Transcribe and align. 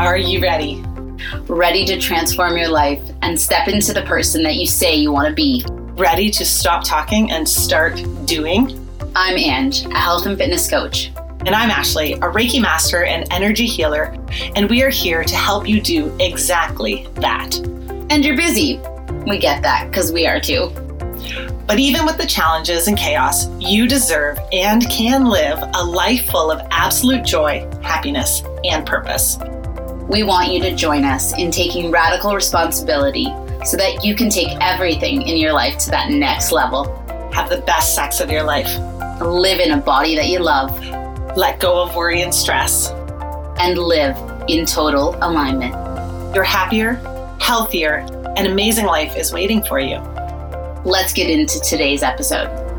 Are 0.00 0.16
you 0.16 0.40
ready? 0.40 0.82
Ready 1.46 1.84
to 1.84 2.00
transform 2.00 2.56
your 2.56 2.68
life 2.68 3.02
and 3.20 3.38
step 3.38 3.68
into 3.68 3.92
the 3.92 4.00
person 4.04 4.42
that 4.44 4.56
you 4.56 4.66
say 4.66 4.94
you 4.94 5.12
want 5.12 5.28
to 5.28 5.34
be? 5.34 5.62
Ready 5.68 6.30
to 6.30 6.44
stop 6.46 6.84
talking 6.84 7.30
and 7.30 7.46
start 7.46 8.02
doing? 8.24 8.88
I'm 9.14 9.36
Ange, 9.36 9.84
a 9.84 9.98
health 9.98 10.24
and 10.24 10.38
fitness 10.38 10.70
coach. 10.70 11.12
And 11.44 11.50
I'm 11.50 11.70
Ashley, 11.70 12.14
a 12.14 12.20
Reiki 12.20 12.62
master 12.62 13.04
and 13.04 13.30
energy 13.30 13.66
healer, 13.66 14.16
and 14.56 14.70
we 14.70 14.82
are 14.82 14.88
here 14.88 15.22
to 15.22 15.36
help 15.36 15.68
you 15.68 15.82
do 15.82 16.16
exactly 16.18 17.06
that. 17.16 17.58
And 18.08 18.24
you're 18.24 18.38
busy. 18.38 18.80
We 19.26 19.36
get 19.36 19.62
that 19.64 19.90
because 19.90 20.12
we 20.12 20.26
are 20.26 20.40
too. 20.40 20.70
But 21.66 21.78
even 21.78 22.06
with 22.06 22.16
the 22.16 22.26
challenges 22.26 22.88
and 22.88 22.96
chaos, 22.96 23.48
you 23.58 23.86
deserve 23.86 24.38
and 24.50 24.88
can 24.88 25.26
live 25.26 25.58
a 25.74 25.84
life 25.84 26.24
full 26.30 26.50
of 26.50 26.66
absolute 26.70 27.22
joy, 27.22 27.68
happiness, 27.82 28.42
and 28.64 28.86
purpose. 28.86 29.36
We 30.08 30.22
want 30.22 30.52
you 30.52 30.60
to 30.62 30.74
join 30.74 31.04
us 31.04 31.32
in 31.36 31.50
taking 31.50 31.90
radical 31.90 32.34
responsibility 32.34 33.26
so 33.64 33.76
that 33.76 34.04
you 34.04 34.14
can 34.14 34.30
take 34.30 34.56
everything 34.60 35.22
in 35.22 35.36
your 35.36 35.52
life 35.52 35.78
to 35.78 35.90
that 35.90 36.10
next 36.10 36.52
level. 36.52 36.84
Have 37.32 37.48
the 37.48 37.60
best 37.62 37.94
sex 37.94 38.20
of 38.20 38.30
your 38.30 38.42
life. 38.42 38.68
Live 39.20 39.60
in 39.60 39.72
a 39.72 39.76
body 39.76 40.16
that 40.16 40.28
you 40.28 40.38
love. 40.38 40.70
Let 41.36 41.60
go 41.60 41.82
of 41.82 41.94
worry 41.94 42.22
and 42.22 42.34
stress. 42.34 42.90
And 43.58 43.78
live 43.78 44.16
in 44.48 44.66
total 44.66 45.16
alignment. 45.20 45.74
Your 46.34 46.44
happier, 46.44 46.94
healthier, 47.40 48.06
and 48.36 48.46
amazing 48.46 48.86
life 48.86 49.16
is 49.16 49.32
waiting 49.32 49.62
for 49.62 49.78
you. 49.78 49.98
Let's 50.84 51.12
get 51.12 51.28
into 51.28 51.60
today's 51.60 52.02
episode. 52.02 52.69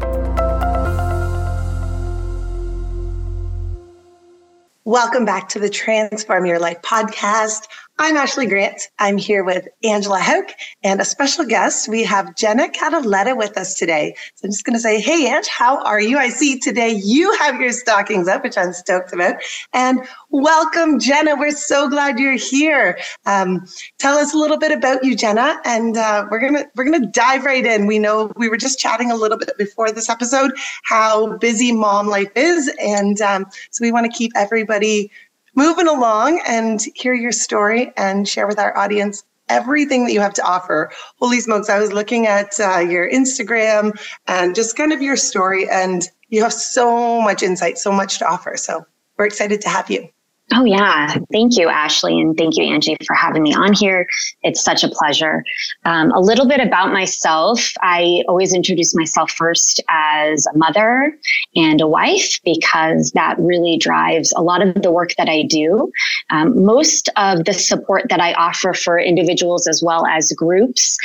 Welcome 4.86 5.26
back 5.26 5.48
to 5.50 5.60
the 5.60 5.70
Transform 5.70 6.48
Your 6.48 6.58
Life 6.58 6.82
podcast. 6.82 7.68
I'm 8.04 8.18
Ashley 8.18 8.48
Grant. 8.48 8.82
I'm 8.98 9.20
here 9.20 9.44
with 9.44 9.68
Angela 9.84 10.20
Hauk 10.20 10.54
and 10.84 11.00
a 11.00 11.06
special 11.06 11.46
guest. 11.46 11.88
We 11.88 12.04
have 12.04 12.36
Jenna 12.36 12.68
Cataleta 12.68 13.38
with 13.38 13.56
us 13.60 13.76
today. 13.76 14.16
So 14.34 14.46
I'm 14.46 14.50
just 14.50 14.66
going 14.66 14.74
to 14.74 14.80
say, 14.80 15.00
hey, 15.00 15.28
Ange, 15.28 15.48
how 15.48 15.84
are 15.84 16.02
you? 16.02 16.18
I 16.18 16.30
see 16.30 16.58
today 16.58 17.00
you 17.04 17.32
have 17.38 17.62
your 17.62 17.72
stockings 17.72 18.28
up, 18.28 18.44
which 18.44 18.58
I'm 18.58 18.74
stoked 18.74 19.14
about. 19.14 19.36
And 19.72 20.00
welcome, 20.32 20.98
Jenna. 20.98 21.36
We're 21.36 21.52
so 21.52 21.88
glad 21.90 22.18
you're 22.18 22.38
here. 22.38 22.98
Um, 23.28 23.68
tell 24.00 24.18
us 24.18 24.34
a 24.34 24.38
little 24.38 24.58
bit 24.58 24.72
about 24.72 25.04
you, 25.04 25.16
Jenna, 25.16 25.62
and 25.64 25.96
uh, 25.96 26.26
we're 26.32 26.40
gonna 26.42 26.66
we're 26.76 26.86
gonna 26.86 27.06
dive 27.06 27.46
right 27.46 27.64
in. 27.64 27.86
We 27.86 28.00
know 28.00 28.32
we 28.36 28.50
were 28.50 28.58
just 28.58 28.80
chatting 28.80 29.12
a 29.12 29.16
little 29.16 29.38
bit 29.38 29.56
before 29.60 29.92
this 29.92 30.10
episode 30.10 30.54
how 30.86 31.38
busy 31.38 31.72
mom 31.72 32.08
life 32.08 32.32
is, 32.36 32.68
and 32.82 33.22
um, 33.22 33.46
so 33.70 33.84
we 33.84 33.92
want 33.92 34.12
to 34.12 34.18
keep 34.18 34.32
everybody 34.36 35.12
moving 35.56 35.88
along 35.88 36.42
and 36.48 36.82
hear 36.96 37.14
your 37.14 37.32
story 37.32 37.92
and 37.98 38.28
share 38.28 38.48
with 38.48 38.60
our 38.60 38.78
audience 38.78 39.24
everything 39.50 40.06
that 40.06 40.14
you 40.14 40.22
have 40.22 40.34
to 40.34 40.44
offer. 40.44 40.92
Holy 41.20 41.40
smokes, 41.40 41.70
I 41.70 41.80
was 41.80 41.92
looking 41.92 42.26
at 42.26 42.60
uh, 42.60 42.80
your 42.80 43.10
Instagram 43.10 44.00
and 44.28 44.56
just 44.56 44.78
kind 44.78 44.94
of 44.94 45.02
your 45.02 45.18
story, 45.18 45.70
and 45.70 46.04
you 46.30 46.42
have 46.42 46.54
so 46.54 47.22
much 47.22 47.44
insight, 47.44 47.78
so 47.78 47.92
much 47.92 48.18
to 48.20 48.28
offer. 48.28 48.56
So 48.56 48.86
we're 49.18 49.26
excited 49.26 49.62
to 49.62 49.70
have 49.70 49.90
you. 49.90 50.08
Oh, 50.54 50.66
yeah. 50.66 51.16
Thank 51.32 51.58
you, 51.58 51.70
Ashley. 51.70 52.20
And 52.20 52.38
thank 52.38 52.58
you, 52.58 52.66
Angie, 52.66 52.98
for 53.08 53.16
having 53.16 53.42
me 53.42 53.54
on 53.54 53.72
here. 53.72 54.06
It's 54.44 54.62
such 54.62 54.84
a 54.84 54.90
pleasure. 54.90 55.44
Um, 55.86 56.12
a 56.12 56.20
little 56.20 56.46
bit 56.46 56.60
about 56.60 56.92
myself. 56.92 57.72
I 57.82 58.24
always 58.28 58.54
introduce 58.54 58.94
myself 58.94 59.32
first 59.32 59.82
as 59.88 60.46
a 60.54 60.58
mother 60.58 61.18
and 61.56 61.80
a 61.80 61.88
wife 61.88 62.38
because 62.44 63.12
that 63.12 63.38
really 63.40 63.78
drives 63.78 64.34
a 64.36 64.42
lot 64.42 64.62
of 64.62 64.82
the 64.82 64.92
work 64.92 65.12
that 65.18 65.30
I 65.30 65.44
do. 65.44 65.90
Um, 66.32 66.66
most 66.66 67.10
of 67.16 67.46
the 67.46 67.54
support 67.54 68.08
that 68.10 68.20
I 68.20 68.34
offer 68.34 68.74
for 68.74 69.00
individuals 69.00 69.68
as 69.68 69.82
well 69.82 70.06
as 70.06 70.34
groups 70.34 70.98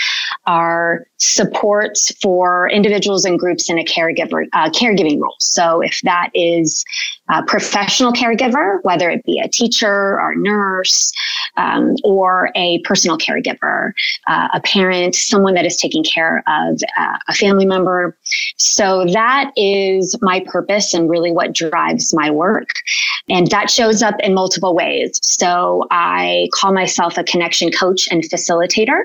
are 0.47 1.07
supports 1.19 2.13
for 2.21 2.69
individuals 2.71 3.25
and 3.25 3.39
groups 3.39 3.71
in 3.71 3.79
a 3.79 3.85
caregiver 3.85 4.47
uh, 4.53 4.71
caregiving 4.71 5.21
role. 5.21 5.37
So 5.39 5.81
if 5.83 6.01
that 6.03 6.31
is 6.35 6.85
a 7.29 7.43
professional 7.45 8.13
caregiver, 8.13 8.79
whether 8.83 9.11
it 9.11 9.25
be 9.25 9.41
a 9.41 9.49
teacher 9.49 10.21
or 10.21 10.35
nurse 10.37 11.13
um, 11.57 11.95
or 12.05 12.51
a 12.55 12.81
personal 12.81 13.19
caregiver, 13.19 13.93
uh, 14.27 14.49
a 14.55 14.61
parent, 14.61 15.15
someone 15.15 15.55
that 15.55 15.67
is 15.67 15.77
taking 15.77 16.05
care 16.05 16.43
of 16.47 16.81
uh, 16.99 17.19
a 17.29 17.35
family 17.35 17.67
member. 17.67 18.17
So 18.57 19.07
that 19.13 19.53
is 19.57 20.17
my 20.23 20.45
purpose 20.47 20.95
and 20.95 21.11
really 21.11 21.33
what 21.33 21.53
drives 21.53 22.15
my 22.15 22.31
work. 22.31 22.71
And 23.29 23.51
that 23.51 23.71
shows 23.71 24.03
up 24.03 24.15
in 24.21 24.35
multiple 24.35 24.75
ways. 24.75 25.19
So 25.23 25.85
I 25.91 26.49
call 26.55 26.73
myself 26.73 27.19
a 27.19 27.25
connection 27.25 27.71
coach 27.73 28.09
and 28.11 28.23
facilitator, 28.23 29.03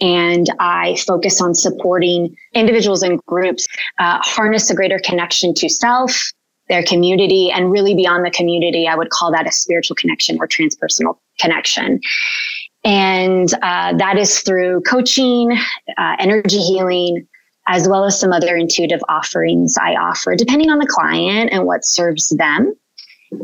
and 0.00 0.46
I 0.60 0.96
focus 1.06 1.40
on 1.40 1.54
supporting 1.54 2.36
individuals 2.54 3.02
and 3.02 3.20
groups 3.26 3.66
uh, 3.98 4.18
harness 4.22 4.70
a 4.70 4.74
greater 4.74 5.00
connection 5.00 5.52
to 5.54 5.68
self, 5.68 6.32
their 6.68 6.82
community, 6.82 7.50
and 7.50 7.70
really 7.70 7.94
beyond 7.94 8.24
the 8.24 8.30
community. 8.30 8.86
I 8.88 8.96
would 8.96 9.10
call 9.10 9.30
that 9.32 9.46
a 9.46 9.52
spiritual 9.52 9.96
connection 9.96 10.38
or 10.40 10.48
transpersonal 10.48 11.18
connection. 11.38 12.00
And 12.84 13.52
uh, 13.62 13.96
that 13.96 14.16
is 14.16 14.40
through 14.40 14.82
coaching, 14.82 15.56
uh, 15.98 16.16
energy 16.18 16.58
healing, 16.58 17.26
as 17.66 17.88
well 17.88 18.04
as 18.04 18.18
some 18.18 18.32
other 18.32 18.56
intuitive 18.56 19.00
offerings 19.08 19.76
I 19.80 19.94
offer, 19.94 20.36
depending 20.36 20.70
on 20.70 20.78
the 20.78 20.86
client 20.86 21.50
and 21.52 21.64
what 21.64 21.84
serves 21.84 22.28
them. 22.36 22.74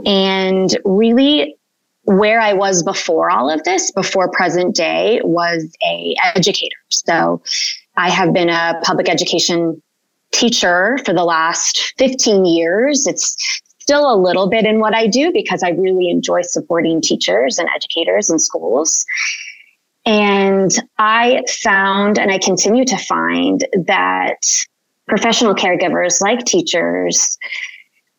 And 0.07 0.77
really, 0.85 1.57
where 2.05 2.41
I 2.41 2.53
was 2.53 2.83
before 2.83 3.31
all 3.31 3.51
of 3.51 3.63
this, 3.65 3.91
before 3.93 4.29
present 4.31 4.75
day, 4.75 5.21
was 5.25 5.73
a 5.85 6.15
educator. 6.35 6.77
So 6.89 7.43
I 7.97 8.11
have 8.11 8.33
been 8.33 8.49
a 8.49 8.81
public 8.83 9.09
education 9.09 9.83
teacher 10.33 10.99
for 11.05 11.13
the 11.13 11.25
last 11.25 11.93
15 11.99 12.45
years. 12.45 13.07
It's 13.07 13.37
still 13.81 14.13
a 14.13 14.17
little 14.17 14.49
bit 14.49 14.65
in 14.65 14.81
what 14.81 14.95
I 14.95 15.07
do 15.07 15.33
because 15.33 15.63
I 15.63 15.71
really 15.71 16.09
enjoy 16.09 16.43
supporting 16.43 17.01
teachers 17.01 17.59
and 17.59 17.69
educators 17.75 18.31
and 18.31 18.41
schools. 18.41 19.05
And 20.05 20.71
I 20.99 21.43
found, 21.63 22.19
and 22.19 22.31
I 22.31 22.39
continue 22.39 22.85
to 22.85 22.97
find, 22.97 23.65
that 23.87 24.39
professional 25.07 25.55
caregivers 25.55 26.21
like 26.21 26.45
teachers 26.45 27.37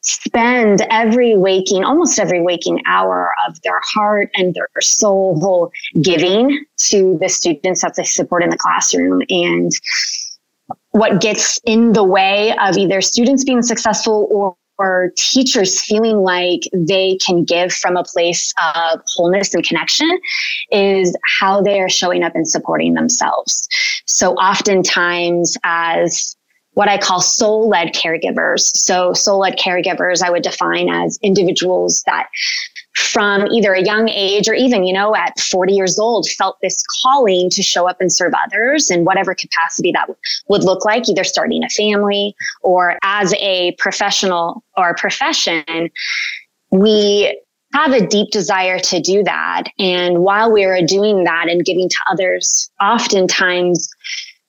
spend 0.01 0.85
every 0.89 1.37
waking, 1.37 1.83
almost 1.83 2.19
every 2.19 2.41
waking 2.41 2.81
hour 2.85 3.31
of 3.47 3.61
their 3.61 3.79
heart 3.83 4.29
and 4.35 4.53
their 4.53 4.67
soul 4.81 5.71
giving 6.01 6.65
to 6.77 7.17
the 7.21 7.29
students 7.29 7.81
that 7.81 7.95
they 7.95 8.03
support 8.03 8.43
in 8.43 8.49
the 8.49 8.57
classroom. 8.57 9.21
And 9.29 9.71
what 10.93 11.21
gets 11.21 11.59
in 11.65 11.93
the 11.93 12.03
way 12.03 12.55
of 12.57 12.77
either 12.77 13.01
students 13.01 13.43
being 13.43 13.61
successful 13.61 14.27
or 14.31 14.55
or 14.79 15.11
teachers 15.17 15.79
feeling 15.79 16.17
like 16.17 16.61
they 16.73 17.15
can 17.23 17.43
give 17.43 17.71
from 17.71 17.95
a 17.95 18.03
place 18.03 18.51
of 18.57 18.99
wholeness 19.15 19.53
and 19.53 19.63
connection 19.63 20.09
is 20.71 21.15
how 21.39 21.61
they 21.61 21.79
are 21.79 21.89
showing 21.89 22.23
up 22.23 22.33
and 22.33 22.47
supporting 22.47 22.95
themselves. 22.95 23.67
So 24.07 24.33
oftentimes 24.33 25.55
as 25.63 26.35
what 26.73 26.89
I 26.89 26.97
call 26.97 27.21
soul 27.21 27.69
led 27.69 27.93
caregivers. 27.93 28.61
So 28.61 29.13
soul 29.13 29.39
led 29.39 29.57
caregivers, 29.57 30.23
I 30.23 30.31
would 30.31 30.43
define 30.43 30.89
as 30.89 31.19
individuals 31.21 32.01
that 32.07 32.27
from 32.95 33.47
either 33.47 33.73
a 33.73 33.83
young 33.83 34.09
age 34.09 34.47
or 34.47 34.53
even, 34.53 34.83
you 34.83 34.93
know, 34.93 35.15
at 35.15 35.39
40 35.39 35.73
years 35.73 35.97
old, 35.97 36.29
felt 36.29 36.57
this 36.61 36.83
calling 37.01 37.49
to 37.49 37.63
show 37.63 37.87
up 37.89 37.99
and 37.99 38.11
serve 38.11 38.33
others 38.45 38.91
in 38.91 39.03
whatever 39.05 39.33
capacity 39.33 39.91
that 39.91 40.07
would 40.47 40.63
look 40.63 40.85
like, 40.85 41.09
either 41.09 41.23
starting 41.23 41.63
a 41.63 41.69
family 41.69 42.35
or 42.61 42.97
as 43.03 43.33
a 43.39 43.75
professional 43.79 44.63
or 44.77 44.93
profession. 44.95 45.89
We 46.71 47.39
have 47.73 47.91
a 47.91 48.05
deep 48.05 48.29
desire 48.31 48.79
to 48.79 48.99
do 48.99 49.23
that. 49.23 49.63
And 49.79 50.19
while 50.19 50.51
we 50.51 50.63
are 50.63 50.79
doing 50.85 51.23
that 51.23 51.49
and 51.49 51.65
giving 51.65 51.89
to 51.89 51.97
others, 52.11 52.69
oftentimes 52.79 53.89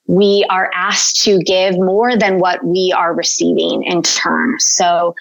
we 0.07 0.47
are 0.51 0.71
asked 0.75 1.23
to 1.23 1.39
give 1.39 1.79
more 1.79 2.17
than 2.17 2.39
what 2.39 2.63
we 2.65 2.93
are 2.95 3.15
receiving 3.15 3.83
in 3.85 4.03
turn. 4.03 4.57
So 4.59 5.15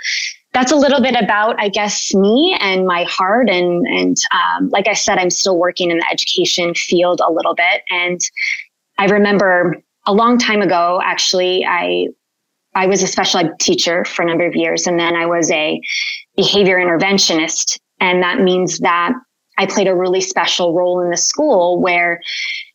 that's 0.53 0.71
a 0.71 0.75
little 0.75 1.01
bit 1.01 1.15
about, 1.15 1.59
I 1.59 1.69
guess, 1.69 2.13
me 2.13 2.55
and 2.59 2.85
my 2.85 3.05
heart. 3.05 3.49
And, 3.49 3.85
and 3.87 4.17
um, 4.31 4.69
like 4.69 4.87
I 4.87 4.93
said, 4.93 5.17
I'm 5.17 5.31
still 5.31 5.57
working 5.57 5.89
in 5.89 5.97
the 5.97 6.07
education 6.11 6.73
field 6.75 7.21
a 7.25 7.31
little 7.31 7.55
bit. 7.55 7.81
And 7.89 8.19
I 8.97 9.05
remember 9.05 9.75
a 10.05 10.13
long 10.13 10.37
time 10.37 10.61
ago, 10.61 11.01
actually, 11.03 11.65
I 11.65 12.07
I 12.75 12.87
was 12.87 13.03
a 13.03 13.07
special 13.07 13.39
ed 13.39 13.59
teacher 13.59 14.03
for 14.03 14.23
a 14.23 14.25
number 14.25 14.47
of 14.47 14.55
years, 14.55 14.87
and 14.87 14.99
then 14.99 15.15
I 15.15 15.27
was 15.27 15.51
a 15.51 15.79
behavior 16.35 16.77
interventionist. 16.77 17.79
And 17.99 18.23
that 18.23 18.41
means 18.41 18.79
that 18.79 19.13
I 19.57 19.67
played 19.67 19.87
a 19.87 19.95
really 19.95 20.21
special 20.21 20.73
role 20.73 20.99
in 21.01 21.11
the 21.11 21.17
school 21.17 21.79
where 21.79 22.19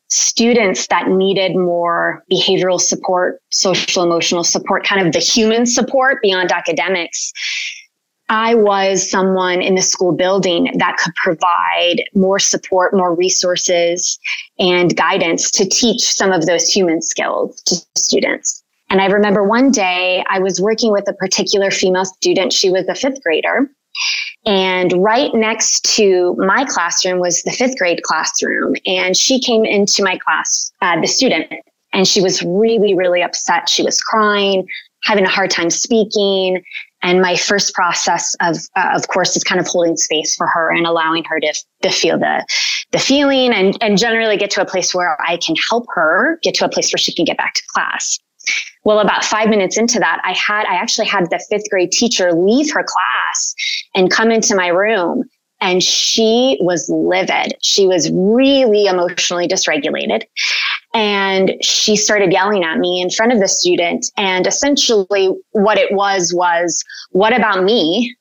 students 0.08 0.86
that 0.88 1.08
needed 1.08 1.54
more 1.54 2.24
behavioral 2.32 2.80
support, 2.80 3.40
social 3.50 4.02
emotional 4.02 4.44
support, 4.44 4.84
kind 4.84 5.06
of 5.06 5.12
the 5.12 5.18
human 5.18 5.66
support 5.66 6.20
beyond 6.22 6.50
academics. 6.50 7.32
I 8.30 8.54
was 8.54 9.10
someone 9.10 9.62
in 9.62 9.74
the 9.74 9.82
school 9.82 10.12
building 10.12 10.70
that 10.76 10.98
could 10.98 11.14
provide 11.14 12.02
more 12.14 12.38
support, 12.38 12.92
more 12.92 13.14
resources, 13.14 14.18
and 14.58 14.94
guidance 14.96 15.50
to 15.52 15.66
teach 15.66 16.02
some 16.02 16.32
of 16.32 16.44
those 16.44 16.68
human 16.68 17.00
skills 17.00 17.62
to 17.62 17.76
students. 17.96 18.62
And 18.90 19.00
I 19.00 19.06
remember 19.06 19.44
one 19.44 19.70
day 19.70 20.24
I 20.28 20.38
was 20.40 20.60
working 20.60 20.92
with 20.92 21.08
a 21.08 21.14
particular 21.14 21.70
female 21.70 22.04
student. 22.04 22.52
She 22.52 22.70
was 22.70 22.86
a 22.88 22.94
fifth 22.94 23.22
grader. 23.22 23.70
And 24.46 24.92
right 25.02 25.32
next 25.34 25.84
to 25.96 26.34
my 26.38 26.64
classroom 26.64 27.20
was 27.20 27.42
the 27.42 27.52
fifth 27.52 27.76
grade 27.76 28.02
classroom. 28.02 28.74
And 28.86 29.16
she 29.16 29.40
came 29.40 29.64
into 29.64 30.02
my 30.02 30.16
class, 30.18 30.72
uh, 30.80 31.00
the 31.00 31.06
student, 31.06 31.52
and 31.92 32.06
she 32.06 32.20
was 32.20 32.42
really, 32.42 32.94
really 32.94 33.22
upset. 33.22 33.68
She 33.68 33.82
was 33.82 34.00
crying, 34.00 34.66
having 35.04 35.24
a 35.24 35.28
hard 35.28 35.50
time 35.50 35.70
speaking. 35.70 36.62
And 37.02 37.20
my 37.20 37.36
first 37.36 37.74
process 37.74 38.34
of, 38.40 38.56
uh, 38.76 38.90
of 38.94 39.08
course, 39.08 39.36
is 39.36 39.44
kind 39.44 39.60
of 39.60 39.66
holding 39.66 39.96
space 39.96 40.34
for 40.34 40.46
her 40.46 40.70
and 40.70 40.86
allowing 40.86 41.24
her 41.24 41.38
to, 41.40 41.54
to 41.82 41.90
feel 41.90 42.18
the, 42.18 42.44
the 42.90 42.98
feeling 42.98 43.52
and, 43.52 43.76
and 43.80 43.98
generally 43.98 44.36
get 44.36 44.50
to 44.52 44.62
a 44.62 44.66
place 44.66 44.94
where 44.94 45.16
I 45.20 45.36
can 45.36 45.54
help 45.56 45.86
her 45.94 46.38
get 46.42 46.54
to 46.54 46.64
a 46.64 46.68
place 46.68 46.92
where 46.92 46.98
she 46.98 47.14
can 47.14 47.24
get 47.24 47.36
back 47.36 47.54
to 47.54 47.62
class. 47.72 48.18
Well, 48.84 49.00
about 49.00 49.24
five 49.24 49.48
minutes 49.48 49.76
into 49.76 49.98
that, 49.98 50.20
I 50.24 50.32
had, 50.32 50.64
I 50.66 50.76
actually 50.76 51.06
had 51.06 51.24
the 51.30 51.44
fifth 51.50 51.68
grade 51.70 51.92
teacher 51.92 52.32
leave 52.32 52.72
her 52.72 52.84
class 52.84 53.54
and 53.94 54.10
come 54.10 54.30
into 54.30 54.54
my 54.54 54.68
room. 54.68 55.24
And 55.60 55.82
she 55.82 56.56
was 56.60 56.88
livid. 56.88 57.52
She 57.62 57.86
was 57.86 58.10
really 58.12 58.86
emotionally 58.86 59.48
dysregulated. 59.48 60.22
And 60.94 61.52
she 61.62 61.96
started 61.96 62.32
yelling 62.32 62.62
at 62.62 62.78
me 62.78 63.02
in 63.02 63.10
front 63.10 63.32
of 63.32 63.40
the 63.40 63.48
student. 63.48 64.06
And 64.16 64.46
essentially, 64.46 65.30
what 65.50 65.76
it 65.76 65.92
was 65.92 66.32
was, 66.32 66.82
what 67.10 67.36
about 67.36 67.64
me? 67.64 68.14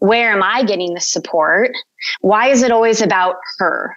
Where 0.00 0.30
am 0.30 0.42
I 0.42 0.64
getting 0.64 0.92
the 0.92 1.00
support? 1.00 1.70
Why 2.20 2.48
is 2.48 2.62
it 2.62 2.70
always 2.70 3.00
about 3.00 3.36
her? 3.58 3.96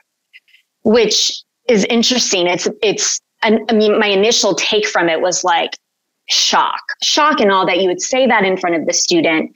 Which 0.83 1.43
is 1.67 1.83
interesting. 1.85 2.47
It's, 2.47 2.67
it's, 2.81 3.19
I 3.41 3.73
mean, 3.73 3.99
my 3.99 4.07
initial 4.07 4.53
take 4.55 4.87
from 4.87 5.09
it 5.09 5.21
was 5.21 5.43
like, 5.43 5.71
shock, 6.29 6.81
shock 7.01 7.39
and 7.39 7.51
all 7.51 7.65
that 7.65 7.79
you 7.79 7.87
would 7.87 8.01
say 8.01 8.27
that 8.27 8.45
in 8.45 8.55
front 8.55 8.75
of 8.75 8.85
the 8.85 8.93
student, 8.93 9.51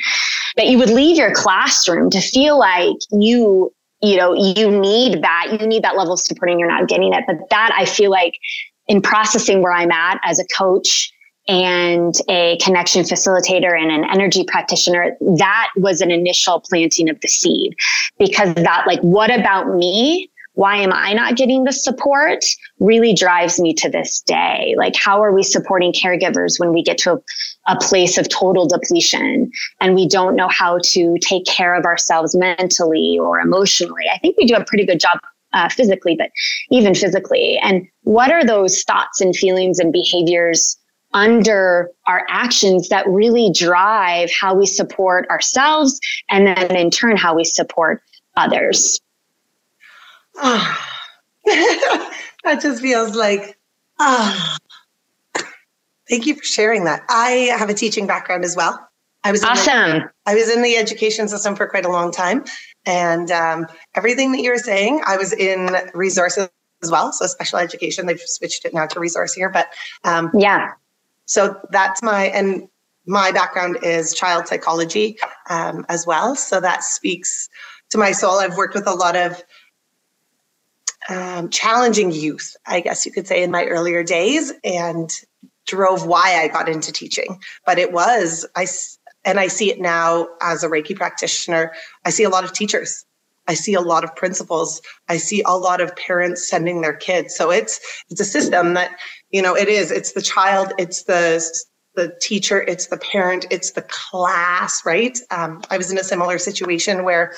that 0.55 0.67
you 0.67 0.77
would 0.77 0.89
leave 0.89 1.17
your 1.17 1.31
classroom 1.33 2.09
to 2.09 2.19
feel 2.19 2.57
like 2.57 2.95
you, 3.11 3.71
you 4.01 4.17
know, 4.17 4.33
you 4.33 4.69
need 4.69 5.21
that, 5.21 5.57
you 5.59 5.67
need 5.67 5.83
that 5.83 5.95
level 5.95 6.13
of 6.13 6.19
support 6.19 6.49
and 6.49 6.59
you're 6.59 6.69
not 6.69 6.87
getting 6.87 7.13
it. 7.13 7.23
But 7.27 7.37
that 7.49 7.71
I 7.77 7.85
feel 7.85 8.11
like 8.11 8.33
in 8.87 9.01
processing 9.01 9.61
where 9.61 9.73
I'm 9.73 9.91
at 9.91 10.19
as 10.23 10.39
a 10.39 10.45
coach 10.57 11.11
and 11.47 12.15
a 12.29 12.57
connection 12.57 13.03
facilitator 13.03 13.79
and 13.79 13.91
an 13.91 14.05
energy 14.09 14.43
practitioner, 14.47 15.15
that 15.37 15.69
was 15.77 16.01
an 16.01 16.09
initial 16.09 16.61
planting 16.61 17.09
of 17.09 17.19
the 17.21 17.27
seed 17.27 17.75
because 18.17 18.53
that 18.55 18.85
like, 18.87 18.99
what 19.01 19.31
about 19.31 19.75
me? 19.75 20.29
Why 20.53 20.77
am 20.77 20.93
I 20.93 21.13
not 21.13 21.35
getting 21.35 21.63
the 21.63 21.73
support 21.73 22.43
really 22.79 23.13
drives 23.13 23.59
me 23.59 23.73
to 23.75 23.89
this 23.89 24.21
day. 24.21 24.75
Like, 24.77 24.95
how 24.95 25.21
are 25.23 25.33
we 25.33 25.43
supporting 25.43 25.93
caregivers 25.93 26.59
when 26.59 26.73
we 26.73 26.83
get 26.83 26.97
to 26.99 27.13
a, 27.13 27.19
a, 27.67 27.77
place 27.79 28.17
of 28.17 28.29
total 28.29 28.67
depletion 28.67 29.49
and 29.81 29.95
we 29.95 30.07
don't 30.07 30.35
know 30.35 30.49
how 30.49 30.79
to 30.83 31.17
take 31.21 31.45
care 31.45 31.75
of 31.75 31.85
ourselves 31.85 32.35
mentally 32.35 33.17
or 33.19 33.39
emotionally? 33.39 34.03
I 34.13 34.17
think 34.19 34.37
we 34.37 34.45
do 34.45 34.55
a 34.55 34.65
pretty 34.65 34.85
good 34.85 34.99
job 34.99 35.19
uh, 35.53 35.69
physically, 35.69 36.15
but 36.15 36.29
even 36.69 36.93
physically. 36.93 37.57
And 37.61 37.87
what 38.01 38.31
are 38.31 38.43
those 38.43 38.83
thoughts 38.83 39.21
and 39.21 39.35
feelings 39.35 39.79
and 39.79 39.91
behaviors? 39.91 40.77
under 41.15 41.91
our 42.07 42.25
actions 42.27 42.89
that 42.89 43.07
really 43.07 43.51
drive 43.55 44.31
how 44.31 44.55
we 44.55 44.65
support 44.65 45.29
ourselves 45.29 45.99
and 46.31 46.47
then 46.47 46.75
in 46.75 46.89
turn 46.89 47.15
how 47.15 47.35
we 47.35 47.43
support 47.43 48.01
others. 48.35 48.99
Ah, 50.37 50.99
that 51.45 52.61
just 52.61 52.81
feels 52.81 53.15
like, 53.15 53.57
ah. 53.99 54.57
Thank 56.09 56.25
you 56.25 56.35
for 56.35 56.43
sharing 56.43 56.83
that. 56.83 57.03
I 57.09 57.55
have 57.57 57.69
a 57.69 57.73
teaching 57.73 58.07
background 58.07 58.43
as 58.43 58.55
well. 58.55 58.87
I 59.23 59.31
was 59.31 59.43
awesome. 59.43 59.99
The, 59.99 60.11
I 60.25 60.35
was 60.35 60.49
in 60.49 60.61
the 60.61 60.75
education 60.75 61.29
system 61.29 61.55
for 61.55 61.65
quite 61.67 61.85
a 61.85 61.89
long 61.89 62.11
time, 62.11 62.43
and 62.85 63.31
um, 63.31 63.67
everything 63.95 64.33
that 64.33 64.41
you're 64.41 64.57
saying, 64.57 65.01
I 65.05 65.15
was 65.15 65.31
in 65.31 65.75
resources 65.93 66.49
as 66.83 66.91
well. 66.91 67.13
So 67.13 67.25
special 67.27 67.59
education, 67.59 68.05
they've 68.05 68.19
switched 68.19 68.65
it 68.65 68.73
now 68.73 68.85
to 68.87 68.99
resource 68.99 69.33
here, 69.33 69.49
but 69.49 69.67
um, 70.03 70.29
yeah. 70.33 70.71
So 71.25 71.57
that's 71.71 72.03
my 72.03 72.25
and 72.25 72.67
my 73.05 73.31
background 73.31 73.77
is 73.81 74.13
child 74.13 74.47
psychology 74.47 75.17
um, 75.49 75.85
as 75.89 76.05
well. 76.05 76.35
So 76.35 76.59
that 76.59 76.83
speaks 76.83 77.49
to 77.89 77.97
my 77.97 78.11
soul. 78.11 78.39
I've 78.39 78.57
worked 78.57 78.75
with 78.75 78.87
a 78.87 78.93
lot 78.93 79.15
of 79.15 79.41
um, 81.09 81.49
challenging 81.49 82.11
youth, 82.11 82.55
I 82.65 82.79
guess 82.79 83.05
you 83.05 83.11
could 83.11 83.27
say, 83.27 83.43
in 83.43 83.51
my 83.51 83.65
earlier 83.65 84.03
days, 84.03 84.53
and 84.63 85.11
drove 85.65 86.05
why 86.05 86.41
I 86.41 86.47
got 86.47 86.69
into 86.69 86.91
teaching. 86.91 87.39
But 87.65 87.79
it 87.79 87.91
was 87.91 88.45
I, 88.55 88.67
and 89.25 89.39
I 89.39 89.47
see 89.47 89.71
it 89.71 89.79
now 89.79 90.27
as 90.41 90.63
a 90.63 90.69
Reiki 90.69 90.95
practitioner. 90.95 91.73
I 92.05 92.09
see 92.09 92.23
a 92.23 92.29
lot 92.29 92.43
of 92.43 92.53
teachers. 92.53 93.05
I 93.47 93.55
see 93.55 93.73
a 93.73 93.81
lot 93.81 94.03
of 94.03 94.15
principals. 94.15 94.81
I 95.09 95.17
see 95.17 95.41
a 95.45 95.51
lot 95.51 95.81
of 95.81 95.95
parents 95.95 96.47
sending 96.47 96.81
their 96.81 96.93
kids. 96.93 97.35
So 97.35 97.51
it's 97.51 97.79
it's 98.09 98.21
a 98.21 98.25
system 98.25 98.73
that 98.75 98.91
you 99.31 99.41
know 99.41 99.55
it 99.55 99.67
is. 99.67 99.91
It's 99.91 100.13
the 100.13 100.21
child. 100.21 100.71
It's 100.77 101.03
the 101.03 101.43
the 101.95 102.15
teacher. 102.21 102.61
It's 102.61 102.87
the 102.87 102.97
parent. 102.97 103.45
It's 103.51 103.71
the 103.71 103.83
class. 103.83 104.81
Right. 104.85 105.17
Um, 105.31 105.61
I 105.69 105.77
was 105.77 105.91
in 105.91 105.97
a 105.97 106.03
similar 106.03 106.37
situation 106.37 107.03
where 107.03 107.33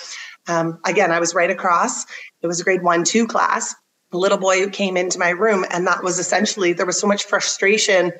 um, 0.47 0.79
again, 0.85 1.11
I 1.11 1.19
was 1.19 1.33
right 1.33 1.49
across. 1.49 2.05
It 2.41 2.47
was 2.47 2.59
a 2.59 2.63
grade 2.63 2.83
one, 2.83 3.03
two 3.03 3.27
class. 3.27 3.75
A 4.11 4.17
little 4.17 4.37
boy 4.37 4.59
who 4.59 4.69
came 4.69 4.95
into 4.95 5.19
my 5.19 5.29
room, 5.29 5.65
and 5.71 5.85
that 5.87 6.03
was 6.03 6.19
essentially 6.19 6.73
there 6.73 6.85
was 6.85 6.99
so 6.99 7.07
much 7.07 7.23
frustration. 7.25 8.11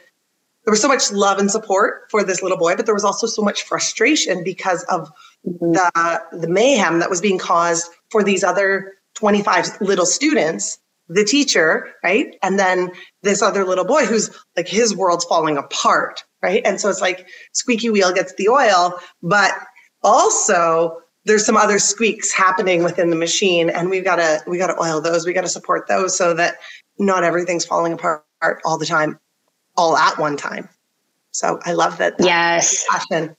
There 0.66 0.72
was 0.72 0.81
so 0.81 0.88
much 0.88 1.12
love 1.12 1.38
and 1.38 1.50
support 1.50 2.10
for 2.10 2.24
this 2.24 2.42
little 2.42 2.57
boy, 2.57 2.75
but 2.75 2.86
there 2.86 2.95
was 2.95 3.06
also 3.06 3.27
so 3.27 3.42
much 3.42 3.63
frustration 3.63 4.44
because 4.44 4.83
of 4.86 5.10
mm-hmm. 5.48 5.74
the 5.74 6.22
the 6.39 6.50
mayhem 6.50 7.00
that 7.00 7.10
was 7.10 7.22
being 7.22 7.38
caused 7.38 7.89
for 8.10 8.24
these 8.24 8.44
other 8.44 8.94
25 9.13 9.80
little 9.80 10.06
students 10.06 10.80
the 11.07 11.24
teacher, 11.24 11.94
right? 12.04 12.36
And 12.42 12.57
then 12.57 12.92
this 13.21 13.42
other 13.42 13.63
little 13.63 13.86
boy 13.86 14.06
who's 14.06 14.36
like 14.57 14.68
his 14.68 14.95
world's 14.95 15.25
falling 15.25 15.57
apart, 15.57 16.24
right? 16.42 16.63
And 16.66 16.81
so 16.81 16.89
it's 16.89 17.01
like 17.01 17.28
squeaky 17.54 17.89
wheel 17.89 18.12
gets 18.13 18.33
the 18.36 18.50
oil, 18.50 19.00
but 19.21 19.54
also 20.04 20.98
there's 21.25 21.45
some 21.45 21.57
other 21.57 21.80
squeaks 21.80 22.31
happening 22.31 22.83
within 22.83 23.10
the 23.10 23.16
machine 23.16 23.69
and 23.69 23.89
we've 23.89 24.04
got 24.04 24.18
to 24.18 24.42
we 24.48 24.57
got 24.57 24.68
to 24.68 24.81
oil 24.81 25.02
those 25.02 25.26
we 25.26 25.33
got 25.33 25.42
to 25.42 25.49
support 25.49 25.88
those 25.88 26.16
so 26.16 26.33
that 26.33 26.57
not 26.99 27.23
everything's 27.23 27.66
falling 27.66 27.94
apart 27.94 28.23
all 28.64 28.78
the 28.78 28.85
time 28.85 29.19
all 29.76 29.97
at 29.97 30.18
one 30.18 30.38
time. 30.38 30.69
So 31.31 31.59
i 31.66 31.73
love 31.73 31.97
that, 31.97 32.18
that 32.18 32.26
yes. 32.26 32.85
passion. 32.90 33.35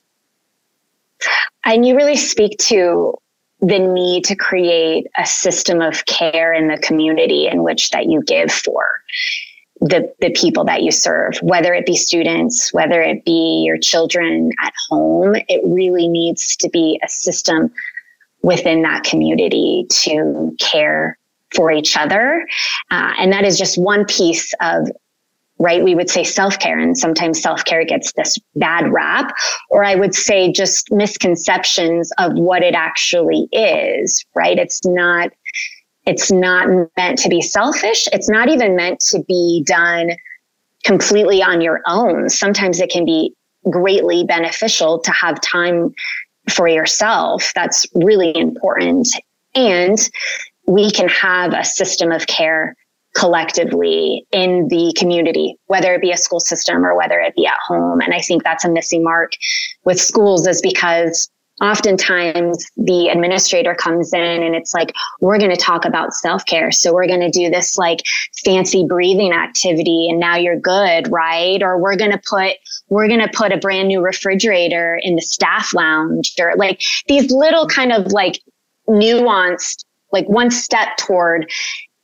And 1.65 1.85
you 1.85 1.95
really 1.95 2.15
speak 2.15 2.57
to 2.59 3.15
the 3.59 3.79
need 3.79 4.23
to 4.25 4.35
create 4.35 5.07
a 5.17 5.25
system 5.25 5.81
of 5.81 6.05
care 6.05 6.53
in 6.53 6.67
the 6.67 6.77
community 6.77 7.47
in 7.47 7.63
which 7.63 7.89
that 7.89 8.05
you 8.05 8.21
give 8.21 8.51
for 8.51 8.85
the, 9.81 10.13
the 10.19 10.31
people 10.31 10.63
that 10.65 10.83
you 10.83 10.91
serve, 10.91 11.37
whether 11.41 11.73
it 11.73 11.85
be 11.85 11.95
students, 11.95 12.73
whether 12.73 13.01
it 13.01 13.23
be 13.25 13.63
your 13.65 13.77
children 13.77 14.51
at 14.63 14.73
home, 14.89 15.35
it 15.47 15.61
really 15.63 16.07
needs 16.07 16.55
to 16.57 16.69
be 16.69 16.99
a 17.03 17.09
system 17.09 17.71
within 18.41 18.81
that 18.83 19.03
community 19.03 19.85
to 19.89 20.55
care 20.59 21.17
for 21.55 21.71
each 21.71 21.95
other. 21.97 22.45
Uh, 22.91 23.13
and 23.17 23.31
that 23.31 23.45
is 23.45 23.57
just 23.57 23.77
one 23.77 24.05
piece 24.05 24.53
of 24.61 24.87
right? 25.59 25.83
We 25.83 25.95
would 25.95 26.09
say 26.09 26.23
self 26.23 26.59
care, 26.59 26.77
and 26.77 26.97
sometimes 26.97 27.41
self 27.41 27.65
care 27.65 27.83
gets 27.83 28.13
this 28.13 28.37
bad 28.55 28.91
rap, 28.91 29.33
or 29.69 29.83
I 29.83 29.95
would 29.95 30.13
say 30.13 30.51
just 30.51 30.91
misconceptions 30.91 32.11
of 32.17 32.33
what 32.33 32.63
it 32.63 32.75
actually 32.75 33.47
is, 33.51 34.23
right? 34.35 34.57
It's 34.57 34.85
not 34.85 35.31
it's 36.07 36.31
not 36.31 36.67
meant 36.95 37.19
to 37.19 37.29
be 37.29 37.41
selfish. 37.41 38.07
It's 38.13 38.29
not 38.29 38.49
even 38.49 38.75
meant 38.75 38.99
to 39.11 39.21
be 39.27 39.63
done 39.67 40.11
completely 40.85 41.43
on 41.43 41.59
your 41.59 41.81
own. 41.85 42.29
Sometimes 42.29 42.79
it 42.79 42.89
can 42.89 43.05
be 43.05 43.33
greatly 43.69 44.23
beneficial 44.23 44.99
to 44.99 45.11
have 45.11 45.41
time 45.41 45.93
for 46.49 46.67
yourself. 46.67 47.51
That's 47.53 47.85
really 47.93 48.35
important. 48.37 49.09
And 49.53 49.97
we 50.65 50.91
can 50.91 51.09
have 51.09 51.53
a 51.53 51.65
system 51.65 52.11
of 52.11 52.25
care 52.27 52.73
collectively 53.15 54.25
in 54.31 54.67
the 54.69 54.93
community, 54.97 55.55
whether 55.65 55.93
it 55.93 56.01
be 56.01 56.11
a 56.11 56.17
school 56.17 56.39
system 56.39 56.85
or 56.85 56.95
whether 56.95 57.19
it 57.19 57.35
be 57.35 57.45
at 57.45 57.57
home. 57.67 57.99
And 57.99 58.13
I 58.13 58.21
think 58.21 58.43
that's 58.43 58.63
a 58.63 58.71
missing 58.71 59.03
mark 59.03 59.31
with 59.83 59.99
schools 59.99 60.47
is 60.47 60.61
because 60.61 61.29
oftentimes 61.61 62.69
the 62.77 63.07
administrator 63.07 63.73
comes 63.73 64.13
in 64.13 64.43
and 64.43 64.55
it's 64.55 64.73
like, 64.73 64.93
we're 65.21 65.39
going 65.39 65.51
to 65.51 65.57
talk 65.57 65.85
about 65.85 66.13
self 66.13 66.45
care. 66.45 66.71
So 66.71 66.93
we're 66.93 67.07
going 67.07 67.21
to 67.21 67.31
do 67.31 67.49
this 67.49 67.77
like 67.77 68.03
fancy 68.43 68.85
breathing 68.85 69.33
activity 69.33 70.07
and 70.09 70.19
now 70.19 70.35
you're 70.35 70.59
good, 70.59 71.11
right? 71.11 71.61
Or 71.63 71.79
we're 71.79 71.95
going 71.95 72.11
to 72.11 72.21
put 72.29 72.53
we're 72.89 73.07
going 73.07 73.21
to 73.21 73.29
put 73.33 73.51
a 73.51 73.57
brand 73.57 73.87
new 73.87 74.01
refrigerator 74.01 74.99
in 75.01 75.15
the 75.15 75.21
staff 75.21 75.73
lounge 75.73 76.33
or 76.39 76.55
like 76.55 76.81
these 77.07 77.31
little 77.31 77.67
kind 77.67 77.91
of 77.91 78.11
like 78.11 78.39
nuanced, 78.87 79.83
like 80.11 80.27
one 80.29 80.51
step 80.51 80.95
toward 80.97 81.51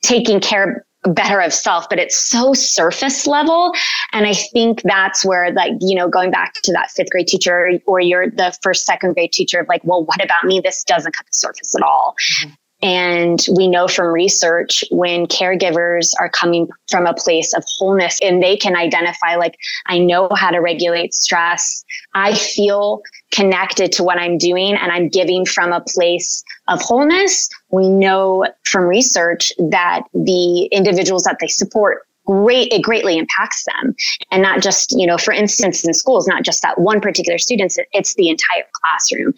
taking 0.02 0.40
care 0.40 0.86
better 1.06 1.40
of 1.40 1.54
self, 1.54 1.90
but 1.90 2.00
it's 2.00 2.18
so 2.18 2.54
surface 2.54 3.28
level. 3.28 3.74
And 4.12 4.26
I 4.26 4.34
think 4.34 4.82
that's 4.84 5.26
where 5.26 5.52
like, 5.52 5.74
you 5.80 5.96
know, 5.96 6.08
going 6.08 6.32
back 6.32 6.54
to 6.64 6.72
that 6.74 6.92
fifth 6.92 7.10
grade 7.10 7.28
teacher 7.28 7.80
or 7.86 8.00
you're 8.00 8.30
the 8.30 8.58
first, 8.62 8.86
second 8.86 9.14
grade 9.14 9.32
teacher 9.32 9.60
of 9.60 9.68
like, 9.68 9.82
well, 9.84 10.04
what 10.04 10.24
about 10.24 10.44
me? 10.46 10.60
This 10.60 10.84
doesn't 10.84 11.16
cut 11.16 11.26
the 11.26 11.34
surface 11.34 11.76
at 11.76 11.84
all. 11.84 12.16
Mm-hmm. 12.20 12.54
And 12.84 13.46
we 13.56 13.70
know 13.70 13.88
from 13.88 14.08
research 14.08 14.84
when 14.92 15.26
caregivers 15.26 16.12
are 16.20 16.30
coming 16.30 16.68
from 16.90 17.06
a 17.06 17.14
place 17.14 17.54
of 17.54 17.64
wholeness 17.78 18.20
and 18.22 18.44
they 18.44 18.58
can 18.58 18.76
identify, 18.76 19.38
like, 19.38 19.56
I 19.86 20.00
know 20.00 20.28
how 20.36 20.52
to 20.52 20.60
regulate 20.60 21.14
stress. 21.14 21.86
I 22.14 22.34
feel 22.34 23.02
connected 23.34 23.92
to 23.94 24.04
what 24.04 24.20
I'm 24.20 24.38
doing 24.38 24.76
and 24.76 24.92
I'm 24.92 25.10
giving 25.10 25.46
from 25.46 25.74
a 25.74 25.82
place 25.82 26.44
of 26.68 26.82
wholeness. 26.82 27.50
We 27.72 27.90
know 27.90 28.46
from 28.64 28.84
research 28.84 29.52
that 29.58 30.04
the 30.14 30.66
individuals 30.72 31.24
that 31.24 31.38
they 31.40 31.48
support 31.48 32.08
great 32.26 32.72
it 32.72 32.82
greatly 32.82 33.18
impacts 33.18 33.66
them. 33.66 33.96
And 34.32 34.42
not 34.42 34.62
just 34.62 34.92
you 34.92 35.06
know 35.06 35.18
for 35.18 35.34
instance 35.34 35.84
in 35.84 35.94
schools 35.94 36.28
not 36.28 36.44
just 36.44 36.62
that 36.62 36.80
one 36.80 37.02
particular 37.02 37.38
student 37.38 37.74
it's 37.92 38.14
the 38.16 38.30
entire 38.30 38.64
classroom. 38.82 39.34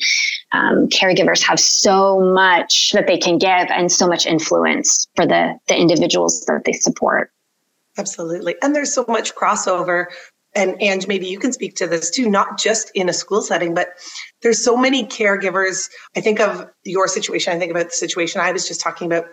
Um, 0.51 0.87
caregivers 0.89 1.41
have 1.43 1.59
so 1.59 2.19
much 2.19 2.91
that 2.91 3.07
they 3.07 3.17
can 3.17 3.37
give 3.37 3.67
and 3.69 3.91
so 3.91 4.07
much 4.07 4.25
influence 4.25 5.07
for 5.15 5.25
the 5.25 5.57
the 5.67 5.77
individuals 5.77 6.45
that 6.45 6.63
they 6.65 6.73
support. 6.73 7.31
Absolutely. 7.97 8.55
And 8.61 8.75
there's 8.75 8.93
so 8.93 9.05
much 9.07 9.33
crossover 9.35 10.07
and 10.55 10.81
and 10.81 11.07
maybe 11.07 11.27
you 11.27 11.39
can 11.39 11.51
speak 11.51 11.75
to 11.75 11.87
this 11.87 12.09
too 12.09 12.29
not 12.29 12.57
just 12.57 12.91
in 12.95 13.09
a 13.09 13.13
school 13.13 13.41
setting 13.41 13.73
but 13.73 13.89
there's 14.41 14.63
so 14.63 14.77
many 14.77 15.05
caregivers. 15.05 15.89
I 16.15 16.21
think 16.21 16.39
of 16.39 16.67
your 16.83 17.07
situation 17.07 17.53
i 17.53 17.59
think 17.59 17.71
about 17.71 17.85
the 17.85 17.95
situation 17.95 18.41
i 18.41 18.51
was 18.51 18.67
just 18.67 18.81
talking 18.81 19.07
about. 19.07 19.25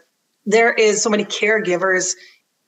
There 0.44 0.72
is 0.72 1.02
so 1.02 1.08
many 1.08 1.24
caregivers 1.24 2.14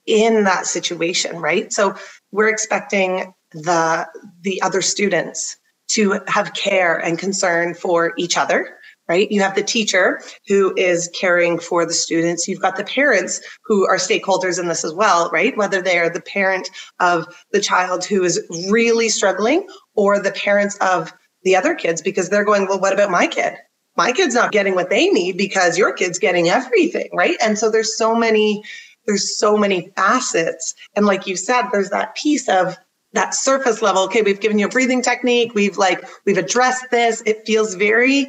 in 0.06 0.44
that 0.44 0.66
situation, 0.66 1.38
right? 1.38 1.72
So 1.72 1.96
we're 2.30 2.48
expecting 2.48 3.32
the 3.52 4.06
the 4.42 4.62
other 4.62 4.82
students 4.82 5.56
to 5.88 6.20
have 6.26 6.54
care 6.54 6.96
and 6.96 7.18
concern 7.18 7.74
for 7.74 8.12
each 8.16 8.36
other 8.36 8.78
right? 9.08 9.30
You 9.30 9.40
have 9.42 9.54
the 9.54 9.62
teacher 9.62 10.20
who 10.48 10.74
is 10.76 11.10
caring 11.14 11.58
for 11.58 11.84
the 11.84 11.92
students. 11.92 12.48
You've 12.48 12.60
got 12.60 12.76
the 12.76 12.84
parents 12.84 13.40
who 13.64 13.86
are 13.86 13.96
stakeholders 13.96 14.58
in 14.58 14.68
this 14.68 14.84
as 14.84 14.94
well, 14.94 15.30
right? 15.30 15.56
Whether 15.56 15.82
they 15.82 15.98
are 15.98 16.10
the 16.10 16.20
parent 16.20 16.70
of 17.00 17.26
the 17.52 17.60
child 17.60 18.04
who 18.04 18.22
is 18.22 18.40
really 18.70 19.08
struggling 19.08 19.66
or 19.94 20.18
the 20.18 20.32
parents 20.32 20.76
of 20.80 21.12
the 21.42 21.54
other 21.56 21.74
kids 21.74 22.00
because 22.00 22.30
they're 22.30 22.44
going, 22.44 22.66
well, 22.66 22.80
what 22.80 22.94
about 22.94 23.10
my 23.10 23.26
kid? 23.26 23.54
My 23.96 24.12
kid's 24.12 24.34
not 24.34 24.52
getting 24.52 24.74
what 24.74 24.90
they 24.90 25.08
need 25.08 25.36
because 25.36 25.78
your 25.78 25.92
kid's 25.92 26.18
getting 26.18 26.48
everything, 26.48 27.08
right? 27.12 27.36
And 27.40 27.58
so 27.58 27.70
there's 27.70 27.96
so 27.96 28.14
many 28.14 28.64
there's 29.06 29.36
so 29.38 29.56
many 29.56 29.90
facets. 29.96 30.74
And 30.94 31.06
like 31.06 31.26
you 31.26 31.36
said, 31.36 31.68
there's 31.70 31.90
that 31.90 32.14
piece 32.14 32.48
of 32.48 32.76
that 33.12 33.34
surface 33.34 33.82
level. 33.82 34.02
Okay, 34.04 34.22
we've 34.22 34.40
given 34.40 34.58
you 34.58 34.66
a 34.66 34.70
breathing 34.70 35.02
technique. 35.02 35.54
We've 35.54 35.76
like, 35.76 36.04
we've 36.24 36.38
addressed 36.38 36.90
this. 36.90 37.22
It 37.26 37.46
feels 37.46 37.74
very 37.74 38.26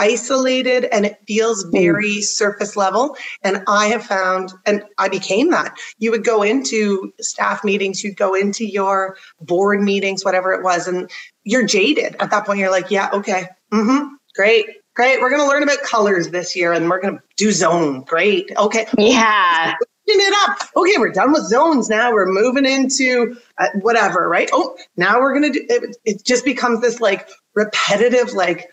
isolated 0.00 0.86
and 0.86 1.06
it 1.06 1.18
feels 1.26 1.62
hmm. 1.64 1.70
very 1.70 2.20
surface 2.22 2.76
level. 2.76 3.16
And 3.44 3.62
I 3.68 3.86
have 3.86 4.04
found, 4.04 4.52
and 4.66 4.82
I 4.98 5.08
became 5.08 5.50
that. 5.50 5.76
You 5.98 6.10
would 6.10 6.24
go 6.24 6.42
into 6.42 7.12
staff 7.20 7.62
meetings, 7.62 8.02
you'd 8.02 8.16
go 8.16 8.34
into 8.34 8.64
your 8.64 9.16
board 9.40 9.82
meetings, 9.82 10.24
whatever 10.24 10.52
it 10.52 10.64
was, 10.64 10.88
and 10.88 11.08
you're 11.44 11.66
jaded. 11.66 12.16
At 12.18 12.30
that 12.30 12.46
point, 12.46 12.58
you're 12.58 12.70
like, 12.70 12.90
yeah, 12.90 13.10
okay, 13.12 13.46
mm-hmm, 13.72 14.14
great, 14.34 14.66
great. 14.94 15.20
We're 15.20 15.30
going 15.30 15.42
to 15.42 15.48
learn 15.48 15.62
about 15.62 15.82
colors 15.82 16.30
this 16.30 16.56
year 16.56 16.72
and 16.72 16.88
we're 16.88 17.00
going 17.00 17.18
to 17.18 17.22
do 17.36 17.52
zone. 17.52 18.02
Great. 18.02 18.50
Okay. 18.56 18.86
Yeah 18.96 19.74
it 20.18 20.34
up. 20.48 20.58
Okay, 20.76 20.98
we're 20.98 21.12
done 21.12 21.32
with 21.32 21.44
zones 21.44 21.88
now. 21.88 22.12
We're 22.12 22.26
moving 22.26 22.66
into 22.66 23.36
uh, 23.58 23.68
whatever, 23.80 24.28
right? 24.28 24.50
Oh, 24.52 24.76
now 24.96 25.20
we're 25.20 25.32
gonna 25.32 25.52
do. 25.52 25.64
It, 25.68 25.96
it 26.04 26.24
just 26.24 26.44
becomes 26.44 26.80
this 26.80 27.00
like 27.00 27.28
repetitive, 27.54 28.32
like, 28.32 28.68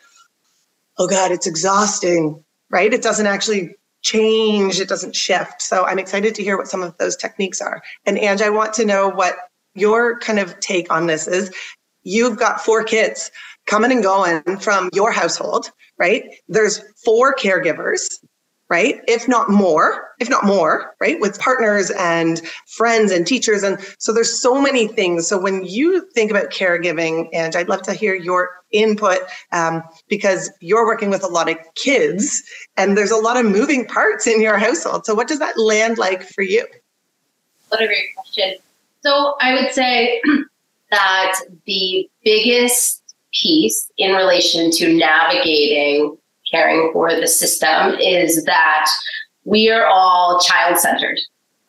oh 0.97 1.07
god, 1.07 1.31
it's 1.31 1.47
exhausting, 1.47 2.43
right? 2.69 2.93
It 2.93 3.01
doesn't 3.01 3.27
actually 3.27 3.75
change. 4.03 4.79
It 4.79 4.89
doesn't 4.89 5.15
shift. 5.15 5.61
So 5.61 5.85
I'm 5.85 5.99
excited 5.99 6.35
to 6.35 6.43
hear 6.43 6.57
what 6.57 6.67
some 6.67 6.83
of 6.83 6.97
those 6.97 7.15
techniques 7.15 7.61
are. 7.61 7.81
And 8.05 8.17
Ange, 8.17 8.41
I 8.41 8.49
want 8.49 8.73
to 8.75 8.85
know 8.85 9.09
what 9.09 9.35
your 9.75 10.19
kind 10.19 10.39
of 10.39 10.59
take 10.59 10.91
on 10.91 11.07
this 11.07 11.27
is. 11.27 11.53
You've 12.03 12.37
got 12.37 12.61
four 12.61 12.83
kids 12.83 13.31
coming 13.65 13.91
and 13.91 14.03
going 14.03 14.43
from 14.59 14.89
your 14.93 15.11
household, 15.11 15.71
right? 15.99 16.23
There's 16.47 16.81
four 17.03 17.35
caregivers 17.35 18.07
right? 18.69 19.01
If 19.07 19.27
not 19.27 19.49
more, 19.49 20.09
if 20.19 20.29
not 20.29 20.45
more, 20.45 20.95
right? 20.99 21.19
With 21.19 21.39
partners 21.39 21.89
and 21.91 22.41
friends 22.65 23.11
and 23.11 23.25
teachers. 23.25 23.63
And 23.63 23.79
so 23.97 24.11
there's 24.11 24.41
so 24.41 24.61
many 24.61 24.87
things. 24.87 25.27
So 25.27 25.39
when 25.39 25.63
you 25.63 26.07
think 26.11 26.31
about 26.31 26.49
caregiving, 26.49 27.29
and 27.31 27.55
I'd 27.55 27.69
love 27.69 27.81
to 27.83 27.93
hear 27.93 28.13
your 28.13 28.49
input 28.71 29.19
um, 29.53 29.83
because 30.09 30.51
you're 30.59 30.85
working 30.85 31.09
with 31.09 31.23
a 31.23 31.27
lot 31.27 31.49
of 31.49 31.57
kids 31.75 32.43
and 32.75 32.97
there's 32.97 33.11
a 33.11 33.17
lot 33.17 33.37
of 33.37 33.45
moving 33.45 33.85
parts 33.85 34.27
in 34.27 34.41
your 34.41 34.57
household. 34.57 35.05
So 35.05 35.15
what 35.15 35.27
does 35.27 35.39
that 35.39 35.57
land 35.57 35.97
like 35.97 36.23
for 36.23 36.41
you? 36.41 36.65
What 37.69 37.81
a 37.81 37.87
great 37.87 38.15
question. 38.15 38.55
So 39.01 39.35
I 39.39 39.53
would 39.53 39.71
say 39.71 40.21
that 40.91 41.39
the 41.65 42.09
biggest 42.23 43.03
piece 43.33 43.91
in 43.97 44.13
relation 44.13 44.71
to 44.71 44.93
navigating 44.93 46.17
caring 46.51 46.91
for 46.93 47.09
the 47.09 47.27
system 47.27 47.95
is 47.99 48.43
that 48.45 48.89
we 49.45 49.69
are 49.69 49.85
all 49.85 50.39
child 50.39 50.77
centered, 50.77 51.19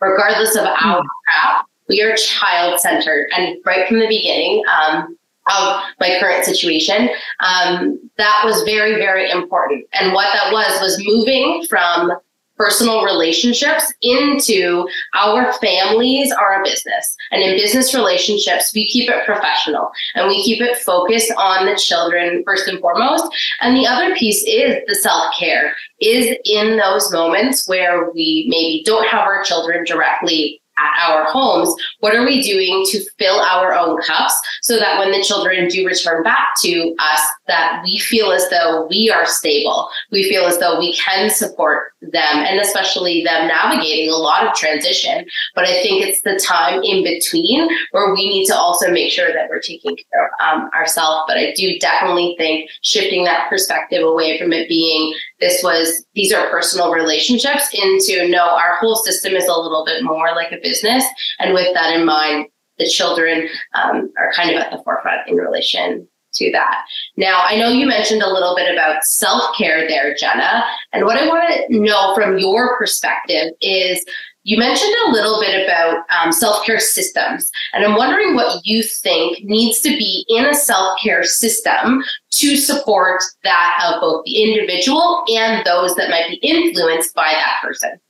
regardless 0.01 0.57
of 0.57 0.65
our 0.65 1.03
craft. 1.03 1.69
We 1.89 2.03
are 2.03 2.15
child 2.17 2.81
centered, 2.81 3.29
and 3.35 3.57
right 3.65 3.89
from 3.89 3.99
the 3.99 4.09
beginning 4.09 4.63
um, 4.69 5.17
of 5.51 5.83
my 6.01 6.19
current 6.21 6.45
situation, 6.45 7.09
um, 7.41 7.99
that 8.19 8.43
was 8.45 8.63
very, 8.65 8.97
very 8.97 9.31
important. 9.31 9.87
And 9.95 10.13
what 10.13 10.29
that 10.35 10.53
was 10.53 10.81
was 10.83 11.03
moving 11.07 11.65
from 11.69 12.13
personal 12.59 13.05
relationships 13.05 13.93
into 14.03 14.87
our 15.15 15.53
families 15.55 16.33
are 16.33 16.61
a 16.61 16.65
business. 16.65 17.17
And 17.31 17.43
in 17.43 17.57
business 17.57 17.95
relationships, 17.95 18.73
we 18.75 18.87
keep 18.87 19.09
it 19.09 19.25
professional 19.25 19.91
and 20.15 20.29
we 20.29 20.43
keep 20.43 20.61
it 20.61 20.77
focused 20.79 21.33
on 21.39 21.67
the 21.67 21.77
children 21.77 22.43
first 22.45 22.69
and 22.69 22.81
foremost. 22.81 23.25
And 23.61 23.77
the 23.77 23.87
other 23.87 24.15
piece 24.17 24.43
is 24.45 24.77
the 24.87 24.95
self 24.95 25.35
care, 25.39 25.75
is 26.01 26.37
in 26.45 26.77
those 26.77 27.13
moments 27.13 27.69
where 27.69 28.11
we 28.11 28.47
maybe 28.49 28.83
don't 28.85 29.07
have 29.07 29.21
our 29.21 29.43
children 29.45 29.85
directly 29.85 30.61
at 30.79 31.09
our 31.09 31.25
homes, 31.31 31.75
what 32.01 32.15
are 32.15 32.25
we 32.25 32.43
doing 32.43 32.85
to 32.91 33.01
fill 33.19 33.41
our 33.41 33.75
own 33.75 34.01
cups 34.03 34.35
so 34.63 34.79
that 34.79 34.99
when 34.99 35.11
the 35.11 35.23
children 35.23 35.69
do 35.69 35.87
return 35.87 36.23
back 36.23 36.55
to 36.63 36.95
us, 36.99 37.21
that 37.47 37.83
we 37.85 37.99
feel 37.99 38.31
as 38.33 38.49
though 38.51 38.87
we 38.89 39.11
are 39.11 39.27
stable. 39.27 39.89
We 40.11 40.29
feel 40.29 40.45
as 40.45 40.59
though 40.59 40.79
we 40.79 40.95
can 40.95 41.31
support 41.31 41.93
them 42.01 42.15
and 42.23 42.61
especially 42.61 43.25
them 43.25 43.49
navigating 43.49 44.11
a 44.11 44.17
lot 44.17 44.47
of 44.47 44.55
transition. 44.55 45.27
But 45.55 45.65
I 45.65 45.83
think 45.83 46.05
it's 46.05 46.21
the 46.23 46.39
time 46.39 46.83
in 46.83 47.03
between 47.03 47.69
where 47.93 48.13
we 48.13 48.29
need 48.29 48.47
to 48.47 48.57
also 48.57 48.91
make 48.91 49.11
sure 49.11 49.33
that 49.33 49.49
we're 49.49 49.61
taking 49.61 49.97
care 49.97 50.27
of 50.27 50.31
um, 50.41 50.71
ourselves. 50.75 51.25
But 51.27 51.39
I 51.39 51.53
do 51.57 51.79
definitely 51.79 52.35
think 52.39 52.71
shifting 52.83 53.25
that 53.25 53.49
perspective 53.49 54.03
away 54.03 54.39
from 54.39 54.53
it 54.53 54.69
being 54.69 55.15
this 55.41 55.63
was 55.63 56.05
these 56.15 56.33
are 56.33 56.51
personal 56.51 56.93
relationships 56.93 57.69
into 57.73 58.29
no, 58.29 58.51
our 58.51 58.77
whole 58.77 58.97
system 58.97 59.35
is 59.35 59.47
a 59.47 59.55
little 59.55 59.85
bit 59.85 60.03
more 60.03 60.35
like 60.35 60.53
a 60.53 60.61
business. 60.63 61.05
And 61.39 61.55
with 61.55 61.73
that 61.75 61.95
in 61.95 62.05
mind, 62.05 62.49
the 62.79 62.87
children 62.87 63.49
um, 63.75 64.13
are 64.19 64.33
kind 64.35 64.51
of 64.51 64.57
at 64.57 64.71
the 64.71 64.83
forefront 64.85 65.29
in 65.29 65.37
relation 65.37 66.09
to 66.35 66.53
that. 66.53 66.85
Now, 67.17 67.43
I 67.45 67.57
know 67.57 67.69
you 67.69 67.87
mentioned 67.87 68.23
a 68.23 68.33
little 68.33 68.55
bit 68.55 68.73
about 68.73 69.05
self 69.05 69.57
care 69.57 69.89
there, 69.89 70.15
Jenna. 70.15 70.65
And 70.93 71.05
what 71.05 71.17
I 71.17 71.27
want 71.27 71.49
to 71.49 71.79
know 71.79 72.15
from 72.15 72.39
your 72.39 72.79
perspective 72.79 73.53
is 73.61 74.05
you 74.49 74.57
mentioned 74.57 74.95
a 75.07 75.11
little 75.11 75.39
bit 75.41 75.63
about 75.63 76.07
um, 76.09 76.33
self 76.33 76.65
care 76.65 76.81
systems. 76.81 77.53
And 77.75 77.85
I'm 77.85 77.97
wondering 77.97 78.35
what 78.35 78.65
you 78.65 78.83
think 78.83 79.45
needs 79.45 79.81
to 79.81 79.91
be 79.91 80.25
in 80.27 80.47
a 80.47 80.55
self 80.55 80.99
care 81.03 81.23
system 81.23 82.03
to 82.31 82.57
support 82.57 83.23
that 83.45 83.79
of 83.85 84.01
both 84.01 84.25
the 84.25 84.43
individual 84.43 85.23
and 85.29 85.67
those 85.67 85.95
that 85.97 86.09
might 86.09 86.31
be 86.31 86.37
influenced 86.37 87.15
by 87.15 87.29
that 87.31 87.59
person. 87.61 88.01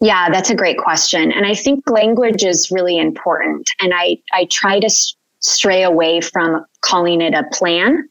Yeah, 0.00 0.30
that's 0.30 0.48
a 0.48 0.54
great 0.54 0.78
question. 0.78 1.30
And 1.30 1.44
I 1.44 1.54
think 1.54 1.88
language 1.90 2.44
is 2.44 2.70
really 2.70 2.96
important. 2.96 3.68
And 3.80 3.92
I, 3.94 4.16
I 4.32 4.46
try 4.46 4.80
to 4.80 4.88
stray 5.40 5.82
away 5.82 6.22
from 6.22 6.64
calling 6.80 7.20
it 7.20 7.34
a 7.34 7.44
plan 7.52 8.08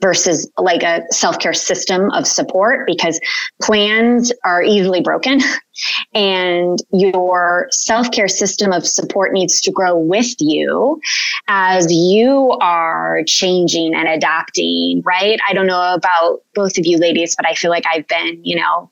versus 0.00 0.50
like 0.58 0.82
a 0.84 1.02
self-care 1.10 1.54
system 1.54 2.10
of 2.12 2.26
support 2.26 2.86
because 2.86 3.20
plans 3.60 4.32
are 4.44 4.62
easily 4.62 5.00
broken 5.00 5.40
and 6.14 6.78
your 6.92 7.68
self 7.70 8.10
care 8.10 8.28
system 8.28 8.72
of 8.72 8.86
support 8.86 9.32
needs 9.32 9.60
to 9.62 9.70
grow 9.70 9.96
with 9.96 10.34
you 10.38 11.00
as 11.48 11.92
you 11.92 12.56
are 12.60 13.22
changing 13.26 13.94
and 13.94 14.08
adapting, 14.08 15.02
right? 15.04 15.40
I 15.48 15.52
don't 15.52 15.66
know 15.66 15.94
about 15.94 16.40
both 16.54 16.78
of 16.78 16.86
you 16.86 16.98
ladies, 16.98 17.34
but 17.36 17.46
I 17.46 17.54
feel 17.54 17.70
like 17.70 17.84
I've 17.86 18.06
been, 18.08 18.40
you 18.42 18.56
know, 18.56 18.90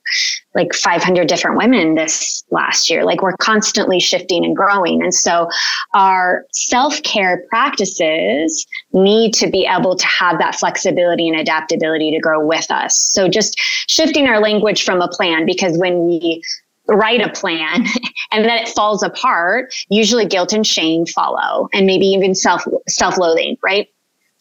like 0.54 0.74
500 0.74 1.28
different 1.28 1.56
women 1.56 1.94
this 1.94 2.42
last 2.50 2.88
year. 2.90 3.04
Like 3.04 3.22
we're 3.22 3.36
constantly 3.36 4.00
shifting 4.00 4.44
and 4.44 4.56
growing. 4.56 5.02
And 5.02 5.14
so 5.14 5.48
our 5.94 6.44
self 6.52 7.02
care 7.02 7.44
practices 7.48 8.66
need 8.92 9.34
to 9.34 9.48
be 9.50 9.66
able 9.66 9.96
to 9.96 10.06
have 10.06 10.38
that 10.38 10.54
flexibility 10.54 11.28
and 11.28 11.38
adaptability 11.38 12.10
to 12.12 12.20
grow 12.20 12.44
with 12.44 12.70
us. 12.70 12.96
So 12.96 13.28
just 13.28 13.58
shifting 13.88 14.26
our 14.26 14.40
language 14.40 14.84
from 14.84 15.00
a 15.00 15.08
plan, 15.08 15.46
because 15.46 15.78
when 15.78 16.06
we 16.06 16.42
write 16.88 17.20
a 17.20 17.30
plan 17.30 17.84
and 18.32 18.44
then 18.44 18.58
it 18.58 18.68
falls 18.68 19.02
apart, 19.02 19.74
usually 19.88 20.26
guilt 20.26 20.52
and 20.52 20.66
shame 20.66 21.06
follow 21.06 21.68
and 21.72 21.86
maybe 21.86 22.06
even 22.06 22.34
self 22.34 22.64
self-loathing, 22.88 23.56
right? 23.62 23.88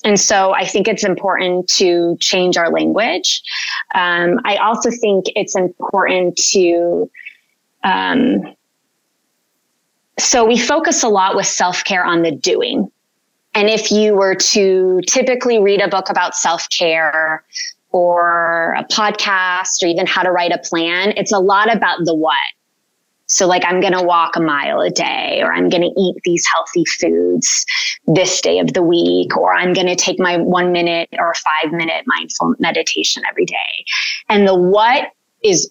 And 0.03 0.19
so 0.19 0.53
I 0.53 0.65
think 0.65 0.87
it's 0.87 1.03
important 1.03 1.67
to 1.69 2.17
change 2.19 2.55
our 2.55 2.71
language. 2.71 3.41
Um, 3.95 4.39
I 4.45 4.57
also 4.57 4.91
think 4.91 5.25
it's 5.35 5.55
important 5.55 6.37
to, 6.51 7.09
um, 7.83 8.55
so 10.19 10.45
we 10.45 10.57
focus 10.57 11.03
a 11.03 11.09
lot 11.09 11.35
with 11.35 11.47
self 11.47 11.83
care 11.83 12.05
on 12.05 12.21
the 12.21 12.31
doing. 12.31 12.91
And 13.53 13.69
if 13.69 13.91
you 13.91 14.13
were 14.13 14.35
to 14.35 15.01
typically 15.07 15.59
read 15.59 15.81
a 15.81 15.87
book 15.87 16.09
about 16.09 16.35
self 16.35 16.67
care 16.69 17.43
or 17.97 18.75
a 18.77 18.83
podcast 18.85 19.81
or 19.81 19.87
even 19.87 20.05
how 20.05 20.21
to 20.21 20.31
write 20.31 20.51
a 20.51 20.59
plan, 20.59 21.13
it's 21.17 21.31
a 21.31 21.39
lot 21.39 21.73
about 21.73 21.97
the 22.05 22.13
what. 22.13 22.37
So, 23.25 23.45
like, 23.47 23.63
I'm 23.65 23.81
going 23.81 23.93
to 23.93 24.03
walk 24.03 24.35
a 24.35 24.39
mile 24.39 24.79
a 24.79 24.89
day, 24.89 25.41
or 25.41 25.51
I'm 25.51 25.67
going 25.67 25.81
to 25.81 25.99
eat 25.99 26.15
these 26.23 26.45
healthy 26.53 26.85
foods 26.85 27.65
this 28.05 28.39
day 28.39 28.59
of 28.59 28.73
the 28.73 28.81
week, 28.81 29.35
or 29.35 29.53
I'm 29.53 29.73
going 29.73 29.87
to 29.87 29.97
take 29.97 30.17
my 30.17 30.37
one 30.37 30.71
minute 30.71 31.09
or 31.17 31.33
five 31.33 31.73
minute 31.73 32.03
mindful 32.05 32.53
meditation 32.59 33.23
every 33.29 33.45
day. 33.45 33.85
And 34.29 34.47
the 34.47 34.55
what 34.55 35.11
is 35.43 35.69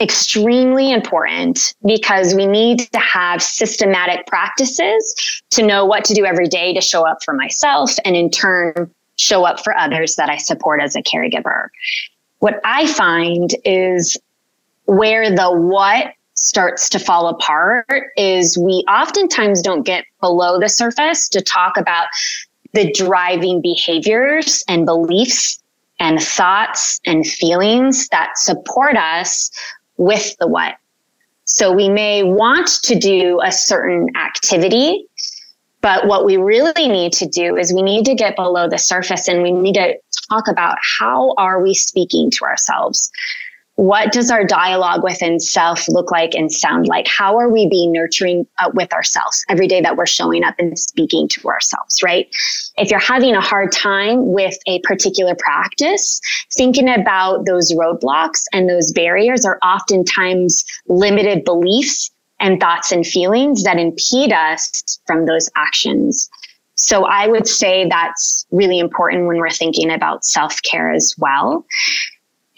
extremely 0.00 0.92
important 0.92 1.74
because 1.84 2.34
we 2.34 2.46
need 2.46 2.90
to 2.92 2.98
have 3.00 3.42
systematic 3.42 4.26
practices 4.26 5.42
to 5.50 5.66
know 5.66 5.84
what 5.84 6.04
to 6.04 6.14
do 6.14 6.24
every 6.24 6.46
day 6.46 6.72
to 6.72 6.80
show 6.80 7.06
up 7.06 7.18
for 7.24 7.34
myself 7.34 7.96
and 8.04 8.16
in 8.16 8.30
turn 8.30 8.90
show 9.18 9.44
up 9.44 9.62
for 9.62 9.76
others 9.76 10.16
that 10.16 10.30
I 10.30 10.36
support 10.36 10.80
as 10.80 10.96
a 10.96 11.02
caregiver. 11.02 11.68
What 12.38 12.60
I 12.64 12.86
find 12.86 13.54
is 13.64 14.16
where 14.86 15.34
the 15.34 15.50
what 15.50 16.12
starts 16.34 16.88
to 16.88 16.98
fall 16.98 17.28
apart 17.28 18.12
is 18.16 18.56
we 18.56 18.84
oftentimes 18.88 19.60
don't 19.60 19.82
get 19.82 20.04
below 20.20 20.58
the 20.58 20.68
surface 20.68 21.28
to 21.28 21.42
talk 21.42 21.76
about 21.76 22.06
the 22.74 22.92
driving 22.92 23.60
behaviors 23.60 24.62
and 24.68 24.86
beliefs 24.86 25.60
and 25.98 26.22
thoughts 26.22 27.00
and 27.04 27.26
feelings 27.26 28.08
that 28.08 28.38
support 28.38 28.96
us 28.96 29.50
with 29.96 30.36
the 30.38 30.46
what. 30.46 30.76
So 31.44 31.72
we 31.72 31.88
may 31.88 32.22
want 32.22 32.68
to 32.84 32.94
do 32.94 33.40
a 33.42 33.50
certain 33.50 34.08
activity, 34.16 35.06
but 35.80 36.06
what 36.06 36.24
we 36.24 36.36
really 36.36 36.88
need 36.88 37.12
to 37.14 37.26
do 37.26 37.56
is 37.56 37.72
we 37.72 37.82
need 37.82 38.04
to 38.06 38.14
get 38.14 38.36
below 38.36 38.68
the 38.68 38.78
surface 38.78 39.28
and 39.28 39.42
we 39.42 39.52
need 39.52 39.74
to 39.74 39.94
talk 40.30 40.48
about 40.48 40.76
how 40.98 41.34
are 41.38 41.62
we 41.62 41.74
speaking 41.74 42.30
to 42.32 42.44
ourselves? 42.44 43.10
what 43.78 44.10
does 44.10 44.28
our 44.28 44.42
dialogue 44.42 45.04
within 45.04 45.38
self 45.38 45.88
look 45.88 46.10
like 46.10 46.34
and 46.34 46.50
sound 46.50 46.88
like? 46.88 47.06
How 47.06 47.38
are 47.38 47.48
we 47.48 47.68
being 47.68 47.92
nurturing 47.92 48.44
uh, 48.58 48.72
with 48.74 48.92
ourselves 48.92 49.44
every 49.48 49.68
day 49.68 49.80
that 49.80 49.96
we're 49.96 50.04
showing 50.04 50.42
up 50.42 50.56
and 50.58 50.76
speaking 50.76 51.28
to 51.28 51.48
ourselves, 51.48 52.02
right? 52.02 52.26
If 52.76 52.90
you're 52.90 52.98
having 52.98 53.36
a 53.36 53.40
hard 53.40 53.70
time 53.70 54.32
with 54.32 54.56
a 54.66 54.80
particular 54.80 55.36
practice, 55.38 56.20
thinking 56.56 56.88
about 56.88 57.46
those 57.46 57.72
roadblocks 57.72 58.42
and 58.52 58.68
those 58.68 58.90
barriers 58.92 59.44
are 59.44 59.60
oftentimes 59.62 60.64
limited 60.88 61.44
beliefs 61.44 62.10
and 62.40 62.60
thoughts 62.60 62.92
and 62.92 63.06
feelings 63.06 63.64
that 63.64 63.78
impede 63.78 64.32
us 64.32 65.00
from 65.06 65.26
those 65.26 65.50
actions. 65.56 66.28
So 66.74 67.04
I 67.04 67.26
would 67.26 67.48
say 67.48 67.88
that's 67.88 68.46
really 68.50 68.78
important 68.78 69.26
when 69.26 69.38
we're 69.38 69.50
thinking 69.50 69.90
about 69.90 70.24
self 70.24 70.62
care 70.62 70.92
as 70.92 71.14
well 71.18 71.64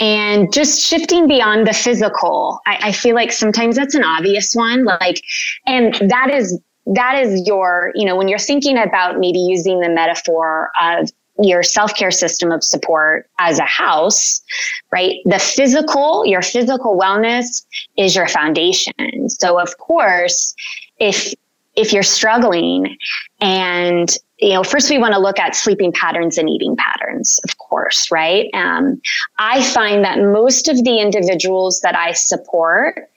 and 0.00 0.52
just 0.52 0.80
shifting 0.80 1.28
beyond 1.28 1.66
the 1.66 1.74
physical 1.74 2.60
I, 2.66 2.78
I, 2.84 2.92
feel 2.92 3.14
like 3.14 3.32
sometimes 3.32 3.76
that's 3.76 3.94
an 3.94 4.02
obvious 4.02 4.54
one 4.54 4.84
like 4.84 5.22
and 5.66 5.94
that 6.08 6.30
is 6.32 6.58
that 6.86 7.22
is 7.22 7.46
your 7.46 7.92
you 7.94 8.06
know 8.06 8.16
when 8.16 8.26
you're 8.26 8.38
thinking 8.38 8.78
about 8.78 9.18
maybe 9.18 9.38
using 9.38 9.80
the 9.80 9.90
metaphor 9.90 10.70
of 10.80 11.10
your 11.42 11.62
self-care 11.62 12.10
system 12.10 12.52
of 12.52 12.62
support 12.62 13.28
as 13.38 13.58
a 13.58 13.64
house 13.64 14.42
right 14.90 15.16
the 15.24 15.38
physical 15.38 16.24
your 16.26 16.42
physical 16.42 16.98
wellness 16.98 17.64
is 17.96 18.14
your 18.14 18.28
foundation 18.28 19.28
so 19.28 19.58
of 19.58 19.76
course 19.78 20.54
if 20.98 21.34
if 21.76 21.92
you're 21.92 22.02
struggling 22.02 22.96
and 23.40 24.16
you 24.40 24.54
know, 24.54 24.62
first 24.62 24.88
we 24.88 24.98
want 24.98 25.12
to 25.12 25.20
look 25.20 25.38
at 25.38 25.54
sleeping 25.54 25.92
patterns 25.92 26.38
and 26.38 26.48
eating 26.48 26.74
patterns, 26.76 27.38
of 27.44 27.58
course, 27.58 28.10
right? 28.10 28.48
Um, 28.54 29.00
I 29.38 29.62
find 29.62 30.02
that 30.04 30.18
most 30.18 30.68
of 30.68 30.82
the 30.82 30.98
individuals 30.98 31.80
that 31.82 31.94
I 31.94 32.12
support, 32.12 33.10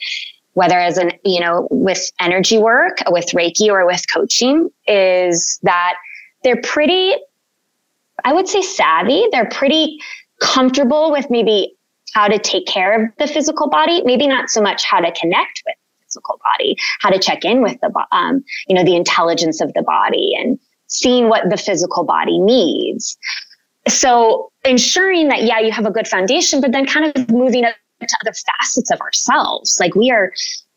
whether 0.53 0.77
as 0.77 0.97
an, 0.97 1.13
you 1.23 1.39
know, 1.39 1.67
with 1.71 2.11
energy 2.19 2.57
work, 2.57 2.97
with 3.07 3.27
Reiki, 3.27 3.69
or 3.69 3.85
with 3.85 4.03
coaching, 4.13 4.69
is 4.85 5.59
that 5.63 5.95
they're 6.43 6.61
pretty, 6.61 7.15
I 8.23 8.33
would 8.33 8.47
say 8.47 8.61
savvy. 8.61 9.27
They're 9.31 9.49
pretty 9.49 9.99
comfortable 10.41 11.11
with 11.11 11.29
maybe 11.29 11.75
how 12.13 12.27
to 12.27 12.37
take 12.37 12.67
care 12.67 13.03
of 13.03 13.09
the 13.17 13.27
physical 13.27 13.69
body, 13.69 14.03
maybe 14.03 14.27
not 14.27 14.49
so 14.49 14.61
much 14.61 14.83
how 14.83 14.99
to 14.99 15.11
connect 15.19 15.63
with 15.65 15.75
the 15.75 16.05
physical 16.05 16.39
body, 16.43 16.75
how 17.01 17.09
to 17.09 17.19
check 17.19 17.43
in 17.43 17.61
with 17.61 17.79
the, 17.81 17.91
um, 18.11 18.43
you 18.67 18.75
know, 18.75 18.83
the 18.83 18.95
intelligence 18.95 19.61
of 19.61 19.73
the 19.73 19.81
body 19.81 20.33
and 20.39 20.59
seeing 20.87 21.29
what 21.29 21.49
the 21.49 21.57
physical 21.57 22.03
body 22.03 22.39
needs. 22.39 23.17
So 23.87 24.51
ensuring 24.63 25.27
that, 25.29 25.43
yeah, 25.43 25.59
you 25.59 25.71
have 25.71 25.85
a 25.85 25.91
good 25.91 26.07
foundation, 26.07 26.61
but 26.61 26.71
then 26.71 26.85
kind 26.85 27.11
of 27.15 27.29
moving 27.29 27.65
up 27.65 27.75
to 27.99 28.17
other 28.21 28.33
facets 28.33 28.91
of 28.91 29.01
ourselves. 29.01 29.77
Like 29.79 29.95
we 29.95 30.11
are, 30.11 30.31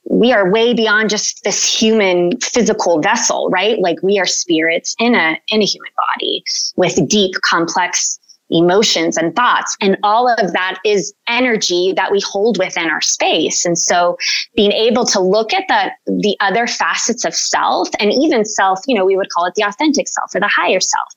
we 0.08 0.32
are 0.32 0.50
way 0.50 0.72
beyond 0.72 1.10
just 1.10 1.42
this 1.44 1.64
human 1.64 2.38
physical 2.40 3.00
vessel, 3.00 3.48
right? 3.50 3.78
Like 3.78 4.02
we 4.02 4.18
are 4.18 4.26
spirits 4.26 4.94
in 4.98 5.14
a, 5.14 5.38
in 5.48 5.62
a 5.62 5.64
human 5.64 5.90
body 6.14 6.44
with 6.76 7.08
deep, 7.08 7.34
complex 7.42 8.18
emotions 8.50 9.16
and 9.16 9.34
thoughts. 9.34 9.76
And 9.80 9.96
all 10.02 10.28
of 10.28 10.52
that 10.52 10.78
is 10.84 11.12
energy 11.28 11.92
that 11.96 12.12
we 12.12 12.20
hold 12.20 12.58
within 12.58 12.88
our 12.88 13.00
space. 13.00 13.64
And 13.64 13.78
so 13.78 14.16
being 14.54 14.72
able 14.72 15.04
to 15.06 15.20
look 15.20 15.52
at 15.52 15.64
the, 15.68 15.90
the 16.20 16.36
other 16.40 16.66
facets 16.66 17.24
of 17.24 17.34
self 17.34 17.88
and 17.98 18.12
even 18.12 18.44
self, 18.44 18.80
you 18.86 18.96
know, 18.96 19.04
we 19.04 19.16
would 19.16 19.30
call 19.30 19.46
it 19.46 19.54
the 19.54 19.64
authentic 19.64 20.06
self 20.08 20.34
or 20.34 20.40
the 20.40 20.48
higher 20.48 20.80
self. 20.80 21.08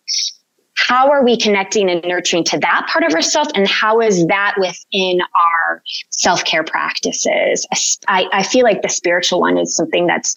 How 0.88 1.12
are 1.12 1.24
we 1.24 1.38
connecting 1.38 1.90
and 1.90 2.04
nurturing 2.04 2.44
to 2.46 2.60
that 2.60 2.88
part 2.90 3.04
of 3.04 3.14
ourselves? 3.14 3.52
And 3.54 3.68
how 3.68 4.00
is 4.00 4.26
that 4.28 4.56
within 4.58 5.20
our 5.36 5.84
self 6.10 6.46
care 6.46 6.64
practices? 6.64 7.68
I, 8.08 8.28
I 8.32 8.44
feel 8.44 8.64
like 8.64 8.82
the 8.82 8.90
spiritual 8.90 9.42
one 9.42 9.58
is 9.58 9.76
something 9.76 10.08
that's 10.08 10.36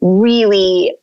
really 0.00 0.94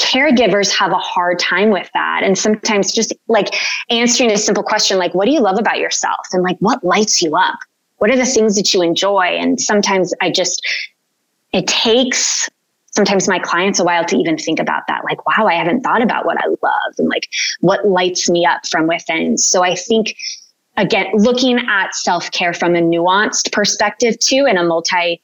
caregivers 0.00 0.70
have 0.76 0.92
a 0.92 0.98
hard 0.98 1.38
time 1.38 1.70
with 1.70 1.90
that. 1.94 2.22
And 2.22 2.38
sometimes 2.38 2.92
just 2.92 3.12
like 3.28 3.54
answering 3.90 4.30
a 4.30 4.38
simple 4.38 4.62
question 4.62 4.98
like, 4.98 5.14
what 5.14 5.26
do 5.26 5.32
you 5.32 5.40
love 5.40 5.58
about 5.58 5.78
yourself? 5.78 6.26
And 6.32 6.42
like, 6.42 6.56
what 6.60 6.82
lights 6.84 7.22
you 7.22 7.36
up? 7.36 7.58
What 7.98 8.10
are 8.10 8.16
the 8.16 8.26
things 8.26 8.56
that 8.56 8.72
you 8.72 8.82
enjoy? 8.82 9.36
And 9.38 9.60
sometimes 9.60 10.12
I 10.20 10.30
just, 10.30 10.66
it 11.52 11.66
takes 11.66 12.48
sometimes 12.94 13.28
my 13.28 13.38
clients 13.38 13.80
a 13.80 13.84
while 13.84 14.04
to 14.04 14.16
even 14.16 14.36
think 14.36 14.58
about 14.58 14.82
that. 14.88 15.02
Like, 15.04 15.26
wow, 15.26 15.46
I 15.46 15.54
haven't 15.54 15.82
thought 15.82 16.02
about 16.02 16.24
what 16.24 16.38
I 16.38 16.46
love 16.46 16.94
and 16.98 17.08
like 17.08 17.28
what 17.60 17.86
lights 17.86 18.28
me 18.28 18.46
up 18.46 18.66
from 18.66 18.86
within. 18.86 19.38
So 19.38 19.64
I 19.64 19.74
think, 19.74 20.16
again, 20.76 21.06
looking 21.14 21.58
at 21.58 21.94
self 21.94 22.30
care 22.30 22.54
from 22.54 22.74
a 22.74 22.80
nuanced 22.80 23.52
perspective 23.52 24.18
too, 24.18 24.46
and 24.48 24.58
a 24.58 24.64
multi 24.64 25.22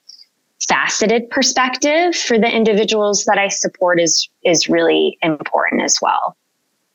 faceted 0.67 1.31
perspective 1.31 2.17
for 2.17 2.37
the 2.39 2.51
individuals 2.51 3.25
that 3.27 3.39
I 3.39 3.49
support 3.49 4.01
is 4.01 4.29
is 4.45 4.69
really 4.69 5.19
important 5.23 5.83
as 5.83 5.99
well. 6.03 6.37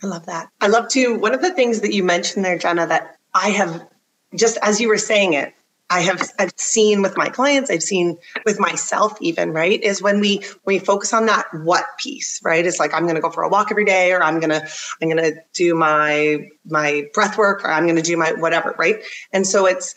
I 0.02 0.08
love 0.08 0.26
that. 0.26 0.50
I 0.60 0.68
love 0.68 0.90
to 0.90 1.18
one 1.18 1.34
of 1.34 1.42
the 1.42 1.54
things 1.54 1.80
that 1.82 1.94
you 1.94 2.04
mentioned 2.04 2.44
there, 2.44 2.58
Jenna, 2.58 2.86
that 2.88 3.18
I 3.34 3.50
have 3.50 3.88
just 4.36 4.58
as 4.62 4.82
you 4.82 4.90
were 4.90 4.98
saying 4.98 5.34
it, 5.34 5.54
I 5.90 6.02
have 6.02 6.32
I've 6.40 6.54
seen 6.58 7.02
with 7.02 7.18
my 7.18 7.30
clients, 7.30 7.70
I've 7.70 7.84
seen 7.84 8.18
with 8.46 8.60
myself 8.60 9.16
even, 9.22 9.52
right? 9.52 9.82
Is 9.84 10.02
when 10.02 10.20
we 10.20 10.38
when 10.64 10.76
we 10.76 10.80
focus 10.80 11.14
on 11.14 11.26
that 11.28 11.46
what 11.64 11.86
piece, 12.00 12.40
right? 12.44 12.66
It's 12.66 12.80
like 12.80 12.94
I'm 12.94 13.06
gonna 13.06 13.22
go 13.22 13.30
for 13.30 13.44
a 13.44 13.50
walk 13.50 13.68
every 13.70 13.86
day, 13.86 14.12
or 14.12 14.24
I'm 14.24 14.40
gonna 14.40 14.66
I'm 15.02 15.10
gonna 15.10 15.34
do 15.54 15.76
my 15.76 16.48
my 16.66 17.04
breath 17.14 17.38
work, 17.38 17.64
or 17.64 17.72
I'm 17.72 17.86
gonna 17.86 18.02
do 18.02 18.18
my 18.18 18.34
whatever, 18.34 18.76
right? 18.80 19.04
And 19.34 19.46
so 19.46 19.66
it's 19.66 19.94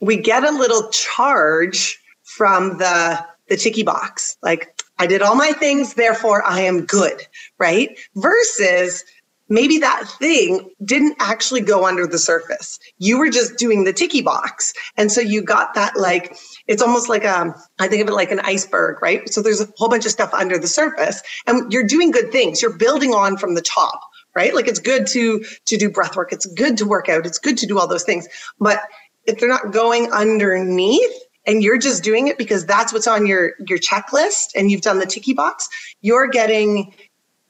we 0.00 0.16
get 0.16 0.44
a 0.44 0.50
little 0.50 0.88
charge 0.90 1.98
from 2.24 2.78
the 2.78 3.24
the 3.48 3.56
ticky 3.56 3.82
box. 3.82 4.36
Like 4.42 4.82
I 4.98 5.06
did 5.06 5.22
all 5.22 5.36
my 5.36 5.52
things, 5.52 5.94
therefore 5.94 6.44
I 6.44 6.60
am 6.60 6.84
good, 6.84 7.26
right? 7.58 7.98
Versus 8.16 9.04
maybe 9.48 9.78
that 9.78 10.04
thing 10.18 10.70
didn't 10.84 11.16
actually 11.18 11.60
go 11.60 11.86
under 11.86 12.06
the 12.06 12.18
surface. 12.18 12.78
You 12.98 13.18
were 13.18 13.30
just 13.30 13.56
doing 13.56 13.84
the 13.84 13.92
ticky 13.92 14.20
box. 14.20 14.72
And 14.96 15.10
so 15.10 15.20
you 15.20 15.42
got 15.42 15.74
that 15.74 15.96
like, 15.96 16.36
it's 16.66 16.82
almost 16.82 17.08
like 17.08 17.24
a, 17.24 17.40
um, 17.40 17.54
I 17.78 17.88
think 17.88 18.02
of 18.02 18.08
it 18.08 18.12
like 18.12 18.30
an 18.30 18.40
iceberg, 18.40 19.00
right? 19.02 19.28
So 19.32 19.42
there's 19.42 19.60
a 19.60 19.68
whole 19.76 19.88
bunch 19.88 20.04
of 20.04 20.12
stuff 20.12 20.32
under 20.34 20.58
the 20.58 20.66
surface 20.66 21.22
and 21.46 21.72
you're 21.72 21.86
doing 21.86 22.10
good 22.10 22.30
things. 22.30 22.60
You're 22.60 22.76
building 22.76 23.14
on 23.14 23.36
from 23.36 23.54
the 23.54 23.62
top, 23.62 24.00
right? 24.34 24.54
Like 24.54 24.68
it's 24.68 24.80
good 24.80 25.06
to, 25.08 25.44
to 25.66 25.76
do 25.76 25.90
breath 25.90 26.16
work. 26.16 26.32
It's 26.32 26.46
good 26.46 26.76
to 26.78 26.86
work 26.86 27.08
out. 27.08 27.26
It's 27.26 27.38
good 27.38 27.56
to 27.58 27.66
do 27.66 27.78
all 27.78 27.86
those 27.86 28.04
things. 28.04 28.28
But 28.60 28.80
if 29.26 29.38
they're 29.38 29.48
not 29.48 29.72
going 29.72 30.10
underneath, 30.12 31.12
and 31.46 31.62
you're 31.62 31.78
just 31.78 32.04
doing 32.04 32.28
it 32.28 32.36
because 32.36 32.66
that's 32.66 32.92
what's 32.92 33.06
on 33.06 33.26
your 33.26 33.52
your 33.66 33.78
checklist 33.78 34.48
and 34.54 34.70
you've 34.70 34.82
done 34.82 34.98
the 34.98 35.06
ticky 35.06 35.32
box 35.32 35.68
you're 36.02 36.28
getting 36.28 36.94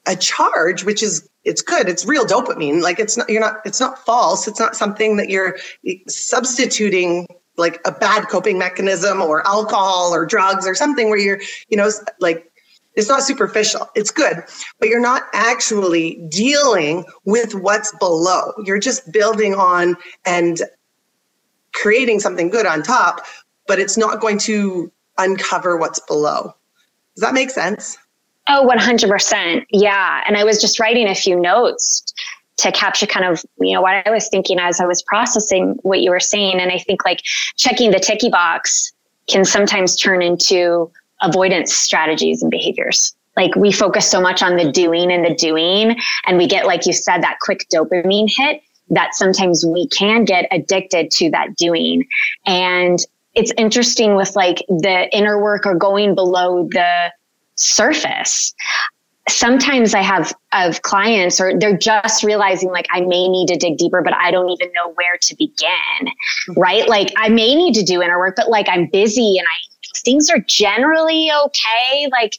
a 0.07 0.15
charge 0.15 0.85
which 0.85 1.03
is 1.03 1.28
it's 1.45 1.63
good. 1.63 1.89
It's 1.89 2.05
real 2.05 2.25
dopamine. 2.27 2.83
Like 2.83 2.99
it's 2.99 3.17
not 3.17 3.29
you're 3.29 3.41
not 3.41 3.59
it's 3.65 3.81
not 3.81 4.05
false. 4.05 4.47
It's 4.49 4.61
not 4.61 4.77
something 4.77 5.17
that 5.17 5.31
you're 5.31 5.59
substituting 6.09 7.27
like 7.57 7.81
a 7.85 7.93
bad 7.93 8.29
coping 8.29 8.59
mechanism 8.59 9.21
or 9.21 9.47
alcohol 9.47 10.15
or 10.15 10.27
drugs 10.27 10.67
or 10.67 10.75
something 10.75 11.09
where 11.09 11.19
you're 11.19 11.41
you 11.69 11.77
know 11.77 11.91
like 12.21 12.51
it's 12.95 13.09
not 13.09 13.23
superficial. 13.23 13.89
It's 13.95 14.11
good. 14.11 14.43
But 14.81 14.89
you're 14.89 15.01
not 15.01 15.23
actually 15.33 16.15
dealing 16.29 17.05
with 17.25 17.55
what's 17.55 17.95
below. 17.97 18.53
You're 18.65 18.81
just 18.81 19.13
building 19.13 19.55
on 19.55 19.97
and 20.25 20.63
creating 21.73 22.19
something 22.19 22.49
good 22.49 22.67
on 22.67 22.83
top 22.83 23.25
but 23.69 23.79
it's 23.79 23.97
not 23.97 24.21
going 24.21 24.39
to 24.39 24.91
uncover 25.19 25.77
what's 25.77 26.01
below. 26.01 26.55
Does 27.15 27.23
that 27.23 27.35
make 27.35 27.51
sense 27.51 27.97
Oh, 28.49 28.67
100%. 28.67 29.67
Yeah. 29.71 30.23
And 30.27 30.37
I 30.37 30.45
was 30.45 30.61
just 30.61 30.81
writing 30.81 31.09
a 31.09 31.15
few 31.15 31.39
notes 31.39 32.05
to 32.59 32.73
capture 32.73 33.07
kind 33.07 33.27
of, 33.27 33.45
you 33.61 33.75
know, 33.75 33.83
what 33.83 34.07
I 34.07 34.11
was 34.11 34.29
thinking 34.29 34.59
as 34.59 34.81
I 34.81 34.87
was 34.87 35.03
processing 35.03 35.79
what 35.83 36.01
you 36.01 36.11
were 36.11 36.21
saying. 36.21 36.59
And 36.59 36.73
I 36.73 36.79
think 36.79 37.05
like 37.05 37.21
checking 37.57 37.91
the 37.91 38.01
ticky 38.01 38.31
box 38.31 38.93
can 39.29 39.45
sometimes 39.45 39.95
turn 39.95 40.23
into 40.23 40.91
avoidance 41.21 41.73
strategies 41.73 42.43
and 42.43 42.51
behaviors. 42.51 43.15
Like 43.37 43.55
we 43.55 43.71
focus 43.71 44.11
so 44.11 44.21
much 44.21 44.43
on 44.43 44.57
the 44.57 44.73
doing 44.73 45.13
and 45.13 45.25
the 45.25 45.35
doing, 45.35 45.97
and 46.27 46.39
we 46.39 46.49
get, 46.49 46.67
like 46.67 46.87
you 46.87 46.93
said, 46.93 47.23
that 47.23 47.39
quick 47.41 47.67
dopamine 47.73 48.29
hit 48.29 48.63
that 48.91 49.15
sometimes 49.15 49.65
we 49.65 49.87
can 49.89 50.25
get 50.25 50.49
addicted 50.51 51.11
to 51.13 51.31
that 51.31 51.55
doing. 51.57 52.05
And 52.47 52.99
it's 53.35 53.53
interesting 53.57 54.17
with 54.17 54.35
like 54.35 54.65
the 54.69 55.09
inner 55.17 55.41
work 55.41 55.67
or 55.67 55.75
going 55.77 56.17
below 56.17 56.67
the 56.73 57.13
surface 57.59 58.55
sometimes 59.29 59.95
I 59.95 60.01
have 60.01 60.33
of 60.53 60.83
clients 60.83 61.41
or 61.41 61.59
they're 61.59 61.77
just 61.77 62.25
realizing 62.25 62.71
like 62.71 62.87
I 62.91 63.03
may 63.03 63.29
need 63.29 63.49
to 63.49 63.57
dig 63.57 63.77
deeper, 63.77 64.03
but 64.03 64.15
I 64.15 64.31
don't 64.31 64.49
even 64.49 64.73
know 64.73 64.93
where 64.95 65.19
to 65.21 65.37
begin. 65.37 65.69
Mm-hmm. 66.01 66.61
Right. 66.61 66.89
Like 66.89 67.13
I 67.17 67.29
may 67.29 67.55
need 67.55 67.75
to 67.75 67.83
do 67.83 68.03
inner 68.03 68.19
work, 68.19 68.37
but 68.37 68.49
like 68.49 68.69
I'm 68.69 68.87
busy 68.87 69.37
and 69.39 69.47
I 69.47 69.69
things 70.05 70.31
are 70.31 70.41
generally 70.41 71.31
okay. 71.31 72.09
Like, 72.11 72.37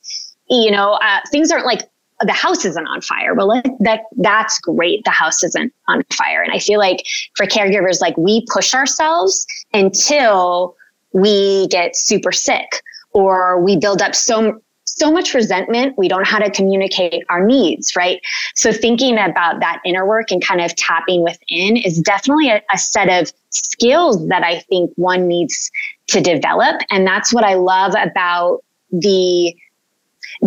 you 0.50 0.72
know, 0.72 0.94
uh, 0.94 1.20
things 1.32 1.52
aren't 1.52 1.66
like 1.66 1.82
the 2.22 2.34
house 2.34 2.66
isn't 2.66 2.88
on 2.88 3.02
fire. 3.02 3.34
Well, 3.34 3.48
like, 3.48 3.66
that 3.80 4.02
that's 4.18 4.60
great. 4.60 5.04
The 5.06 5.12
house 5.12 5.44
isn't 5.44 5.74
on 5.88 6.04
fire. 6.12 6.42
And 6.42 6.52
I 6.52 6.60
feel 6.60 6.80
like 6.80 7.04
for 7.36 7.46
caregivers, 7.46 8.02
like 8.02 8.18
we 8.18 8.46
push 8.52 8.74
ourselves 8.74 9.46
until 9.74 10.76
we 11.14 11.68
get 11.68 11.96
super 11.96 12.32
sick 12.32 12.82
or 13.12 13.62
we 13.64 13.78
build 13.78 14.02
up 14.02 14.16
so 14.16 14.62
so 15.00 15.12
much 15.12 15.34
resentment. 15.34 15.98
We 15.98 16.08
don't 16.08 16.20
know 16.20 16.30
how 16.30 16.40
to 16.40 16.52
communicate 16.52 17.24
our 17.30 17.46
needs, 17.46 17.96
right? 17.96 18.22
So 18.56 18.72
thinking 18.72 19.18
about 19.18 19.60
that 19.62 19.82
inner 19.86 20.06
work 20.06 20.32
and 20.32 20.44
kind 20.46 20.62
of 20.62 20.76
tapping 20.76 21.24
within 21.24 21.78
is 21.78 22.00
definitely 22.00 22.50
a, 22.50 22.62
a 22.74 22.78
set 22.78 23.10
of 23.10 23.32
skills 23.50 24.28
that 24.28 24.44
I 24.44 24.60
think 24.60 24.92
one 24.96 25.28
needs 25.28 25.72
to 26.08 26.22
develop. 26.22 26.82
And 26.90 27.08
that's 27.08 27.34
what 27.34 27.44
I 27.44 27.56
love 27.56 27.94
about 27.98 28.64
the 28.92 29.56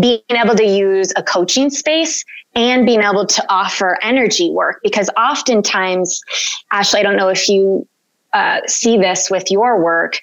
being 0.00 0.20
able 0.30 0.54
to 0.54 0.64
use 0.64 1.12
a 1.16 1.22
coaching 1.22 1.70
space 1.70 2.24
and 2.54 2.86
being 2.86 3.02
able 3.02 3.26
to 3.26 3.44
offer 3.48 3.98
energy 4.02 4.50
work 4.50 4.80
because 4.82 5.10
oftentimes 5.18 6.22
ashley 6.70 7.00
i 7.00 7.02
don't 7.02 7.16
know 7.16 7.28
if 7.28 7.48
you 7.48 7.86
uh, 8.32 8.60
see 8.66 8.96
this 8.96 9.30
with 9.30 9.50
your 9.50 9.82
work 9.82 10.18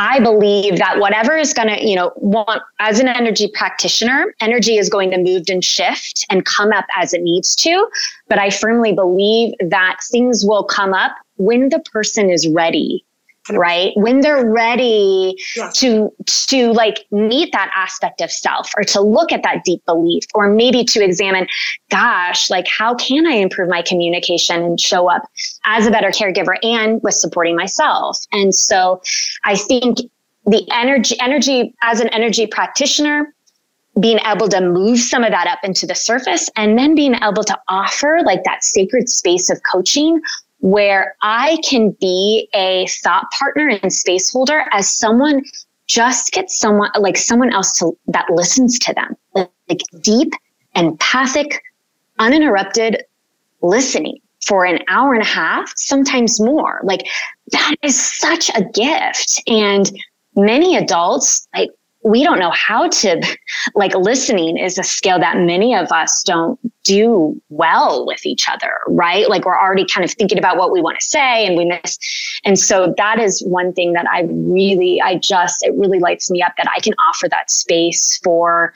I 0.00 0.18
believe 0.18 0.78
that 0.78 0.98
whatever 0.98 1.36
is 1.36 1.52
going 1.52 1.68
to, 1.68 1.86
you 1.86 1.94
know, 1.94 2.10
want, 2.16 2.62
as 2.78 3.00
an 3.00 3.08
energy 3.08 3.50
practitioner, 3.52 4.34
energy 4.40 4.78
is 4.78 4.88
going 4.88 5.10
to 5.10 5.18
move 5.18 5.44
and 5.50 5.62
shift 5.62 6.24
and 6.30 6.42
come 6.46 6.72
up 6.72 6.86
as 6.96 7.12
it 7.12 7.20
needs 7.20 7.54
to. 7.56 7.86
But 8.26 8.38
I 8.38 8.48
firmly 8.48 8.94
believe 8.94 9.52
that 9.60 9.98
things 10.10 10.42
will 10.42 10.64
come 10.64 10.94
up 10.94 11.12
when 11.36 11.68
the 11.68 11.80
person 11.80 12.30
is 12.30 12.48
ready 12.48 13.04
right 13.56 13.92
when 13.96 14.20
they're 14.20 14.46
ready 14.46 15.34
yes. 15.56 15.78
to 15.78 16.12
to 16.26 16.72
like 16.72 17.06
meet 17.10 17.52
that 17.52 17.70
aspect 17.74 18.20
of 18.20 18.30
self 18.30 18.70
or 18.76 18.82
to 18.84 19.00
look 19.00 19.32
at 19.32 19.42
that 19.42 19.64
deep 19.64 19.84
belief 19.86 20.24
or 20.34 20.48
maybe 20.48 20.84
to 20.84 21.02
examine 21.02 21.46
gosh 21.90 22.50
like 22.50 22.66
how 22.66 22.94
can 22.94 23.26
i 23.26 23.32
improve 23.32 23.68
my 23.68 23.82
communication 23.82 24.62
and 24.62 24.80
show 24.80 25.10
up 25.10 25.22
as 25.64 25.86
a 25.86 25.90
better 25.90 26.10
caregiver 26.10 26.56
and 26.62 27.02
with 27.02 27.14
supporting 27.14 27.56
myself 27.56 28.18
and 28.32 28.54
so 28.54 29.00
i 29.44 29.56
think 29.56 29.98
the 30.46 30.66
energy 30.72 31.16
energy 31.20 31.74
as 31.82 32.00
an 32.00 32.08
energy 32.08 32.46
practitioner 32.46 33.34
being 33.98 34.20
able 34.24 34.48
to 34.48 34.60
move 34.60 34.98
some 34.98 35.24
of 35.24 35.30
that 35.30 35.46
up 35.46 35.58
into 35.64 35.86
the 35.86 35.94
surface 35.94 36.48
and 36.56 36.78
then 36.78 36.94
being 36.94 37.14
able 37.22 37.42
to 37.42 37.58
offer 37.68 38.20
like 38.24 38.44
that 38.44 38.62
sacred 38.62 39.08
space 39.08 39.50
of 39.50 39.60
coaching 39.70 40.20
where 40.60 41.16
I 41.22 41.58
can 41.68 41.90
be 42.00 42.48
a 42.54 42.86
thought 43.02 43.26
partner 43.38 43.68
and 43.82 43.92
space 43.92 44.30
holder 44.30 44.64
as 44.72 44.94
someone 44.94 45.42
just 45.86 46.32
get 46.32 46.50
someone 46.50 46.90
like 46.98 47.16
someone 47.16 47.52
else 47.52 47.72
to 47.78 47.96
that 48.08 48.30
listens 48.30 48.78
to 48.78 48.94
them. 48.94 49.16
Like 49.68 49.80
deep 50.02 50.32
empathic 50.76 51.62
uninterrupted 52.18 53.02
listening 53.62 54.18
for 54.46 54.64
an 54.64 54.78
hour 54.88 55.14
and 55.14 55.22
a 55.22 55.26
half 55.26 55.72
sometimes 55.76 56.40
more. 56.40 56.80
Like 56.84 57.06
that 57.52 57.74
is 57.82 58.00
such 58.18 58.50
a 58.50 58.62
gift. 58.72 59.42
And 59.46 59.90
many 60.36 60.76
adults 60.76 61.48
like 61.56 61.70
we 62.02 62.24
don't 62.24 62.38
know 62.38 62.50
how 62.50 62.88
to 62.88 63.20
like 63.74 63.94
listening 63.94 64.56
is 64.56 64.78
a 64.78 64.82
skill 64.82 65.18
that 65.18 65.36
many 65.38 65.74
of 65.74 65.90
us 65.92 66.22
don't 66.24 66.58
do 66.82 67.40
well 67.50 68.06
with 68.06 68.24
each 68.24 68.48
other 68.48 68.72
right? 68.88 69.28
Like 69.28 69.44
we're 69.44 69.58
already 69.58 69.84
kind 69.84 70.04
of 70.04 70.12
thinking 70.12 70.38
about 70.38 70.56
what 70.56 70.72
we 70.72 70.80
want 70.80 70.98
to 70.98 71.04
say 71.04 71.46
and 71.46 71.56
we 71.56 71.64
miss 71.64 71.98
and 72.44 72.58
so 72.58 72.94
that 72.96 73.18
is 73.18 73.42
one 73.46 73.72
thing 73.72 73.92
that 73.92 74.06
i 74.10 74.22
really 74.30 75.00
i 75.02 75.16
just 75.16 75.62
it 75.62 75.74
really 75.74 75.98
lights 75.98 76.30
me 76.30 76.42
up 76.42 76.52
that 76.56 76.66
i 76.74 76.80
can 76.80 76.94
offer 77.08 77.28
that 77.28 77.50
space 77.50 78.18
for 78.22 78.72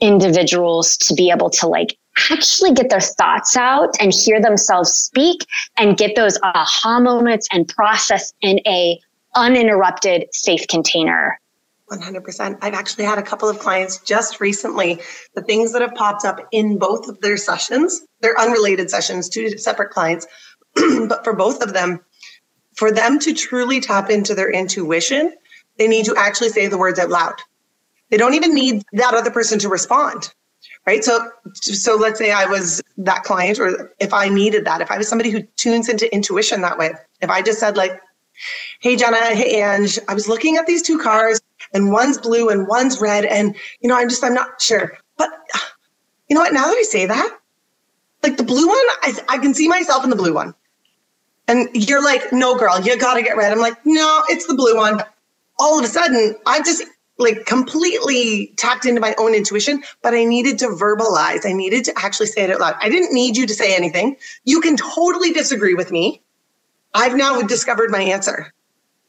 individuals 0.00 0.96
to 0.96 1.14
be 1.14 1.30
able 1.30 1.50
to 1.50 1.66
like 1.66 1.98
actually 2.30 2.72
get 2.72 2.90
their 2.90 3.00
thoughts 3.00 3.56
out 3.56 3.90
and 4.00 4.12
hear 4.12 4.40
themselves 4.40 4.92
speak 4.92 5.44
and 5.76 5.96
get 5.96 6.14
those 6.16 6.38
aha 6.42 7.00
moments 7.00 7.48
and 7.52 7.68
process 7.68 8.32
in 8.42 8.60
a 8.66 8.98
uninterrupted 9.34 10.26
safe 10.32 10.66
container 10.68 11.38
100%. 11.92 12.58
I've 12.62 12.74
actually 12.74 13.04
had 13.04 13.18
a 13.18 13.22
couple 13.22 13.48
of 13.48 13.58
clients 13.58 13.98
just 14.00 14.40
recently. 14.40 15.00
The 15.34 15.42
things 15.42 15.72
that 15.72 15.82
have 15.82 15.94
popped 15.94 16.24
up 16.24 16.40
in 16.52 16.78
both 16.78 17.08
of 17.08 17.20
their 17.20 17.36
sessions, 17.36 18.00
they're 18.20 18.38
unrelated 18.38 18.90
sessions, 18.90 19.28
two 19.28 19.58
separate 19.58 19.90
clients, 19.90 20.26
but 20.74 21.24
for 21.24 21.34
both 21.34 21.62
of 21.62 21.74
them, 21.74 22.00
for 22.76 22.90
them 22.92 23.18
to 23.20 23.34
truly 23.34 23.80
tap 23.80 24.10
into 24.10 24.34
their 24.34 24.50
intuition, 24.50 25.34
they 25.78 25.88
need 25.88 26.06
to 26.06 26.16
actually 26.16 26.50
say 26.50 26.66
the 26.68 26.78
words 26.78 26.98
out 26.98 27.10
loud. 27.10 27.34
They 28.10 28.16
don't 28.16 28.34
even 28.34 28.54
need 28.54 28.82
that 28.94 29.14
other 29.14 29.30
person 29.30 29.58
to 29.60 29.68
respond. 29.68 30.32
Right. 30.86 31.04
So, 31.04 31.30
so 31.54 31.96
let's 31.96 32.18
say 32.18 32.32
I 32.32 32.46
was 32.46 32.82
that 32.98 33.22
client, 33.24 33.60
or 33.60 33.94
if 34.00 34.12
I 34.12 34.28
needed 34.28 34.64
that, 34.66 34.80
if 34.80 34.90
I 34.90 34.98
was 34.98 35.08
somebody 35.08 35.30
who 35.30 35.42
tunes 35.56 35.88
into 35.88 36.12
intuition 36.14 36.62
that 36.62 36.78
way, 36.78 36.92
if 37.20 37.30
I 37.30 37.42
just 37.42 37.60
said, 37.60 37.76
like, 37.76 37.92
Hey, 38.80 38.96
Jenna. 38.96 39.18
Hey, 39.36 39.62
Ange. 39.62 39.98
I 40.08 40.14
was 40.14 40.28
looking 40.28 40.56
at 40.56 40.66
these 40.66 40.82
two 40.82 40.98
cars 40.98 41.40
and 41.74 41.92
one's 41.92 42.18
blue 42.18 42.48
and 42.48 42.68
one's 42.68 43.00
red. 43.00 43.24
And, 43.24 43.54
you 43.80 43.88
know, 43.88 43.96
I'm 43.96 44.08
just, 44.08 44.22
I'm 44.24 44.34
not 44.34 44.60
sure. 44.60 44.96
But 45.16 45.30
you 46.28 46.34
know 46.34 46.40
what? 46.40 46.52
Now 46.52 46.66
that 46.66 46.76
I 46.76 46.82
say 46.82 47.06
that, 47.06 47.38
like 48.22 48.36
the 48.36 48.44
blue 48.44 48.66
one, 48.66 48.76
I, 49.02 49.14
I 49.28 49.38
can 49.38 49.54
see 49.54 49.68
myself 49.68 50.04
in 50.04 50.10
the 50.10 50.16
blue 50.16 50.34
one. 50.34 50.54
And 51.48 51.68
you're 51.74 52.02
like, 52.02 52.32
no, 52.32 52.56
girl, 52.56 52.80
you 52.80 52.96
got 52.98 53.14
to 53.14 53.22
get 53.22 53.36
red. 53.36 53.52
I'm 53.52 53.58
like, 53.58 53.84
no, 53.84 54.22
it's 54.28 54.46
the 54.46 54.54
blue 54.54 54.76
one. 54.76 55.02
All 55.58 55.78
of 55.78 55.84
a 55.84 55.88
sudden, 55.88 56.36
I 56.46 56.62
just 56.62 56.84
like 57.18 57.46
completely 57.46 58.52
tapped 58.56 58.86
into 58.86 59.00
my 59.00 59.14
own 59.18 59.34
intuition, 59.34 59.82
but 60.02 60.14
I 60.14 60.24
needed 60.24 60.58
to 60.60 60.68
verbalize. 60.68 61.44
I 61.44 61.52
needed 61.52 61.84
to 61.86 61.92
actually 61.96 62.26
say 62.26 62.42
it 62.42 62.50
out 62.50 62.60
loud. 62.60 62.74
I 62.80 62.88
didn't 62.88 63.12
need 63.12 63.36
you 63.36 63.46
to 63.46 63.54
say 63.54 63.74
anything. 63.74 64.16
You 64.44 64.60
can 64.60 64.76
totally 64.76 65.32
disagree 65.32 65.74
with 65.74 65.90
me. 65.90 66.22
I've 66.94 67.16
now 67.16 67.40
discovered 67.42 67.90
my 67.90 68.02
answer. 68.02 68.52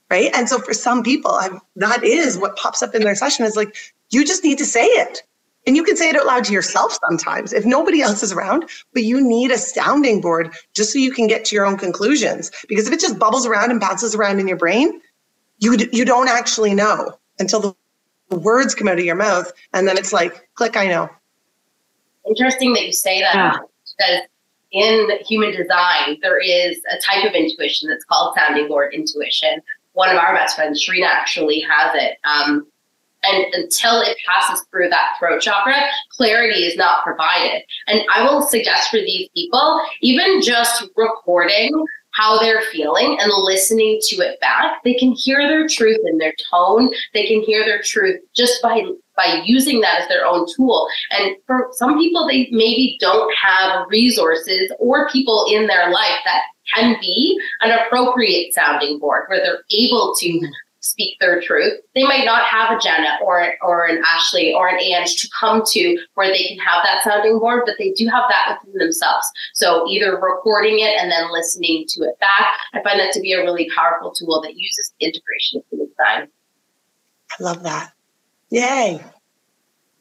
Right? 0.09 0.31
And 0.33 0.47
so 0.47 0.59
for 0.59 0.73
some 0.73 1.03
people, 1.03 1.31
I've, 1.31 1.59
that 1.75 2.03
is 2.03 2.37
what 2.37 2.55
pops 2.55 2.83
up 2.83 2.95
in 2.95 3.03
their 3.03 3.15
session 3.15 3.45
is 3.45 3.55
like, 3.55 3.75
you 4.11 4.25
just 4.25 4.43
need 4.43 4.57
to 4.59 4.65
say 4.65 4.85
it. 4.85 5.23
And 5.65 5.77
you 5.77 5.83
can 5.83 5.95
say 5.95 6.09
it 6.09 6.15
out 6.15 6.25
loud 6.25 6.43
to 6.45 6.53
yourself 6.53 6.97
sometimes 7.07 7.53
if 7.53 7.65
nobody 7.65 8.01
else 8.01 8.21
is 8.21 8.33
around, 8.33 8.65
but 8.93 9.03
you 9.03 9.25
need 9.25 9.49
a 9.49 9.57
sounding 9.57 10.19
board 10.19 10.53
just 10.73 10.91
so 10.91 10.99
you 10.99 11.11
can 11.11 11.27
get 11.27 11.45
to 11.45 11.55
your 11.55 11.65
own 11.65 11.77
conclusions. 11.77 12.51
Because 12.67 12.87
if 12.87 12.93
it 12.93 12.99
just 12.99 13.17
bubbles 13.17 13.45
around 13.45 13.71
and 13.71 13.79
bounces 13.79 14.13
around 14.13 14.39
in 14.39 14.47
your 14.47 14.57
brain, 14.57 15.01
you, 15.59 15.77
you 15.93 16.03
don't 16.03 16.27
actually 16.27 16.75
know 16.75 17.17
until 17.39 17.75
the 18.29 18.37
words 18.37 18.75
come 18.75 18.89
out 18.89 18.99
of 18.99 19.05
your 19.05 19.15
mouth. 19.15 19.51
And 19.73 19.87
then 19.87 19.97
it's 19.97 20.11
like, 20.11 20.49
click, 20.55 20.75
I 20.75 20.87
know. 20.87 21.09
Interesting 22.27 22.73
that 22.73 22.85
you 22.85 22.93
say 22.93 23.21
that 23.21 23.35
yeah. 23.35 23.57
because 23.97 24.27
in 24.71 25.07
human 25.25 25.51
design, 25.51 26.17
there 26.21 26.39
is 26.39 26.81
a 26.91 26.99
type 27.01 27.25
of 27.25 27.33
intuition 27.33 27.89
that's 27.89 28.03
called 28.05 28.35
sounding 28.35 28.67
board 28.67 28.93
intuition. 28.93 29.61
One 29.93 30.09
of 30.09 30.17
our 30.17 30.33
best 30.33 30.55
friends, 30.55 30.83
Shrina, 30.83 31.05
actually 31.05 31.59
has 31.61 31.91
it. 31.95 32.17
Um, 32.23 32.67
and 33.23 33.53
until 33.53 34.01
it 34.01 34.17
passes 34.27 34.65
through 34.69 34.89
that 34.89 35.15
throat 35.17 35.41
chakra, 35.41 35.75
clarity 36.11 36.65
is 36.65 36.75
not 36.75 37.03
provided. 37.03 37.63
And 37.87 38.01
I 38.13 38.23
will 38.23 38.41
suggest 38.41 38.89
for 38.89 38.97
these 38.97 39.29
people, 39.33 39.81
even 40.01 40.41
just 40.41 40.85
recording 40.97 41.71
how 42.13 42.39
they're 42.39 42.61
feeling 42.71 43.17
and 43.19 43.31
listening 43.43 43.99
to 44.03 44.17
it 44.17 44.39
back, 44.39 44.83
they 44.83 44.93
can 44.93 45.13
hear 45.13 45.47
their 45.47 45.67
truth 45.67 45.99
in 46.05 46.17
their 46.19 46.33
tone. 46.51 46.89
They 47.13 47.25
can 47.25 47.41
hear 47.41 47.65
their 47.65 47.81
truth 47.81 48.19
just 48.35 48.61
by 48.61 48.83
by 49.15 49.41
using 49.45 49.79
that 49.81 50.01
as 50.01 50.07
their 50.07 50.25
own 50.25 50.45
tool. 50.55 50.87
And 51.11 51.35
for 51.45 51.69
some 51.73 51.99
people, 51.99 52.27
they 52.27 52.49
maybe 52.51 52.97
don't 52.99 53.31
have 53.35 53.85
resources 53.87 54.71
or 54.79 55.07
people 55.09 55.45
in 55.51 55.67
their 55.67 55.91
life 55.91 56.17
that 56.25 56.41
can 56.75 56.97
be 56.99 57.39
an 57.61 57.71
appropriate 57.71 58.53
sounding 58.53 58.99
board 58.99 59.25
where 59.27 59.39
they're 59.39 59.63
able 59.71 60.15
to 60.19 60.41
speak 60.83 61.17
their 61.19 61.41
truth. 61.41 61.79
They 61.95 62.03
might 62.03 62.25
not 62.25 62.43
have 62.43 62.77
a 62.77 62.79
Jenna 62.79 63.17
or 63.23 63.53
or 63.61 63.85
an 63.85 64.01
Ashley 64.05 64.53
or 64.53 64.67
an 64.67 64.79
Ange 64.79 65.15
to 65.15 65.29
come 65.39 65.63
to 65.67 65.97
where 66.15 66.27
they 66.27 66.43
can 66.43 66.57
have 66.57 66.83
that 66.83 67.03
sounding 67.03 67.39
board, 67.39 67.63
but 67.65 67.75
they 67.79 67.91
do 67.91 68.07
have 68.07 68.25
that 68.29 68.59
within 68.65 68.79
themselves. 68.79 69.25
So 69.53 69.87
either 69.87 70.19
recording 70.19 70.79
it 70.79 70.99
and 70.99 71.09
then 71.09 71.31
listening 71.31 71.85
to 71.89 72.03
it 72.03 72.19
back, 72.19 72.53
I 72.73 72.83
find 72.83 72.99
that 72.99 73.13
to 73.13 73.21
be 73.21 73.33
a 73.33 73.41
really 73.41 73.69
powerful 73.75 74.11
tool 74.11 74.41
that 74.41 74.55
uses 74.55 74.93
integration 74.99 75.59
of 75.59 75.63
the 75.71 75.77
design. 75.77 76.27
I 77.39 77.43
love 77.43 77.63
that. 77.63 77.93
Yay! 78.49 79.01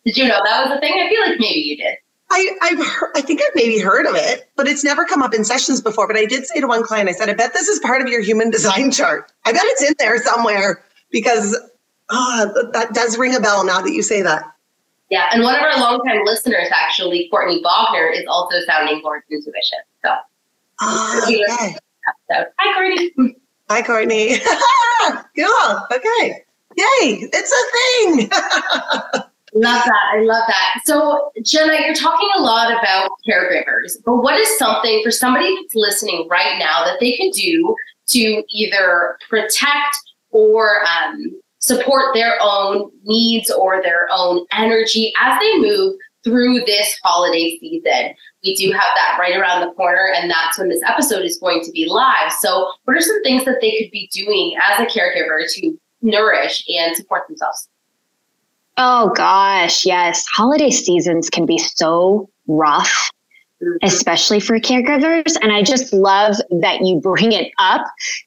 Did 0.05 0.17
you 0.17 0.27
know 0.27 0.41
that 0.45 0.69
was 0.69 0.77
a 0.77 0.81
thing? 0.81 0.95
I 0.95 1.09
feel 1.09 1.21
like 1.21 1.39
maybe 1.39 1.61
you 1.61 1.77
did. 1.77 1.97
I, 2.33 2.57
I've 2.62 2.79
heard, 2.79 3.11
I 3.14 3.21
think 3.21 3.40
I've 3.42 3.55
maybe 3.55 3.79
heard 3.79 4.07
of 4.07 4.14
it, 4.16 4.51
but 4.57 4.66
it's 4.66 4.83
never 4.83 5.05
come 5.05 5.23
up 5.23 5.35
in 5.35 5.45
sessions 5.45 5.83
before. 5.83 6.07
But 6.07 6.16
I 6.16 6.25
did 6.25 6.47
say 6.47 6.61
to 6.61 6.66
one 6.66 6.83
client, 6.83 7.09
I 7.09 7.12
said, 7.12 7.29
I 7.29 7.35
bet 7.35 7.53
this 7.53 7.68
is 7.68 7.79
part 7.81 8.01
of 8.01 8.09
your 8.09 8.23
human 8.23 8.51
design 8.51 8.90
chart. 8.90 9.31
I 9.45 9.53
bet 9.53 9.62
it's 9.64 9.83
in 9.83 9.95
there 9.99 10.18
somewhere 10.23 10.83
because 11.11 11.57
oh, 12.11 12.71
that 12.73 12.95
does 12.95 13.18
ring 13.18 13.35
a 13.35 13.40
bell 13.40 13.64
now 13.64 13.83
that 13.83 13.92
you 13.92 14.03
say 14.03 14.23
that. 14.23 14.45
Yeah, 15.11 15.29
and 15.31 15.42
one 15.42 15.55
of 15.55 15.61
our 15.61 15.79
longtime 15.79 16.25
listeners, 16.25 16.68
actually, 16.73 17.29
Courtney 17.29 17.62
Bogner, 17.62 18.11
is 18.16 18.25
also 18.27 18.61
sounding 18.66 19.03
board 19.03 19.23
intuition. 19.31 19.79
So, 20.03 20.14
oh, 20.81 21.21
okay. 21.25 21.77
Hi, 22.31 22.75
Courtney. 22.75 23.37
Hi, 23.68 23.83
Courtney. 23.83 24.38
cool. 25.37 25.81
Okay. 25.92 26.45
Yay! 26.77 27.29
It's 27.31 27.53
a 27.53 29.21
thing. 29.21 29.23
Love 29.55 29.85
that. 29.85 30.15
I 30.15 30.21
love 30.23 30.45
that. 30.49 30.81
So, 30.87 31.31
Jenna, 31.45 31.77
you're 31.85 31.95
talking 31.95 32.29
a 32.38 32.41
lot 32.41 32.73
about 32.73 33.11
caregivers, 33.29 33.93
but 34.05 34.17
what 34.17 34.38
is 34.41 34.59
something 34.59 35.03
for 35.05 35.11
somebody 35.11 35.55
that's 35.55 35.75
listening 35.75 36.27
right 36.31 36.59
now 36.59 36.85
that 36.85 36.99
they 37.01 37.12
can 37.12 37.31
do 37.31 37.75
to 38.09 38.43
either 38.51 39.19
protect 39.29 39.97
or 40.31 40.83
um, 40.87 41.38
support 41.59 42.15
their 42.15 42.38
own 42.41 42.91
needs 43.05 43.51
or 43.51 43.83
their 43.83 44.09
own 44.11 44.47
energy 44.53 45.12
as 45.21 45.38
they 45.38 45.59
move 45.59 45.97
through 46.25 46.61
this 46.65 46.99
holiday 47.05 47.59
season? 47.61 48.15
We 48.43 48.55
do 48.55 48.73
have 48.73 48.81
that 48.95 49.19
right 49.21 49.37
around 49.37 49.61
the 49.61 49.75
corner, 49.75 50.15
and 50.17 50.31
that's 50.31 50.59
when 50.59 50.71
this 50.71 50.83
episode 50.88 51.27
is 51.27 51.38
going 51.38 51.62
to 51.65 51.71
be 51.73 51.87
live. 51.87 52.33
So, 52.41 52.71
what 52.85 52.97
are 52.97 53.03
some 53.03 53.23
things 53.23 53.45
that 53.45 53.59
they 53.61 53.71
could 53.79 53.91
be 53.91 54.09
doing 54.15 54.57
as 54.62 54.81
a 54.81 54.87
caregiver 54.87 55.47
to 55.47 55.79
nourish 56.01 56.65
and 56.69 56.97
support 56.97 57.29
themselves? 57.29 57.69
Oh 58.77 59.13
gosh, 59.15 59.85
yes. 59.85 60.27
Holiday 60.27 60.71
seasons 60.71 61.29
can 61.29 61.47
be 61.47 61.59
so 61.59 62.31
rough, 62.49 63.11
mm-hmm. 63.63 63.77
especially 63.83 64.41
for 64.41 64.59
caregivers. 64.59 65.37
And 65.41 65.53
I 65.53 65.63
just 65.63 65.93
love 65.93 66.37
that 66.61 66.81
you 66.85 67.01
bring 67.01 67.33
it 67.33 67.53
up 67.59 67.85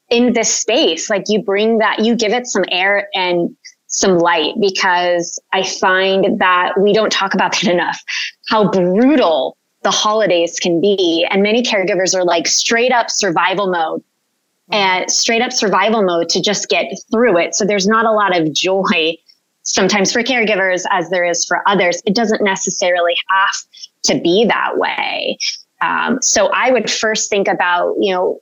in 0.09 0.33
this 0.33 0.53
space. 0.53 1.09
Like 1.09 1.23
you 1.27 1.41
bring 1.41 1.79
that, 1.79 1.99
you 1.99 2.15
give 2.15 2.31
it 2.31 2.47
some 2.47 2.65
air 2.69 3.09
and 3.13 3.55
some 3.87 4.17
light 4.19 4.53
because 4.59 5.39
I 5.53 5.63
find 5.63 6.39
that 6.39 6.73
we 6.79 6.93
don't 6.93 7.11
talk 7.11 7.33
about 7.33 7.53
that 7.53 7.67
enough. 7.71 8.01
How 8.47 8.69
brutal 8.69 9.57
the 9.81 9.91
holidays 9.91 10.59
can 10.59 10.81
be. 10.81 11.25
And 11.29 11.41
many 11.43 11.63
caregivers 11.63 12.15
are 12.15 12.25
like 12.25 12.47
straight 12.47 12.91
up 12.91 13.09
survival 13.09 13.67
mode 13.67 14.01
mm-hmm. 14.01 14.73
and 14.73 15.11
straight 15.11 15.41
up 15.41 15.53
survival 15.53 16.03
mode 16.03 16.29
to 16.29 16.41
just 16.41 16.69
get 16.69 16.85
through 17.11 17.37
it. 17.39 17.55
So 17.55 17.65
there's 17.65 17.87
not 17.87 18.05
a 18.05 18.11
lot 18.11 18.37
of 18.37 18.53
joy 18.53 19.17
sometimes 19.65 20.13
for 20.13 20.23
caregivers 20.23 20.85
as 20.91 21.09
there 21.09 21.25
is 21.25 21.43
for 21.45 21.61
others. 21.67 22.01
It 22.05 22.15
doesn't 22.15 22.41
necessarily 22.41 23.15
have 23.29 23.55
to 24.03 24.19
be 24.21 24.45
that 24.45 24.77
way. 24.77 25.37
Um, 25.81 26.19
so 26.21 26.49
I 26.53 26.71
would 26.71 26.89
first 26.89 27.29
think 27.29 27.47
about, 27.47 27.95
you 27.99 28.13
know, 28.13 28.39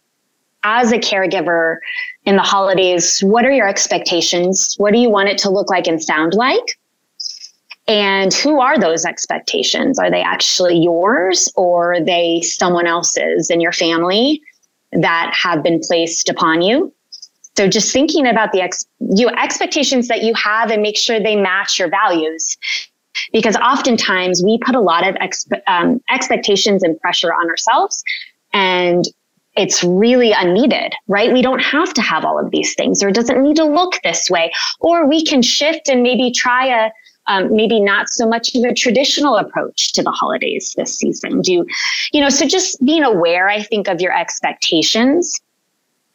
as 0.64 0.92
a 0.92 0.98
caregiver 0.98 1.78
in 2.26 2.36
the 2.36 2.42
holidays, 2.42 3.20
what 3.22 3.46
are 3.46 3.52
your 3.52 3.68
expectations? 3.68 4.76
What 4.78 4.94
do 4.94 5.00
you 5.00 5.10
want 5.10 5.30
it 5.30 5.38
to 5.40 5.50
look 5.50 5.70
like 5.70 5.88
and 5.88 6.02
sound 6.02 6.34
like? 6.34 6.78
And 7.88 8.34
who 8.34 8.62
are 8.62 8.80
those 8.80 9.04
expectations? 9.04 10.00
Are 10.00 10.10
they 10.10 10.22
actually 10.22 10.80
yours 10.80 11.52
or 11.56 11.96
are 11.96 12.04
they 12.04 12.42
someone 12.42 12.88
else's 12.88 13.50
in 13.50 13.60
your 13.60 13.74
family 13.74 14.42
that 14.94 15.34
have 15.34 15.64
been 15.64 15.82
placed 15.82 16.30
upon 16.30 16.62
you? 16.62 16.94
So 17.56 17.68
just 17.68 17.92
thinking 17.94 18.28
about 18.28 18.52
the 18.52 18.62
ex- 18.62 18.86
you 19.00 19.30
expectations 19.30 20.08
that 20.08 20.24
you 20.24 20.34
have 20.34 20.72
and 20.72 20.82
make 20.82 20.98
sure 20.98 21.20
they 21.20 21.36
match 21.36 21.78
your 21.80 21.90
values. 21.90 22.58
Because 23.32 23.56
oftentimes 23.58 24.44
we 24.44 24.58
put 24.58 24.76
a 24.76 24.80
lot 24.80 25.08
of 25.08 25.16
um, 25.68 26.02
expectations 26.10 26.84
and 26.84 27.00
pressure 27.00 27.32
on 27.32 27.48
ourselves 27.48 28.04
and 28.54 29.06
it's 29.56 29.84
really 29.84 30.32
unneeded, 30.32 30.94
right? 31.08 31.32
We 31.32 31.42
don't 31.42 31.62
have 31.62 31.94
to 31.94 32.02
have 32.02 32.26
all 32.26 32.40
of 32.40 32.50
these 32.52 32.74
things 32.74 33.04
or 33.04 33.10
it 33.10 33.16
doesn't 33.16 33.42
need 33.42 33.56
to 33.58 33.66
look 33.66 34.00
this 34.04 34.30
way. 34.30 34.52
Or 34.80 35.08
we 35.08 35.24
can 35.24 35.42
shift 35.42 35.90
and 35.90 36.02
maybe 36.02 36.32
try 36.32 36.68
a, 36.68 36.92
um, 37.28 37.56
maybe 37.56 37.80
not 37.80 38.10
so 38.10 38.28
much 38.28 38.56
of 38.56 38.64
a 38.64 38.74
traditional 38.74 39.38
approach 39.38 39.94
to 39.94 40.04
the 40.04 40.12
holidays 40.12 40.74
this 40.76 40.98
season. 40.98 41.42
Do 41.42 41.66
you 42.12 42.22
know? 42.22 42.30
So 42.30 42.48
just 42.48 42.84
being 42.84 43.04
aware, 43.04 43.48
I 43.48 43.62
think, 43.62 43.88
of 43.88 44.02
your 44.02 44.16
expectations. 44.18 45.40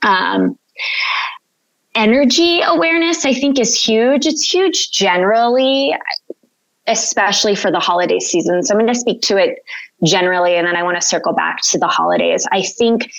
Um, 0.02 0.58
energy 1.94 2.60
awareness, 2.62 3.24
I 3.24 3.34
think, 3.34 3.58
is 3.58 3.74
huge. 3.74 4.26
It's 4.26 4.42
huge 4.42 4.90
generally, 4.92 5.94
especially 6.86 7.54
for 7.54 7.70
the 7.70 7.80
holiday 7.80 8.20
season. 8.20 8.62
So 8.62 8.74
I'm 8.74 8.80
going 8.80 8.92
to 8.92 8.98
speak 8.98 9.20
to 9.22 9.36
it 9.36 9.58
generally, 10.04 10.56
and 10.56 10.66
then 10.66 10.76
I 10.76 10.82
want 10.82 11.00
to 11.00 11.06
circle 11.06 11.32
back 11.32 11.60
to 11.70 11.78
the 11.78 11.88
holidays. 11.88 12.46
I 12.52 12.62
think 12.62 13.10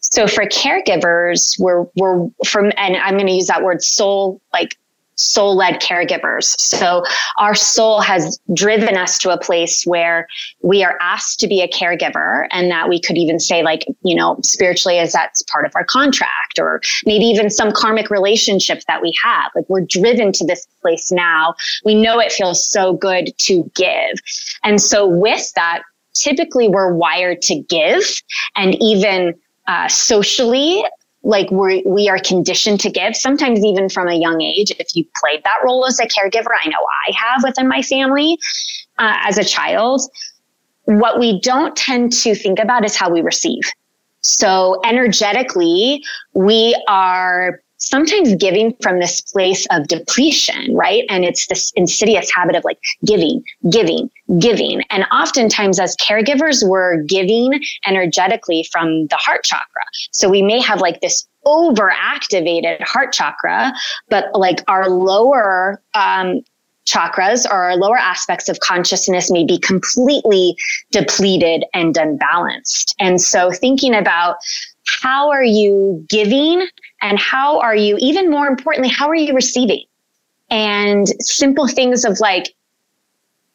so 0.00 0.26
for 0.26 0.44
caregivers, 0.44 1.58
we're 1.58 1.86
we're 1.96 2.28
from, 2.46 2.72
and 2.76 2.96
I'm 2.96 3.14
going 3.14 3.26
to 3.26 3.32
use 3.32 3.48
that 3.48 3.62
word 3.62 3.82
soul 3.82 4.40
like 4.52 4.76
soul 5.18 5.56
led 5.56 5.80
caregivers. 5.80 6.58
So 6.58 7.02
our 7.38 7.54
soul 7.54 8.00
has 8.00 8.38
driven 8.54 8.96
us 8.96 9.18
to 9.18 9.30
a 9.30 9.38
place 9.38 9.84
where 9.84 10.26
we 10.62 10.84
are 10.84 10.96
asked 11.00 11.40
to 11.40 11.48
be 11.48 11.60
a 11.60 11.68
caregiver 11.68 12.46
and 12.50 12.70
that 12.70 12.88
we 12.88 13.00
could 13.00 13.18
even 13.18 13.40
say 13.40 13.62
like, 13.62 13.84
you 14.02 14.14
know, 14.14 14.38
spiritually 14.42 14.98
as 14.98 15.12
that's 15.12 15.42
part 15.42 15.66
of 15.66 15.72
our 15.74 15.84
contract 15.84 16.58
or 16.58 16.80
maybe 17.04 17.24
even 17.24 17.50
some 17.50 17.72
karmic 17.72 18.10
relationship 18.10 18.82
that 18.86 19.02
we 19.02 19.12
have. 19.22 19.50
Like 19.54 19.68
we're 19.68 19.84
driven 19.84 20.32
to 20.32 20.46
this 20.46 20.66
place 20.80 21.10
now. 21.10 21.54
We 21.84 21.94
know 21.94 22.20
it 22.20 22.32
feels 22.32 22.66
so 22.66 22.94
good 22.94 23.30
to 23.38 23.70
give. 23.74 24.18
And 24.62 24.80
so 24.80 25.06
with 25.06 25.52
that, 25.54 25.82
typically 26.14 26.68
we're 26.68 26.92
wired 26.92 27.42
to 27.42 27.56
give 27.56 28.02
and 28.56 28.80
even 28.80 29.34
uh, 29.66 29.88
socially 29.88 30.84
like 31.28 31.50
we 31.50 31.82
we 31.86 32.08
are 32.08 32.18
conditioned 32.18 32.80
to 32.80 32.90
give 32.90 33.14
sometimes 33.14 33.64
even 33.64 33.88
from 33.88 34.08
a 34.08 34.14
young 34.14 34.40
age 34.40 34.72
if 34.78 34.88
you 34.94 35.04
played 35.20 35.42
that 35.44 35.58
role 35.64 35.86
as 35.86 36.00
a 36.00 36.06
caregiver 36.06 36.54
i 36.64 36.68
know 36.68 36.84
i 37.06 37.12
have 37.14 37.42
within 37.44 37.68
my 37.68 37.82
family 37.82 38.38
uh, 38.98 39.16
as 39.28 39.36
a 39.36 39.44
child 39.44 40.00
what 40.88 41.18
we 41.18 41.38
don't 41.40 41.76
tend 41.76 42.14
to 42.14 42.34
think 42.34 42.58
about 42.58 42.82
is 42.82 42.96
how 42.96 43.10
we 43.10 43.20
receive. 43.20 43.62
So 44.22 44.80
energetically 44.86 46.02
we 46.32 46.82
are 46.88 47.60
sometimes 47.78 48.34
giving 48.34 48.74
from 48.82 48.98
this 48.98 49.20
place 49.20 49.66
of 49.70 49.88
depletion, 49.88 50.74
right? 50.74 51.04
And 51.08 51.24
it's 51.24 51.46
this 51.46 51.72
insidious 51.74 52.30
habit 52.34 52.56
of 52.56 52.64
like 52.64 52.78
giving, 53.04 53.42
giving, 53.70 54.10
giving. 54.38 54.82
And 54.90 55.04
oftentimes 55.12 55.80
as 55.80 55.96
caregivers, 55.96 56.68
we're 56.68 57.02
giving 57.02 57.60
energetically 57.86 58.68
from 58.70 59.06
the 59.06 59.16
heart 59.16 59.44
chakra. 59.44 59.84
So 60.12 60.28
we 60.28 60.42
may 60.42 60.60
have 60.60 60.80
like 60.80 61.00
this 61.00 61.26
overactivated 61.46 62.82
heart 62.82 63.12
chakra, 63.12 63.72
but 64.10 64.26
like 64.34 64.62
our 64.68 64.88
lower 64.88 65.80
um, 65.94 66.42
chakras 66.88 67.44
or 67.46 67.64
our 67.64 67.76
lower 67.76 67.96
aspects 67.98 68.48
of 68.48 68.58
consciousness 68.60 69.30
may 69.30 69.44
be 69.44 69.58
completely 69.58 70.56
depleted 70.90 71.64
and 71.74 71.96
unbalanced. 71.96 72.94
And 72.98 73.20
so 73.20 73.50
thinking 73.50 73.94
about 73.94 74.36
how 75.02 75.30
are 75.30 75.44
you 75.44 76.04
giving 76.08 76.66
and 77.02 77.18
how 77.18 77.60
are 77.60 77.76
you, 77.76 77.96
even 78.00 78.30
more 78.30 78.46
importantly, 78.46 78.88
how 78.88 79.08
are 79.08 79.14
you 79.14 79.34
receiving? 79.34 79.84
And 80.50 81.06
simple 81.20 81.68
things 81.68 82.04
of 82.04 82.20
like, 82.20 82.54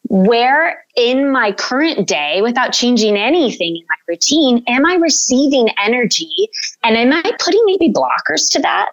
where 0.09 0.85
in 0.95 1.31
my 1.31 1.51
current 1.53 2.07
day, 2.07 2.41
without 2.41 2.71
changing 2.71 3.17
anything 3.17 3.77
in 3.77 3.83
my 3.89 3.95
routine, 4.07 4.63
am 4.67 4.85
I 4.85 4.95
receiving 4.95 5.69
energy? 5.83 6.31
And 6.83 6.95
am 6.95 7.13
I 7.13 7.31
putting 7.39 7.63
maybe 7.65 7.91
blockers 7.91 8.49
to 8.51 8.61
that? 8.61 8.91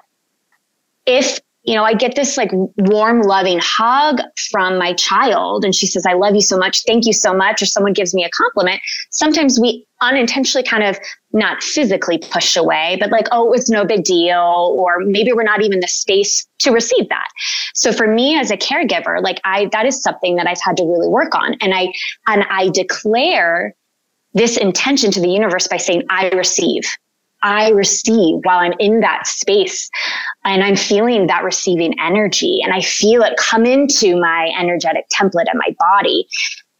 If 1.04 1.38
you 1.62 1.74
know, 1.74 1.84
I 1.84 1.92
get 1.92 2.16
this 2.16 2.36
like 2.36 2.50
warm, 2.52 3.22
loving 3.22 3.58
hug 3.62 4.20
from 4.50 4.78
my 4.78 4.94
child, 4.94 5.64
and 5.64 5.74
she 5.74 5.86
says, 5.86 6.06
I 6.06 6.14
love 6.14 6.34
you 6.34 6.40
so 6.40 6.56
much. 6.56 6.82
Thank 6.84 7.04
you 7.04 7.12
so 7.12 7.34
much. 7.34 7.60
Or 7.60 7.66
someone 7.66 7.92
gives 7.92 8.14
me 8.14 8.24
a 8.24 8.30
compliment. 8.30 8.80
Sometimes 9.10 9.60
we 9.60 9.86
unintentionally 10.00 10.66
kind 10.66 10.82
of 10.82 10.98
not 11.32 11.62
physically 11.62 12.16
push 12.16 12.56
away, 12.56 12.96
but 12.98 13.10
like, 13.10 13.26
oh, 13.30 13.52
it's 13.52 13.68
no 13.68 13.84
big 13.84 14.04
deal. 14.04 14.74
Or 14.78 15.00
maybe 15.00 15.32
we're 15.34 15.42
not 15.42 15.62
even 15.62 15.80
the 15.80 15.88
space 15.88 16.46
to 16.60 16.70
receive 16.70 17.08
that. 17.10 17.28
So 17.74 17.92
for 17.92 18.06
me 18.06 18.38
as 18.38 18.50
a 18.50 18.56
caregiver, 18.56 19.22
like 19.22 19.38
I, 19.44 19.68
that 19.72 19.84
is 19.84 20.02
something 20.02 20.36
that 20.36 20.46
I've 20.46 20.60
had 20.62 20.78
to 20.78 20.84
really 20.84 21.08
work 21.08 21.34
on. 21.34 21.56
And 21.60 21.74
I, 21.74 21.92
and 22.26 22.44
I 22.48 22.70
declare 22.70 23.74
this 24.32 24.56
intention 24.56 25.10
to 25.10 25.20
the 25.20 25.28
universe 25.28 25.68
by 25.68 25.76
saying, 25.76 26.04
I 26.08 26.28
receive. 26.30 26.84
I 27.42 27.70
receive 27.70 28.40
while 28.42 28.58
I'm 28.58 28.74
in 28.78 29.00
that 29.00 29.26
space 29.26 29.90
and 30.44 30.62
I'm 30.62 30.76
feeling 30.76 31.26
that 31.26 31.44
receiving 31.44 31.94
energy 32.00 32.60
and 32.62 32.72
I 32.72 32.80
feel 32.80 33.22
it 33.22 33.36
come 33.38 33.66
into 33.66 34.20
my 34.20 34.52
energetic 34.58 35.06
template 35.08 35.46
and 35.50 35.58
my 35.58 35.74
body. 35.78 36.26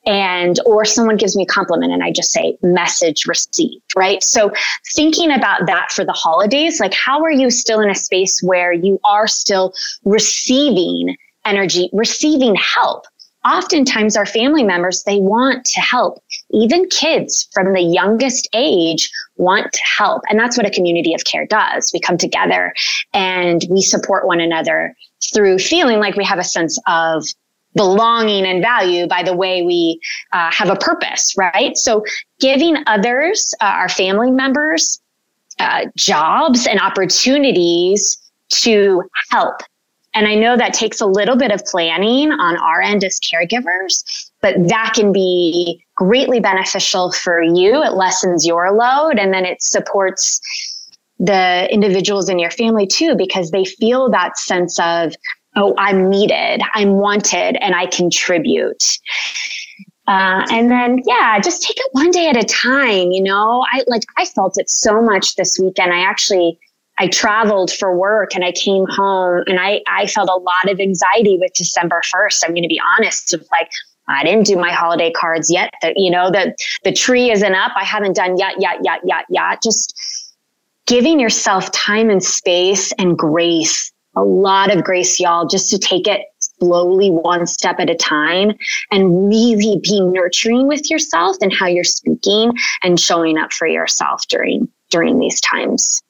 And, 0.06 0.58
or 0.64 0.86
someone 0.86 1.18
gives 1.18 1.36
me 1.36 1.42
a 1.42 1.46
compliment 1.46 1.92
and 1.92 2.02
I 2.02 2.10
just 2.10 2.32
say 2.32 2.56
message 2.62 3.26
received, 3.26 3.84
right? 3.94 4.22
So 4.22 4.50
thinking 4.96 5.30
about 5.30 5.66
that 5.66 5.92
for 5.92 6.06
the 6.06 6.12
holidays, 6.12 6.80
like 6.80 6.94
how 6.94 7.22
are 7.22 7.30
you 7.30 7.50
still 7.50 7.80
in 7.80 7.90
a 7.90 7.94
space 7.94 8.40
where 8.42 8.72
you 8.72 8.98
are 9.04 9.26
still 9.26 9.74
receiving 10.04 11.16
energy, 11.44 11.90
receiving 11.92 12.54
help? 12.54 13.04
Oftentimes 13.44 14.16
our 14.16 14.26
family 14.26 14.62
members 14.62 15.02
they 15.04 15.18
want 15.18 15.64
to 15.64 15.80
help. 15.80 16.22
Even 16.50 16.88
kids 16.88 17.48
from 17.52 17.72
the 17.72 17.80
youngest 17.80 18.48
age 18.54 19.10
want 19.36 19.72
to 19.72 19.80
help 19.84 20.22
and 20.28 20.38
that's 20.38 20.56
what 20.56 20.66
a 20.66 20.70
community 20.70 21.14
of 21.14 21.24
care 21.24 21.46
does. 21.46 21.90
We 21.92 22.00
come 22.00 22.18
together 22.18 22.74
and 23.14 23.64
we 23.70 23.82
support 23.82 24.26
one 24.26 24.40
another 24.40 24.94
through 25.32 25.58
feeling 25.58 25.98
like 25.98 26.16
we 26.16 26.24
have 26.24 26.38
a 26.38 26.44
sense 26.44 26.78
of 26.86 27.24
belonging 27.74 28.46
and 28.46 28.60
value 28.60 29.06
by 29.06 29.22
the 29.22 29.34
way 29.34 29.62
we 29.62 30.00
uh, 30.32 30.50
have 30.52 30.68
a 30.68 30.76
purpose 30.76 31.34
right? 31.38 31.76
So 31.76 32.04
giving 32.40 32.76
others 32.86 33.54
uh, 33.60 33.64
our 33.64 33.88
family 33.88 34.30
members 34.30 35.00
uh, 35.60 35.86
jobs 35.96 36.66
and 36.66 36.80
opportunities 36.80 38.18
to 38.48 39.02
help 39.30 39.62
and 40.14 40.26
I 40.26 40.34
know 40.34 40.56
that 40.56 40.72
takes 40.72 41.00
a 41.00 41.06
little 41.06 41.36
bit 41.36 41.52
of 41.52 41.64
planning 41.64 42.32
on 42.32 42.56
our 42.56 42.80
end 42.80 43.04
as 43.04 43.20
caregivers, 43.20 44.02
but 44.40 44.54
that 44.68 44.92
can 44.94 45.12
be 45.12 45.84
greatly 45.94 46.40
beneficial 46.40 47.12
for 47.12 47.42
you. 47.42 47.82
It 47.82 47.92
lessens 47.92 48.46
your 48.46 48.72
load 48.72 49.18
and 49.18 49.32
then 49.32 49.44
it 49.44 49.62
supports 49.62 50.40
the 51.18 51.68
individuals 51.70 52.28
in 52.28 52.38
your 52.38 52.50
family 52.50 52.86
too, 52.86 53.14
because 53.14 53.50
they 53.50 53.64
feel 53.64 54.10
that 54.10 54.38
sense 54.38 54.78
of, 54.80 55.12
oh, 55.56 55.74
I'm 55.76 56.08
needed, 56.08 56.62
I'm 56.72 56.92
wanted, 56.94 57.56
and 57.62 57.74
I 57.74 57.86
contribute. 57.86 58.98
Uh, 60.08 60.44
and 60.50 60.70
then, 60.70 60.98
yeah, 61.04 61.38
just 61.38 61.62
take 61.62 61.76
it 61.76 61.86
one 61.92 62.10
day 62.10 62.26
at 62.26 62.36
a 62.36 62.42
time. 62.42 63.12
You 63.12 63.22
know, 63.22 63.64
I 63.70 63.84
like, 63.86 64.02
I 64.16 64.24
felt 64.24 64.58
it 64.58 64.68
so 64.70 65.00
much 65.02 65.36
this 65.36 65.58
weekend. 65.60 65.92
I 65.92 66.00
actually, 66.00 66.58
I 67.00 67.08
traveled 67.08 67.72
for 67.72 67.96
work 67.96 68.34
and 68.34 68.44
I 68.44 68.52
came 68.52 68.84
home 68.86 69.42
and 69.46 69.58
I, 69.58 69.80
I 69.88 70.06
felt 70.06 70.28
a 70.28 70.36
lot 70.36 70.68
of 70.68 70.78
anxiety 70.78 71.38
with 71.40 71.50
December 71.54 72.02
1st. 72.14 72.44
I'm 72.44 72.50
going 72.50 72.62
to 72.62 72.68
be 72.68 72.80
honest 72.98 73.32
of 73.32 73.42
like, 73.50 73.70
I 74.06 74.22
didn't 74.22 74.44
do 74.44 74.56
my 74.56 74.70
holiday 74.70 75.10
cards 75.10 75.50
yet. 75.50 75.72
You 75.96 76.10
know, 76.10 76.30
the, 76.30 76.54
the 76.84 76.92
tree 76.92 77.30
isn't 77.30 77.54
up. 77.54 77.72
I 77.74 77.84
haven't 77.84 78.16
done 78.16 78.36
yet, 78.36 78.56
yet, 78.60 78.80
yet, 78.84 79.00
yet, 79.04 79.24
yet. 79.30 79.62
Just 79.62 79.94
giving 80.84 81.18
yourself 81.18 81.72
time 81.72 82.10
and 82.10 82.22
space 82.22 82.92
and 82.98 83.16
grace, 83.16 83.90
a 84.14 84.22
lot 84.22 84.70
of 84.70 84.84
grace, 84.84 85.18
y'all, 85.18 85.46
just 85.46 85.70
to 85.70 85.78
take 85.78 86.06
it 86.06 86.26
slowly 86.58 87.10
one 87.10 87.46
step 87.46 87.76
at 87.78 87.88
a 87.88 87.94
time 87.94 88.52
and 88.90 89.26
really 89.26 89.80
be 89.82 90.02
nurturing 90.02 90.68
with 90.68 90.90
yourself 90.90 91.38
and 91.40 91.50
how 91.50 91.66
you're 91.66 91.82
speaking 91.82 92.52
and 92.82 93.00
showing 93.00 93.38
up 93.38 93.54
for 93.54 93.66
yourself 93.66 94.28
during 94.28 94.68
during 94.90 95.18
these 95.18 95.40
times. 95.40 96.02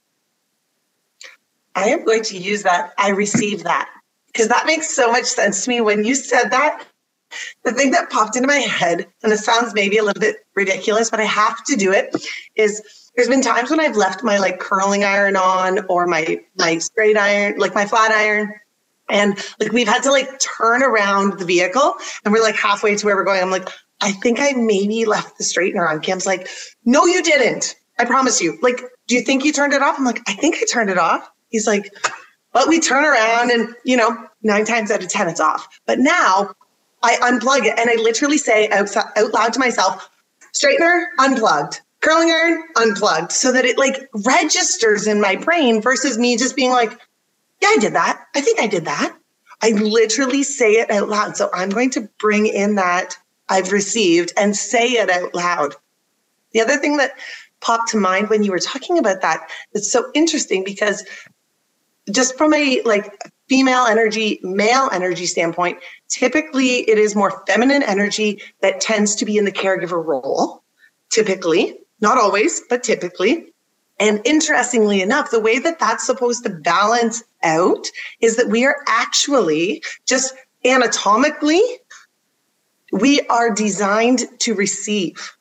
I 1.74 1.88
am 1.88 2.04
going 2.04 2.22
to 2.24 2.38
use 2.38 2.62
that. 2.62 2.92
I 2.98 3.11
receive 3.11 3.64
that 3.64 3.88
because 4.26 4.48
that 4.48 4.66
makes 4.66 4.94
so 4.94 5.11
much 5.11 5.24
sense 5.24 5.64
to 5.64 5.70
me. 5.70 5.80
When 5.80 6.04
you 6.04 6.14
said 6.14 6.50
that, 6.50 6.85
the 7.64 7.72
thing 7.72 7.92
that 7.92 8.11
popped 8.11 8.37
into 8.37 8.48
my 8.48 8.56
head, 8.56 9.06
and 9.22 9.33
it 9.33 9.38
sounds 9.38 9.74
maybe 9.74 9.98
a 9.98 10.04
little 10.04 10.20
bit 10.20 10.37
ridiculous, 10.54 11.11
but 11.11 11.20
I 11.20 11.24
have 11.24 11.62
to 11.64 11.76
do 11.76 11.92
it, 11.92 12.14
is 12.56 12.83
there's 13.14 13.28
been 13.28 13.42
times 13.42 13.70
when 13.70 13.80
I've 13.80 13.96
left 13.96 14.22
my 14.22 14.38
like 14.38 14.59
curling 14.59 15.04
iron 15.04 15.37
on 15.37 15.85
or 15.87 16.06
my 16.06 16.40
my 16.56 16.78
straight 16.78 17.16
iron, 17.16 17.59
like 17.59 17.74
my 17.74 17.87
flat 17.87 18.11
iron. 18.11 18.54
And 19.09 19.37
like 19.59 19.72
we've 19.72 19.88
had 19.88 20.02
to 20.04 20.11
like 20.11 20.38
turn 20.38 20.83
around 20.83 21.38
the 21.38 21.44
vehicle 21.44 21.94
and 22.24 22.33
we're 22.33 22.42
like 22.42 22.56
halfway 22.56 22.94
to 22.96 23.06
where 23.06 23.16
we're 23.16 23.24
going. 23.24 23.42
I'm 23.42 23.50
like, 23.50 23.68
I 24.00 24.12
think 24.12 24.38
I 24.40 24.52
maybe 24.52 25.04
left 25.04 25.37
the 25.37 25.44
straightener 25.44 25.88
on. 25.88 26.00
Kim's 26.00 26.26
like, 26.26 26.48
no, 26.85 27.06
you 27.06 27.22
didn't. 27.22 27.74
I 27.98 28.04
promise 28.04 28.40
you. 28.40 28.59
Like, 28.62 28.80
do 29.09 29.14
you 29.14 29.22
think 29.22 29.44
you 29.44 29.52
turned 29.52 29.72
it 29.72 29.83
off? 29.83 29.98
I'm 29.98 30.04
like, 30.04 30.22
I 30.26 30.33
think 30.33 30.56
I 30.56 30.64
turned 30.70 30.90
it 30.90 30.98
off. 30.98 31.28
He's 31.50 31.66
like, 31.66 31.92
but 32.52 32.68
we 32.68 32.80
turn 32.80 33.04
around 33.04 33.50
and, 33.50 33.74
you 33.84 33.96
know, 33.96 34.16
nine 34.42 34.64
times 34.64 34.90
out 34.90 35.02
of 35.02 35.08
10, 35.08 35.28
it's 35.28 35.40
off. 35.40 35.68
But 35.86 35.98
now 35.98 36.54
I 37.02 37.16
unplug 37.16 37.64
it 37.64 37.78
and 37.78 37.90
I 37.90 37.94
literally 38.02 38.38
say 38.38 38.68
out, 38.70 38.94
out 38.96 39.32
loud 39.32 39.52
to 39.52 39.58
myself, 39.58 40.10
straightener 40.52 41.04
unplugged, 41.18 41.80
curling 42.00 42.30
iron 42.30 42.62
unplugged, 42.76 43.32
so 43.32 43.52
that 43.52 43.64
it 43.64 43.78
like 43.78 44.08
registers 44.26 45.06
in 45.06 45.20
my 45.20 45.36
brain 45.36 45.80
versus 45.80 46.18
me 46.18 46.36
just 46.36 46.56
being 46.56 46.72
like, 46.72 46.98
yeah, 47.60 47.68
I 47.68 47.76
did 47.80 47.94
that. 47.94 48.26
I 48.34 48.40
think 48.40 48.60
I 48.60 48.66
did 48.66 48.86
that. 48.86 49.16
I 49.62 49.70
literally 49.70 50.42
say 50.42 50.72
it 50.72 50.90
out 50.90 51.08
loud. 51.08 51.36
So 51.36 51.50
I'm 51.52 51.68
going 51.68 51.90
to 51.90 52.08
bring 52.18 52.46
in 52.46 52.76
that 52.76 53.16
I've 53.48 53.72
received 53.72 54.32
and 54.36 54.56
say 54.56 54.86
it 54.86 55.10
out 55.10 55.34
loud. 55.34 55.74
The 56.52 56.60
other 56.60 56.78
thing 56.78 56.96
that 56.96 57.12
popped 57.60 57.90
to 57.90 57.98
mind 57.98 58.30
when 58.30 58.42
you 58.42 58.50
were 58.50 58.58
talking 58.58 58.98
about 58.98 59.20
that, 59.20 59.48
it's 59.72 59.92
so 59.92 60.10
interesting 60.14 60.64
because 60.64 61.04
just 62.10 62.36
from 62.36 62.54
a 62.54 62.82
like 62.82 63.16
female 63.48 63.84
energy, 63.86 64.38
male 64.42 64.88
energy 64.92 65.26
standpoint, 65.26 65.78
typically 66.08 66.88
it 66.88 66.98
is 66.98 67.16
more 67.16 67.44
feminine 67.46 67.82
energy 67.82 68.40
that 68.62 68.80
tends 68.80 69.14
to 69.16 69.24
be 69.24 69.36
in 69.36 69.44
the 69.44 69.52
caregiver 69.52 70.04
role. 70.04 70.62
Typically, 71.10 71.76
not 72.00 72.18
always, 72.18 72.62
but 72.68 72.82
typically. 72.82 73.52
And 73.98 74.22
interestingly 74.24 75.02
enough, 75.02 75.30
the 75.30 75.40
way 75.40 75.58
that 75.58 75.78
that's 75.78 76.06
supposed 76.06 76.44
to 76.44 76.50
balance 76.50 77.22
out 77.42 77.86
is 78.20 78.36
that 78.36 78.48
we 78.48 78.64
are 78.64 78.76
actually 78.88 79.82
just 80.06 80.34
anatomically, 80.64 81.60
we 82.92 83.20
are 83.22 83.50
designed 83.50 84.22
to 84.40 84.54
receive. 84.54 85.36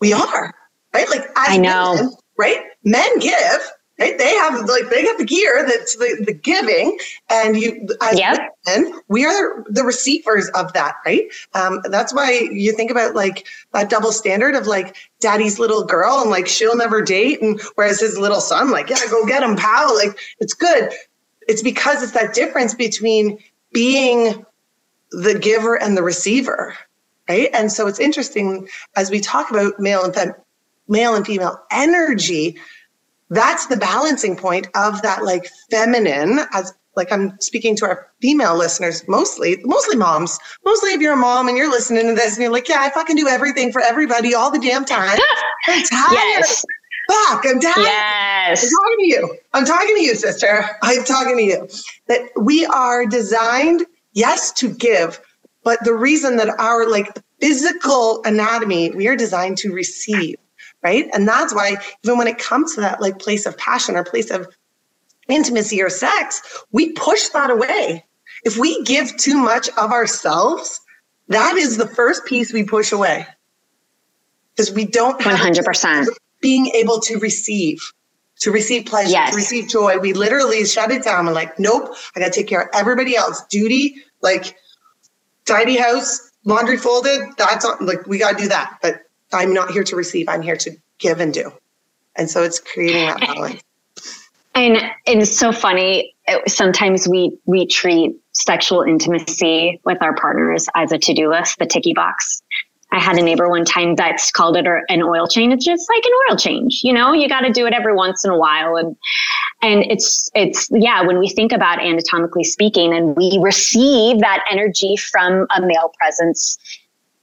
We 0.00 0.12
are, 0.12 0.54
right? 0.92 1.08
Like 1.08 1.28
I 1.36 1.56
know, 1.56 1.94
men, 1.94 2.10
right? 2.36 2.64
Men 2.84 3.18
give, 3.18 3.70
Right? 3.98 4.16
They 4.16 4.32
have 4.36 4.60
like 4.68 4.90
they 4.90 5.04
have 5.04 5.18
the 5.18 5.24
gear 5.24 5.64
that's 5.66 5.96
the, 5.96 6.22
the 6.24 6.32
giving, 6.32 6.96
and 7.28 7.56
you 7.56 7.88
as 8.00 8.16
yep. 8.16 8.54
women, 8.64 9.00
we 9.08 9.26
are 9.26 9.64
the 9.68 9.82
receivers 9.82 10.48
of 10.50 10.72
that, 10.74 10.94
right? 11.04 11.24
Um, 11.54 11.80
that's 11.90 12.14
why 12.14 12.30
you 12.52 12.72
think 12.72 12.92
about 12.92 13.16
like 13.16 13.48
that 13.72 13.90
double 13.90 14.12
standard 14.12 14.54
of 14.54 14.68
like 14.68 14.96
daddy's 15.18 15.58
little 15.58 15.84
girl 15.84 16.20
and 16.20 16.30
like 16.30 16.46
she'll 16.46 16.76
never 16.76 17.02
date, 17.02 17.42
and 17.42 17.60
whereas 17.74 17.98
his 17.98 18.16
little 18.16 18.40
son, 18.40 18.70
like, 18.70 18.88
yeah, 18.88 18.98
go 19.10 19.26
get 19.26 19.42
him, 19.42 19.56
pal. 19.56 19.96
Like 19.96 20.16
it's 20.38 20.54
good. 20.54 20.92
It's 21.48 21.62
because 21.62 22.00
it's 22.00 22.12
that 22.12 22.34
difference 22.34 22.74
between 22.74 23.38
being 23.72 24.46
the 25.10 25.38
giver 25.38 25.80
and 25.80 25.96
the 25.96 26.02
receiver, 26.04 26.76
right? 27.28 27.50
And 27.52 27.72
so 27.72 27.88
it's 27.88 27.98
interesting 27.98 28.68
as 28.96 29.10
we 29.10 29.18
talk 29.18 29.50
about 29.50 29.80
male 29.80 30.04
and 30.04 30.14
fem- 30.14 30.34
male 30.86 31.14
and 31.14 31.26
female 31.26 31.60
energy 31.70 32.58
that's 33.30 33.66
the 33.66 33.76
balancing 33.76 34.36
point 34.36 34.68
of 34.74 35.02
that 35.02 35.24
like 35.24 35.50
feminine 35.70 36.40
as 36.52 36.72
like 36.96 37.12
I'm 37.12 37.38
speaking 37.40 37.76
to 37.76 37.86
our 37.86 38.08
female 38.20 38.56
listeners 38.56 39.06
mostly, 39.06 39.58
mostly 39.64 39.96
moms. 39.96 40.38
Mostly 40.64 40.90
if 40.90 41.00
you're 41.00 41.12
a 41.12 41.16
mom 41.16 41.48
and 41.48 41.56
you're 41.56 41.70
listening 41.70 42.08
to 42.08 42.14
this 42.14 42.34
and 42.34 42.42
you're 42.42 42.52
like, 42.52 42.68
yeah, 42.68 42.80
I 42.80 42.90
fucking 42.90 43.16
do 43.16 43.28
everything 43.28 43.70
for 43.70 43.80
everybody 43.80 44.34
all 44.34 44.50
the 44.50 44.58
damn 44.58 44.84
time. 44.84 45.18
I'm 45.66 45.84
tired. 45.84 46.12
Yes. 46.12 46.64
back. 47.08 47.44
I'm 47.46 47.60
tired. 47.60 47.76
yes. 47.76 48.64
I'm 48.64 48.70
talking 48.70 48.98
to 48.98 49.06
you. 49.06 49.38
I'm 49.54 49.64
talking 49.64 49.96
to 49.96 50.02
you, 50.02 50.14
sister. 50.16 50.68
I'm 50.82 51.04
talking 51.04 51.36
to 51.36 51.42
you. 51.42 51.68
That 52.08 52.22
we 52.36 52.66
are 52.66 53.06
designed, 53.06 53.86
yes, 54.12 54.52
to 54.54 54.68
give, 54.68 55.20
but 55.62 55.78
the 55.84 55.94
reason 55.94 56.36
that 56.36 56.48
our 56.58 56.88
like 56.88 57.18
physical 57.40 58.22
anatomy, 58.24 58.90
we 58.90 59.06
are 59.06 59.16
designed 59.16 59.58
to 59.58 59.72
receive, 59.72 60.36
right? 60.82 61.06
And 61.12 61.26
that's 61.26 61.54
why 61.54 61.76
even 62.04 62.18
when 62.18 62.26
it 62.26 62.38
comes 62.38 62.74
to 62.74 62.80
that 62.80 63.00
like 63.00 63.18
place 63.18 63.46
of 63.46 63.56
passion 63.58 63.96
or 63.96 64.04
place 64.04 64.30
of 64.30 64.46
intimacy 65.28 65.82
or 65.82 65.90
sex, 65.90 66.42
we 66.72 66.92
push 66.92 67.28
that 67.30 67.50
away. 67.50 68.04
If 68.44 68.56
we 68.56 68.82
give 68.84 69.16
too 69.16 69.36
much 69.36 69.68
of 69.76 69.90
ourselves, 69.90 70.80
that 71.28 71.56
is 71.56 71.76
the 71.76 71.88
first 71.88 72.24
piece 72.24 72.52
we 72.52 72.64
push 72.64 72.92
away. 72.92 73.26
Because 74.56 74.72
we 74.72 74.86
don't 74.86 75.20
have 75.22 75.38
100% 75.38 76.06
being 76.40 76.68
able 76.68 77.00
to 77.00 77.18
receive, 77.18 77.80
to 78.40 78.50
receive 78.50 78.86
pleasure, 78.86 79.10
yes. 79.10 79.30
to 79.30 79.36
receive 79.36 79.68
joy. 79.68 79.98
We 79.98 80.12
literally 80.12 80.64
shut 80.64 80.90
it 80.90 81.04
down 81.04 81.26
and 81.26 81.34
like, 81.34 81.58
nope, 81.58 81.94
I 82.16 82.20
gotta 82.20 82.32
take 82.32 82.48
care 82.48 82.62
of 82.62 82.68
everybody 82.72 83.16
else. 83.16 83.44
Duty, 83.46 83.96
like 84.20 84.56
tidy 85.44 85.76
house, 85.76 86.30
laundry 86.44 86.76
folded, 86.76 87.20
that's 87.36 87.64
on, 87.64 87.84
like 87.84 88.06
we 88.06 88.18
gotta 88.18 88.36
do 88.36 88.48
that. 88.48 88.78
But 88.82 89.02
I'm 89.32 89.52
not 89.52 89.70
here 89.70 89.84
to 89.84 89.96
receive, 89.96 90.28
I'm 90.28 90.42
here 90.42 90.56
to 90.56 90.76
give 90.98 91.20
and 91.20 91.32
do. 91.32 91.52
And 92.16 92.30
so 92.30 92.42
it's 92.42 92.58
creating 92.58 93.06
that 93.06 93.20
balance. 93.20 93.62
And, 94.54 94.76
and 95.06 95.22
it's 95.22 95.38
so 95.38 95.52
funny. 95.52 96.16
Uh, 96.26 96.38
sometimes 96.48 97.06
we 97.06 97.38
we 97.46 97.64
treat 97.64 98.16
sexual 98.32 98.82
intimacy 98.82 99.80
with 99.84 100.02
our 100.02 100.16
partners 100.16 100.66
as 100.74 100.90
a 100.90 100.98
to 100.98 101.14
do 101.14 101.30
list, 101.30 101.60
the 101.60 101.66
ticky 101.66 101.92
box. 101.92 102.42
I 102.90 103.00
had 103.00 103.16
a 103.18 103.22
neighbor 103.22 103.48
one 103.48 103.64
time 103.64 103.94
that's 103.94 104.30
called 104.30 104.56
it 104.56 104.66
an 104.88 105.02
oil 105.02 105.28
change. 105.28 105.52
It's 105.52 105.64
just 105.64 105.88
like 105.94 106.02
an 106.04 106.12
oil 106.28 106.36
change, 106.36 106.80
you 106.82 106.92
know. 106.92 107.12
You 107.12 107.28
got 107.28 107.42
to 107.42 107.52
do 107.52 107.66
it 107.66 107.72
every 107.72 107.94
once 107.94 108.24
in 108.24 108.30
a 108.30 108.38
while, 108.38 108.76
and 108.76 108.96
and 109.62 109.84
it's 109.90 110.30
it's 110.34 110.68
yeah. 110.72 111.02
When 111.02 111.18
we 111.18 111.28
think 111.28 111.52
about 111.52 111.80
anatomically 111.80 112.44
speaking, 112.44 112.94
and 112.94 113.14
we 113.14 113.38
receive 113.42 114.20
that 114.20 114.44
energy 114.50 114.96
from 114.96 115.46
a 115.54 115.60
male 115.60 115.92
presence 115.98 116.58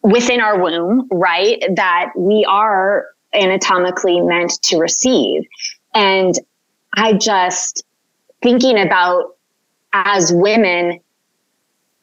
within 0.06 0.40
our 0.40 0.62
womb, 0.62 1.08
right? 1.12 1.62
That 1.76 2.12
we 2.16 2.46
are 2.48 3.08
anatomically 3.34 4.22
meant 4.22 4.54
to 4.64 4.78
receive, 4.78 5.44
and 5.94 6.40
I 6.94 7.14
just 7.14 7.84
thinking 8.42 8.80
about 8.80 9.36
as 9.94 10.32
women, 10.34 11.00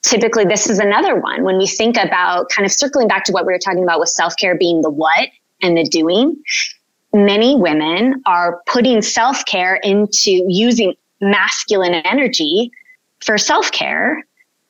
typically 0.02 0.44
this 0.44 0.68
is 0.68 0.78
another 0.78 1.18
one 1.18 1.44
when 1.44 1.56
we 1.58 1.66
think 1.66 1.96
about 1.96 2.48
kind 2.50 2.66
of 2.66 2.72
circling 2.72 3.08
back 3.08 3.24
to 3.24 3.32
what 3.32 3.46
we 3.46 3.52
were 3.52 3.58
talking 3.58 3.82
about 3.82 4.00
with 4.00 4.08
self-care 4.08 4.56
being 4.56 4.82
the 4.82 4.90
what 4.90 5.28
and 5.62 5.76
the 5.76 5.84
doing. 5.84 6.36
Many 7.14 7.56
women 7.56 8.22
are 8.26 8.60
putting 8.66 9.02
self-care 9.02 9.76
into 9.76 10.44
using 10.48 10.94
masculine 11.20 11.94
energy 11.94 12.70
for 13.20 13.38
self-care 13.38 14.26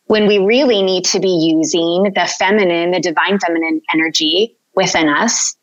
when 0.06 0.26
we 0.26 0.38
really 0.38 0.82
need 0.82 1.04
to 1.06 1.20
be 1.20 1.28
using 1.28 2.12
the 2.14 2.30
feminine, 2.38 2.90
the 2.90 3.00
divine 3.00 3.38
feminine 3.38 3.80
energy 3.92 4.56
within 4.74 5.08
us 5.08 5.56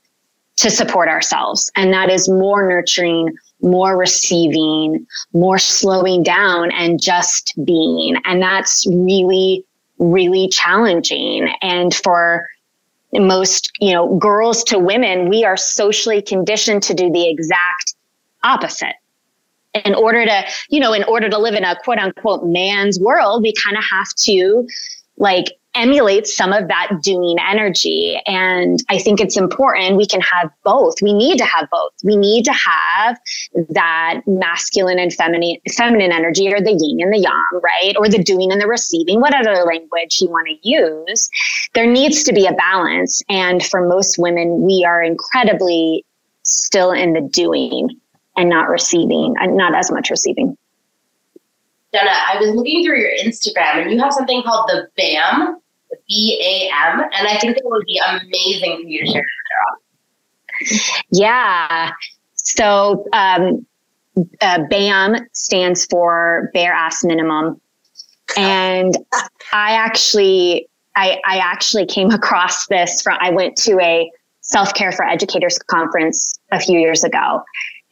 to 0.58 0.70
support 0.70 1.08
ourselves. 1.08 1.72
And 1.76 1.94
that 1.94 2.10
is 2.10 2.28
more 2.28 2.68
nurturing, 2.68 3.34
more 3.62 3.98
receiving, 3.98 5.06
more 5.34 5.58
slowing 5.58 6.24
down 6.24 6.72
and 6.72 7.02
just 7.02 7.54
being. 7.64 8.18
And 8.26 8.42
that's 8.42 8.86
really, 8.88 9.66
really 10.00 10.50
challenging. 10.50 11.54
And 11.62 11.94
for 11.94 12.48
most, 13.14 13.72
you 13.80 13.94
know, 13.94 14.18
girls 14.18 14.64
to 14.66 14.80
women, 14.80 15.30
we 15.30 15.46
are 15.46 15.58
socially 15.58 16.22
conditioned 16.22 16.84
to 16.84 16.94
do 16.94 17.10
the 17.12 17.30
exact 17.30 17.96
opposite. 18.44 18.96
In 19.86 19.96
order 19.96 20.26
to, 20.26 20.44
you 20.70 20.80
know, 20.80 20.94
in 20.94 21.04
order 21.04 21.30
to 21.30 21.38
live 21.38 21.56
in 21.56 21.64
a 21.64 21.76
quote 21.84 22.00
unquote 22.00 22.46
man's 22.46 23.00
world, 23.00 23.44
we 23.44 23.54
kind 23.54 23.78
of 23.78 23.84
have 23.84 24.08
to 24.26 24.68
like 25.18 25.54
emulate 25.76 26.26
some 26.26 26.52
of 26.52 26.68
that 26.68 26.90
doing 27.04 27.38
energy. 27.48 28.20
And 28.26 28.80
I 28.90 28.98
think 28.98 29.22
it's 29.22 29.38
important 29.38 29.98
we 29.98 30.08
can 30.08 30.22
have 30.22 30.50
both. 30.64 30.96
We 31.02 31.14
need 31.14 31.38
to 31.38 31.46
have 31.46 31.70
both. 31.72 31.94
We 32.04 32.16
need 32.16 32.44
to 32.46 32.54
have 32.54 33.20
that 33.70 34.22
masculine 34.26 34.98
and 34.98 35.14
feminine 35.14 35.58
feminine 35.76 36.12
energy 36.12 36.52
or 36.52 36.60
the 36.60 36.72
yin 36.72 37.02
and 37.02 37.14
the 37.14 37.20
yang, 37.20 37.62
right? 37.62 37.96
Or 37.98 38.10
the 38.10 38.24
doing 38.24 38.52
and 38.52 38.60
the 38.60 38.68
receiving, 38.68 39.22
whatever 39.22 39.54
language 39.64 40.18
you 40.20 40.30
want 40.30 40.48
to 40.48 40.68
use. 40.68 41.30
There 41.76 41.88
needs 41.88 42.24
to 42.24 42.34
be 42.34 42.48
a 42.48 42.54
balance. 42.54 43.22
And 43.30 43.64
for 43.64 43.88
most 43.88 44.18
women, 44.18 44.62
we 44.62 44.84
are 44.86 45.04
incredibly 45.04 46.04
still 46.44 46.92
in 46.92 47.14
the 47.14 47.22
doing 47.22 47.90
and 48.40 48.50
not 48.50 48.70
receiving, 48.70 49.36
not 49.38 49.76
as 49.76 49.92
much 49.92 50.10
receiving. 50.10 50.58
Jenna, 51.94 52.10
I 52.10 52.38
was 52.40 52.56
looking 52.56 52.86
through 52.86 53.02
your 53.02 53.12
Instagram 53.22 53.82
and 53.82 53.92
you 53.92 54.00
have 54.00 54.14
something 54.14 54.42
called 54.44 54.70
the 54.70 54.88
BAM, 54.96 55.60
B 56.08 56.40
A 56.42 56.74
M, 56.74 57.02
and 57.02 57.28
I 57.28 57.38
think 57.38 57.58
it 57.58 57.64
would 57.66 57.86
be 57.86 58.00
amazing 58.08 58.78
for 58.82 58.88
you 58.88 59.06
to 59.06 59.12
share 59.12 59.26
that. 60.62 61.04
Yeah. 61.12 61.92
So 62.36 63.06
um, 63.12 63.66
uh, 64.40 64.64
BAM 64.70 65.18
stands 65.34 65.86
for 65.88 66.50
bare 66.54 66.74
ass 66.74 67.04
minimum, 67.04 67.60
and 68.38 68.96
I 69.52 69.74
actually, 69.74 70.70
I, 70.96 71.20
I 71.26 71.40
actually 71.40 71.86
came 71.86 72.12
across 72.12 72.68
this 72.68 73.02
from. 73.02 73.18
I 73.20 73.32
went 73.32 73.58
to 73.58 73.80
a 73.82 74.10
self 74.42 74.74
care 74.74 74.92
for 74.92 75.06
educators 75.06 75.58
conference 75.58 76.40
a 76.52 76.60
few 76.60 76.80
years 76.80 77.04
ago, 77.04 77.44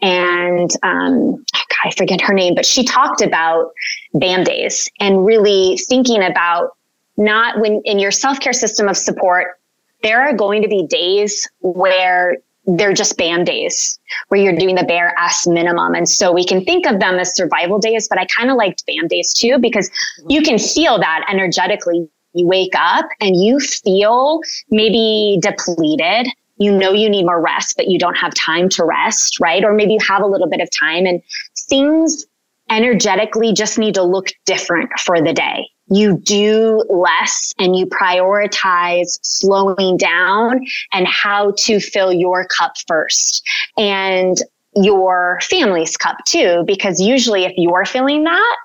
and 0.01 0.69
um, 0.83 1.43
I 1.83 1.91
forget 1.97 2.21
her 2.21 2.33
name, 2.33 2.55
but 2.55 2.65
she 2.65 2.83
talked 2.83 3.21
about 3.21 3.71
BAM 4.13 4.43
days 4.43 4.89
and 4.99 5.25
really 5.25 5.77
thinking 5.89 6.23
about 6.23 6.71
not 7.17 7.59
when 7.59 7.81
in 7.85 7.99
your 7.99 8.11
self 8.11 8.39
care 8.39 8.53
system 8.53 8.87
of 8.87 8.97
support, 8.97 9.59
there 10.03 10.21
are 10.21 10.33
going 10.33 10.61
to 10.61 10.67
be 10.67 10.85
days 10.87 11.47
where 11.61 12.37
they're 12.67 12.93
just 12.93 13.17
BAM 13.17 13.45
days 13.45 13.97
where 14.27 14.39
you're 14.39 14.55
doing 14.55 14.75
the 14.75 14.83
bare 14.83 15.17
ass 15.17 15.47
minimum. 15.47 15.95
And 15.95 16.07
so 16.07 16.31
we 16.33 16.45
can 16.45 16.63
think 16.65 16.85
of 16.85 16.99
them 16.99 17.15
as 17.17 17.35
survival 17.35 17.79
days, 17.79 18.07
but 18.09 18.19
I 18.19 18.25
kind 18.25 18.51
of 18.51 18.57
liked 18.57 18.85
BAM 18.85 19.07
days 19.07 19.33
too, 19.33 19.57
because 19.57 19.89
you 20.27 20.41
can 20.41 20.59
feel 20.59 20.99
that 20.99 21.25
energetically. 21.29 22.07
You 22.33 22.45
wake 22.45 22.73
up 22.77 23.05
and 23.19 23.35
you 23.35 23.59
feel 23.59 24.41
maybe 24.69 25.39
depleted 25.41 26.27
you 26.57 26.71
know 26.71 26.91
you 26.91 27.09
need 27.09 27.25
more 27.25 27.41
rest, 27.41 27.75
but 27.77 27.87
you 27.87 27.99
don't 27.99 28.17
have 28.17 28.33
time 28.33 28.69
to 28.69 28.83
rest, 28.83 29.39
right? 29.39 29.63
Or 29.63 29.73
maybe 29.73 29.93
you 29.93 29.99
have 30.07 30.21
a 30.21 30.27
little 30.27 30.49
bit 30.49 30.61
of 30.61 30.69
time 30.77 31.05
and 31.05 31.21
things 31.69 32.25
energetically 32.69 33.53
just 33.53 33.77
need 33.77 33.93
to 33.93 34.03
look 34.03 34.27
different 34.45 34.89
for 34.99 35.21
the 35.21 35.33
day. 35.33 35.67
You 35.89 36.17
do 36.17 36.83
less 36.89 37.53
and 37.57 37.75
you 37.75 37.85
prioritize 37.85 39.17
slowing 39.21 39.97
down 39.97 40.59
and 40.91 41.07
how 41.07 41.53
to 41.59 41.79
fill 41.79 42.11
your 42.11 42.45
cup 42.45 42.73
first 42.87 43.47
and 43.77 44.37
your 44.75 45.39
family's 45.43 45.95
cup 45.95 46.17
too. 46.25 46.63
Because 46.67 46.99
usually 46.99 47.45
if 47.45 47.53
you're 47.55 47.85
feeling 47.85 48.25
that, 48.25 48.57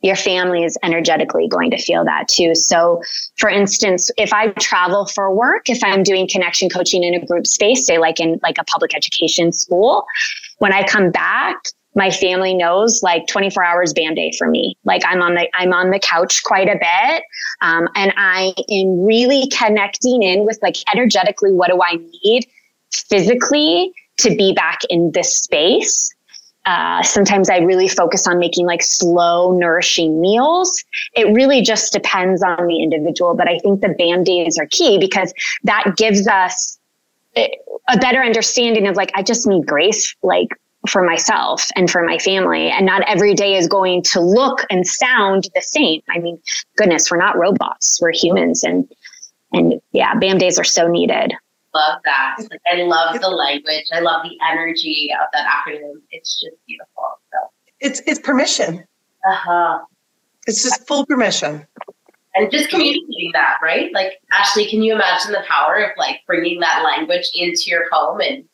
your 0.00 0.16
family 0.16 0.64
is 0.64 0.78
energetically 0.82 1.48
going 1.48 1.70
to 1.70 1.78
feel 1.78 2.04
that 2.04 2.28
too. 2.28 2.54
So, 2.54 3.02
for 3.36 3.50
instance, 3.50 4.10
if 4.16 4.32
I 4.32 4.48
travel 4.60 5.06
for 5.06 5.34
work, 5.34 5.68
if 5.68 5.82
I'm 5.82 6.02
doing 6.02 6.28
connection 6.28 6.68
coaching 6.68 7.02
in 7.02 7.14
a 7.14 7.24
group 7.24 7.46
space, 7.46 7.86
say 7.86 7.98
like 7.98 8.20
in 8.20 8.38
like 8.42 8.58
a 8.58 8.64
public 8.64 8.94
education 8.94 9.52
school, 9.52 10.04
when 10.58 10.72
I 10.72 10.84
come 10.84 11.10
back, 11.10 11.56
my 11.94 12.10
family 12.10 12.54
knows 12.54 13.00
like 13.02 13.26
24 13.26 13.64
hours 13.64 13.92
BAM 13.92 14.14
day 14.14 14.32
for 14.38 14.48
me. 14.48 14.76
Like 14.84 15.02
I'm 15.04 15.20
on 15.20 15.34
the 15.34 15.48
I'm 15.54 15.72
on 15.72 15.90
the 15.90 15.98
couch 15.98 16.42
quite 16.44 16.68
a 16.68 16.76
bit, 16.78 17.22
um, 17.60 17.88
and 17.96 18.12
I 18.16 18.54
am 18.70 19.04
really 19.04 19.48
connecting 19.48 20.22
in 20.22 20.44
with 20.44 20.58
like 20.62 20.76
energetically. 20.94 21.52
What 21.52 21.70
do 21.70 21.80
I 21.82 21.96
need 21.96 22.46
physically 22.92 23.92
to 24.18 24.34
be 24.36 24.52
back 24.52 24.80
in 24.88 25.10
this 25.12 25.36
space? 25.36 26.14
Uh, 26.68 27.02
sometimes 27.02 27.48
I 27.48 27.60
really 27.60 27.88
focus 27.88 28.26
on 28.26 28.38
making 28.38 28.66
like 28.66 28.82
slow, 28.82 29.56
nourishing 29.58 30.20
meals. 30.20 30.84
It 31.14 31.32
really 31.34 31.62
just 31.62 31.94
depends 31.94 32.42
on 32.42 32.66
the 32.66 32.82
individual, 32.82 33.34
but 33.34 33.48
I 33.48 33.58
think 33.60 33.80
the 33.80 33.94
BAM 33.98 34.22
days 34.22 34.58
are 34.58 34.66
key 34.66 34.98
because 34.98 35.32
that 35.64 35.94
gives 35.96 36.28
us 36.28 36.78
a 37.36 37.96
better 38.02 38.22
understanding 38.22 38.86
of 38.86 38.96
like, 38.96 39.10
I 39.14 39.22
just 39.22 39.46
need 39.46 39.66
grace, 39.66 40.14
like 40.22 40.48
for 40.86 41.02
myself 41.02 41.68
and 41.74 41.90
for 41.90 42.04
my 42.04 42.18
family. 42.18 42.68
And 42.68 42.84
not 42.84 43.00
every 43.08 43.32
day 43.32 43.54
is 43.54 43.66
going 43.66 44.02
to 44.02 44.20
look 44.20 44.66
and 44.68 44.86
sound 44.86 45.48
the 45.54 45.62
same. 45.62 46.02
I 46.10 46.18
mean, 46.18 46.38
goodness, 46.76 47.10
we're 47.10 47.16
not 47.16 47.38
robots, 47.38 47.98
we're 48.02 48.12
humans. 48.12 48.62
And, 48.62 48.86
and 49.54 49.80
yeah, 49.92 50.14
BAM 50.16 50.36
days 50.36 50.58
are 50.58 50.64
so 50.64 50.86
needed 50.86 51.32
love 51.78 52.00
that. 52.04 52.36
Like, 52.50 52.60
I 52.72 52.82
love 52.82 53.20
the 53.20 53.28
language. 53.28 53.84
I 53.92 54.00
love 54.00 54.22
the 54.22 54.36
energy 54.50 55.10
of 55.20 55.28
that 55.32 55.46
acronym. 55.46 56.00
It's 56.10 56.40
just 56.40 56.56
beautiful. 56.66 57.18
So 57.32 57.38
it's 57.80 58.00
it's 58.06 58.18
permission. 58.20 58.84
Uh 59.28 59.34
huh. 59.34 59.78
It's 60.46 60.62
just 60.62 60.86
full 60.86 61.04
permission. 61.06 61.66
And 62.34 62.50
just 62.50 62.70
communicating 62.70 63.30
that, 63.32 63.58
right? 63.62 63.92
Like 63.92 64.12
Ashley, 64.32 64.68
can 64.68 64.82
you 64.82 64.94
imagine 64.94 65.32
the 65.32 65.42
power 65.48 65.76
of 65.76 65.90
like 65.98 66.20
bringing 66.26 66.60
that 66.60 66.84
language 66.84 67.28
into 67.34 67.64
your 67.66 67.90
home 67.90 68.20
and 68.20 68.44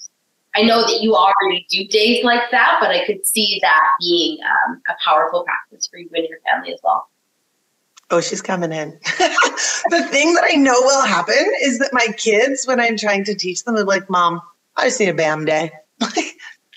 I 0.57 0.63
know 0.63 0.83
that 0.83 1.03
you 1.03 1.17
already 1.17 1.67
do 1.69 1.85
days 1.89 2.23
like 2.25 2.49
that, 2.53 2.79
but 2.81 2.91
I 2.91 3.05
could 3.05 3.27
see 3.27 3.59
that 3.63 3.83
being 4.01 4.39
um, 4.45 4.81
a 4.89 4.95
powerful 5.05 5.43
practice 5.43 5.89
for 5.89 5.99
you 5.99 6.09
and 6.15 6.29
your 6.29 6.39
family 6.49 6.73
as 6.73 6.79
well. 6.85 7.09
Oh, 8.15 8.21
she's 8.21 8.41
coming 8.41 8.71
in. 8.71 8.91
the 9.91 10.07
thing 10.09 10.35
that 10.35 10.45
I 10.49 10.55
know 10.55 10.81
will 10.83 11.05
happen 11.05 11.35
is 11.63 11.81
that 11.81 11.93
my 11.93 12.07
kids, 12.17 12.65
when 12.65 12.79
I'm 12.79 12.97
trying 12.97 13.25
to 13.25 13.35
teach 13.35 13.65
them, 13.65 13.75
they're 13.75 13.85
like, 13.85 14.09
Mom, 14.09 14.41
I 14.77 14.85
just 14.85 15.01
need 15.01 15.09
a 15.09 15.15
BAM 15.15 15.47
day. 15.47 15.73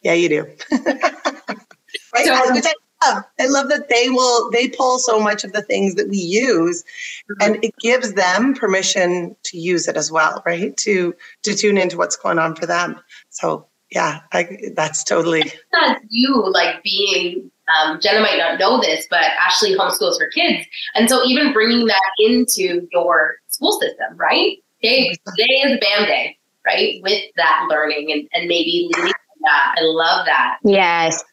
yeah, 0.03 0.13
you 0.13 0.29
do. 0.29 0.43
right? 0.71 2.25
So, 2.25 2.53
Which 2.53 2.65
I 2.65 2.73
love. 3.03 3.23
I 3.39 3.45
love 3.45 3.69
that 3.69 3.88
they 3.88 4.09
will, 4.09 4.49
they 4.49 4.67
pull 4.67 4.97
so 4.97 5.19
much 5.19 5.43
of 5.43 5.53
the 5.53 5.61
things 5.61 5.93
that 5.93 6.09
we 6.09 6.17
use 6.17 6.83
mm-hmm. 7.29 7.53
and 7.53 7.63
it 7.63 7.75
gives 7.81 8.13
them 8.13 8.55
permission 8.55 9.35
to 9.43 9.59
use 9.59 9.88
it 9.88 9.95
as 9.95 10.11
well, 10.11 10.41
right? 10.43 10.75
To, 10.77 11.13
to 11.43 11.53
tune 11.53 11.77
into 11.77 11.97
what's 11.97 12.15
going 12.15 12.39
on 12.39 12.55
for 12.55 12.65
them. 12.65 12.99
So 13.29 13.67
yeah, 13.91 14.21
I, 14.33 14.57
that's 14.75 15.03
totally. 15.03 15.51
That's 15.71 16.03
you 16.09 16.51
like 16.51 16.81
being 16.81 17.51
um, 17.68 17.99
Jenna 18.01 18.22
might 18.22 18.38
not 18.38 18.59
know 18.59 18.80
this, 18.80 19.07
but 19.09 19.24
Ashley 19.39 19.76
homeschools 19.76 20.20
her 20.20 20.30
kids. 20.30 20.65
And 20.95 21.09
so 21.09 21.24
even 21.26 21.53
bringing 21.53 21.86
that 21.88 22.11
into 22.20 22.88
your 22.91 23.36
school 23.47 23.80
system, 23.80 24.15
right? 24.15 24.57
Today, 24.82 25.13
today 25.36 25.53
is 25.63 25.78
a 25.78 25.80
BAM 25.80 26.05
day, 26.05 26.38
right? 26.65 27.01
With 27.03 27.24
that 27.36 27.65
learning 27.70 28.11
and, 28.11 28.28
and 28.34 28.47
maybe 28.47 28.89
leading 28.93 29.11
that. 29.41 29.76
I 29.78 29.82
love 29.82 30.26
that. 30.26 30.57
Yes. 30.63 31.24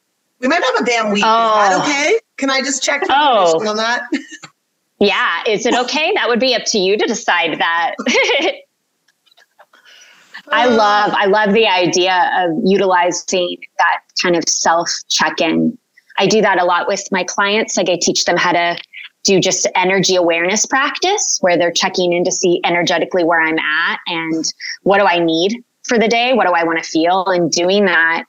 We 0.41 0.49
might 0.49 0.63
have 0.63 0.81
a 0.81 0.85
BAM 0.85 1.13
week. 1.13 1.23
Oh. 1.27 1.63
Is 1.63 1.69
that 1.69 1.73
oh. 1.73 1.83
okay? 1.83 2.21
Can 2.37 2.51
I 2.51 2.61
just 2.61 2.83
check 2.83 3.03
oh. 3.09 3.69
on 3.69 3.77
that? 3.77 4.03
yeah. 4.99 5.43
Is 5.47 5.67
it 5.67 5.75
okay? 5.75 6.13
That 6.15 6.29
would 6.29 6.41
be 6.41 6.55
up 6.55 6.65
to 6.67 6.79
you 6.79 6.97
to 6.99 7.07
decide 7.07 7.59
that. 7.61 7.95
I 10.53 10.67
love 10.67 11.13
I 11.15 11.25
love 11.25 11.55
the 11.55 11.67
idea 11.67 12.31
of 12.37 12.51
utilizing 12.65 13.57
that 13.79 14.01
kind 14.23 14.37
of 14.37 14.47
self 14.47 14.91
check-in 15.09 15.79
I 16.19 16.27
do 16.27 16.41
that 16.43 16.61
a 16.61 16.65
lot 16.65 16.87
with 16.87 17.05
my 17.11 17.25
clients. 17.25 17.77
Like 17.77 17.89
I 17.89 17.99
teach 18.01 18.25
them 18.25 18.37
how 18.37 18.53
to 18.53 18.79
do 19.25 19.41
just 19.41 19.67
energy 19.75 20.17
awareness 20.17 20.67
practice 20.67 21.39
where 21.41 21.57
they're 21.57 21.73
checking 21.73 22.13
in 22.13 22.25
to 22.25 22.31
see 22.31 22.61
energetically 22.65 23.25
where 23.25 23.41
I'm 23.41 23.59
at 23.59 23.99
and 24.07 24.45
what 24.83 24.99
do 24.99 25.07
I 25.07 25.19
need 25.19 25.65
for 25.85 25.99
the 25.99 26.09
day? 26.09 26.35
What 26.35 26.47
do 26.47 26.53
I 26.53 26.65
want 26.65 26.83
to 26.83 26.89
feel? 26.89 27.25
And 27.27 27.51
doing 27.51 27.87
that 27.87 28.25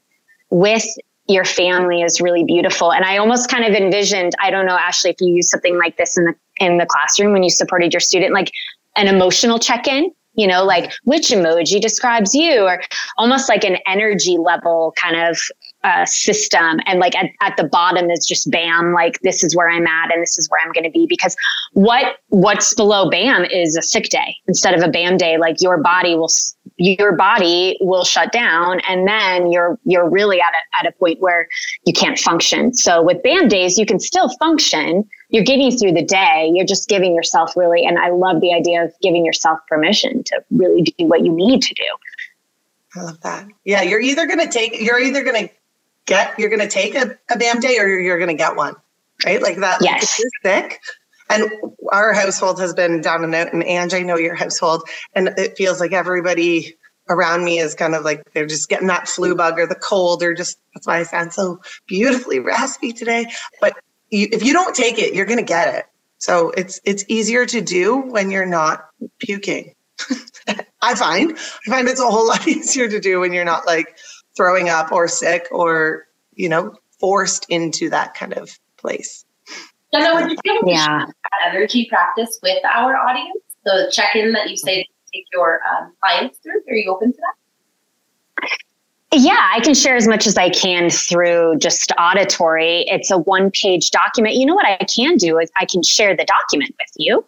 with 0.50 0.86
your 1.28 1.44
family 1.44 2.02
is 2.02 2.22
really 2.22 2.44
beautiful. 2.44 2.94
And 2.94 3.04
I 3.04 3.18
almost 3.18 3.50
kind 3.50 3.66
of 3.66 3.74
envisioned, 3.74 4.34
I 4.40 4.52
don't 4.52 4.66
know, 4.66 4.78
Ashley, 4.78 5.10
if 5.12 5.18
you 5.20 5.34
use 5.34 5.50
something 5.50 5.78
like 5.78 5.98
this 5.98 6.18
in 6.18 6.26
the 6.26 6.36
in 6.58 6.78
the 6.78 6.86
classroom 6.86 7.34
when 7.34 7.44
you 7.44 7.50
supported 7.50 7.94
your 7.94 8.00
student, 8.00 8.34
like 8.34 8.50
an 8.96 9.08
emotional 9.08 9.60
check-in, 9.60 10.10
you 10.36 10.48
know, 10.48 10.64
like 10.64 10.94
which 11.04 11.30
emoji 11.30 11.82
describes 11.82 12.34
you, 12.34 12.62
or 12.62 12.82
almost 13.18 13.50
like 13.50 13.66
an 13.66 13.78
energy 13.88 14.38
level 14.38 14.94
kind 15.02 15.18
of 15.18 15.38
uh, 15.86 16.06
system 16.06 16.80
and 16.88 17.00
like 17.00 17.16
at, 17.16 17.30
at 17.42 17.56
the 17.58 17.64
bottom 17.64 18.10
is 18.10 18.26
just 18.26 18.50
bam 18.50 18.92
like 18.92 19.20
this 19.22 19.44
is 19.44 19.56
where 19.56 19.70
i'm 19.70 19.86
at 19.86 20.12
and 20.12 20.22
this 20.22 20.38
is 20.38 20.50
where 20.50 20.60
i'm 20.66 20.72
going 20.72 20.84
to 20.84 20.90
be 20.90 21.06
because 21.08 21.36
what 21.74 22.18
what's 22.30 22.74
below 22.74 23.10
bam 23.10 23.46
is 23.46 23.78
a 23.78 23.82
sick 23.82 24.10
day. 24.10 24.36
Instead 24.48 24.74
of 24.74 24.82
a 24.82 24.90
bam 24.90 25.18
day 25.18 25.38
like 25.38 25.58
your 25.62 25.82
body 25.82 26.16
will 26.16 26.30
your 26.78 27.16
body 27.16 27.78
will 27.82 28.04
shut 28.04 28.32
down 28.32 28.82
and 28.90 29.08
then 29.08 29.52
you're 29.52 29.80
you're 29.86 30.10
really 30.10 30.42
at 30.42 30.52
a, 30.54 30.80
at 30.80 30.88
a 30.88 30.98
point 30.98 31.20
where 31.20 31.48
you 31.86 31.94
can't 31.94 32.20
function. 32.20 32.74
So 32.74 33.02
with 33.02 33.24
bam 33.24 33.48
days 33.48 33.78
you 33.78 33.86
can 33.86 34.00
still 34.00 34.30
function. 34.40 35.04
You're 35.30 35.44
getting 35.44 35.72
through 35.72 35.94
the 35.94 36.04
day. 36.04 36.52
You're 36.54 36.66
just 36.66 36.90
giving 36.90 37.16
yourself 37.16 37.56
really 37.56 37.86
and 37.86 37.98
i 37.98 38.10
love 38.10 38.42
the 38.42 38.54
idea 38.54 38.84
of 38.84 38.94
giving 39.02 39.26
yourself 39.26 39.60
permission 39.68 40.24
to 40.26 40.44
really 40.52 40.82
do 40.82 41.06
what 41.06 41.24
you 41.24 41.32
need 41.32 41.62
to 41.62 41.74
do. 41.74 41.88
I 42.96 43.02
love 43.02 43.20
that. 43.22 43.48
Yeah, 43.66 43.82
you're 43.82 44.00
either 44.00 44.26
going 44.26 44.40
to 44.40 44.48
take, 44.48 44.80
you're 44.80 45.02
either 45.02 45.22
going 45.24 45.48
to 45.48 45.54
get 46.06 46.38
you're 46.40 46.50
going 46.50 46.62
to 46.62 46.68
take 46.68 46.96
a, 46.96 47.18
a 47.30 47.38
BAM 47.38 47.60
day 47.60 47.78
or 47.80 47.88
you're 47.88 48.18
going 48.18 48.30
to 48.30 48.36
get 48.36 48.56
one, 48.56 48.76
right? 49.26 49.42
Like 49.42 49.58
that. 49.58 49.80
Yes. 49.82 50.22
Like 50.44 50.72
sick. 50.72 50.82
And 51.30 51.50
our 51.92 52.14
household 52.14 52.60
has 52.60 52.74
been 52.74 53.02
down 53.02 53.24
and 53.24 53.34
out. 53.34 53.52
And 53.52 53.64
Angie, 53.64 53.98
I 53.98 54.04
know 54.04 54.18
your 54.18 54.36
household, 54.36 54.84
and 55.16 55.30
it 55.38 55.58
feels 55.58 55.80
like 55.80 55.92
everybody 55.92 56.78
around 57.10 57.44
me 57.44 57.60
is 57.60 57.76
kind 57.76 57.96
of 57.96 58.04
like 58.04 58.24
they're 58.34 58.46
just 58.46 58.70
getting 58.70 58.88
that 58.88 59.08
flu 59.08 59.36
bug 59.36 59.60
or 59.60 59.68
the 59.68 59.76
cold 59.76 60.24
or 60.24 60.34
just 60.34 60.60
that's 60.74 60.88
why 60.88 60.98
I 60.98 61.04
sound 61.04 61.34
so 61.34 61.60
beautifully 61.88 62.40
raspy 62.40 62.92
today. 62.92 63.28
But 63.62 63.76
you, 64.10 64.28
if 64.32 64.44
you 64.44 64.54
don't 64.54 64.76
take 64.76 65.00
it, 65.00 65.14
you're 65.14 65.26
going 65.26 65.40
to 65.40 65.44
get 65.44 65.74
it. 65.74 65.86
So 66.18 66.52
it's 66.52 66.80
it's 66.86 67.04
easier 67.08 67.46
to 67.46 67.62
do 67.62 67.98
when 67.98 68.32
you're 68.32 68.46
not 68.46 68.88
puking. 69.20 69.74
I 70.82 70.96
find 70.96 71.38
I 71.38 71.70
find 71.70 71.88
it's 71.88 72.00
a 72.00 72.10
whole 72.10 72.28
lot 72.28 72.48
easier 72.48 72.88
to 72.88 73.00
do 73.00 73.20
when 73.20 73.34
you're 73.34 73.46
not 73.46 73.66
like 73.66 73.98
throwing 74.36 74.70
up 74.70 74.92
or 74.92 75.08
sick 75.08 75.48
or, 75.52 76.08
you 76.34 76.50
know, 76.50 76.76
forced 77.00 77.46
into 77.50 77.90
that 77.90 78.14
kind 78.14 78.34
of 78.34 78.58
place. 78.78 79.26
Jenna, 79.94 80.14
would 80.16 80.32
you 80.32 80.38
be 80.44 80.72
yeah. 80.72 81.06
energy 81.46 81.88
practice 81.90 82.40
with 82.44 82.64
our 82.66 82.96
audience? 82.96 83.42
The 83.64 83.92
check 83.94 84.16
in 84.16 84.32
that 84.34 84.50
you 84.50 84.58
say 84.58 84.84
to 84.84 84.90
take 85.14 85.26
your 85.34 85.62
um, 85.72 85.94
clients 86.02 86.38
through? 86.40 86.62
Are 86.70 86.76
you 86.76 86.92
open 86.92 87.14
to 87.14 87.18
that? 87.18 87.36
Yeah, 89.18 89.50
I 89.54 89.62
can 89.62 89.74
share 89.74 89.96
as 89.96 90.08
much 90.08 90.28
as 90.28 90.38
I 90.38 90.50
can 90.50 90.90
through 90.90 91.58
just 91.60 91.92
auditory. 91.98 92.82
It's 92.88 93.10
a 93.10 93.18
one 93.18 93.50
page 93.50 93.92
document. 93.92 94.36
You 94.36 94.46
know 94.46 94.56
what 94.56 94.66
I 94.66 94.84
can 94.94 95.16
do 95.16 95.40
is 95.40 95.50
I 95.58 95.66
can 95.66 95.84
share 95.84 96.16
the 96.16 96.26
document 96.26 96.76
with 96.78 96.92
you. 96.98 97.26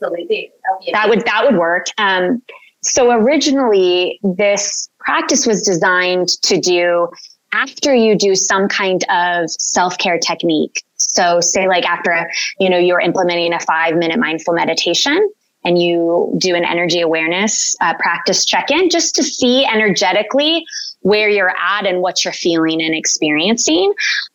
Absolutely. 0.00 0.50
That 0.92 1.08
would 1.08 1.26
that 1.26 1.44
would 1.44 1.56
work. 1.56 1.86
Um, 1.98 2.42
so 2.86 3.10
originally, 3.10 4.20
this 4.22 4.88
practice 5.00 5.46
was 5.46 5.62
designed 5.62 6.28
to 6.42 6.58
do 6.60 7.08
after 7.52 7.94
you 7.94 8.16
do 8.16 8.34
some 8.34 8.68
kind 8.68 9.04
of 9.10 9.50
self-care 9.50 10.18
technique. 10.18 10.84
So 10.96 11.40
say 11.40 11.68
like 11.68 11.84
after, 11.84 12.30
you 12.60 12.70
know, 12.70 12.78
you're 12.78 13.00
implementing 13.00 13.52
a 13.52 13.60
five 13.60 13.96
minute 13.96 14.18
mindful 14.18 14.54
meditation 14.54 15.28
and 15.64 15.80
you 15.80 16.32
do 16.38 16.54
an 16.54 16.64
energy 16.64 17.00
awareness 17.00 17.74
uh, 17.80 17.94
practice 17.94 18.44
check-in 18.44 18.88
just 18.88 19.14
to 19.16 19.22
see 19.24 19.64
energetically 19.64 20.64
where 21.00 21.28
you're 21.28 21.54
at 21.56 21.86
and 21.86 22.02
what 22.02 22.24
you're 22.24 22.32
feeling 22.32 22.82
and 22.82 22.94
experiencing. 22.94 23.92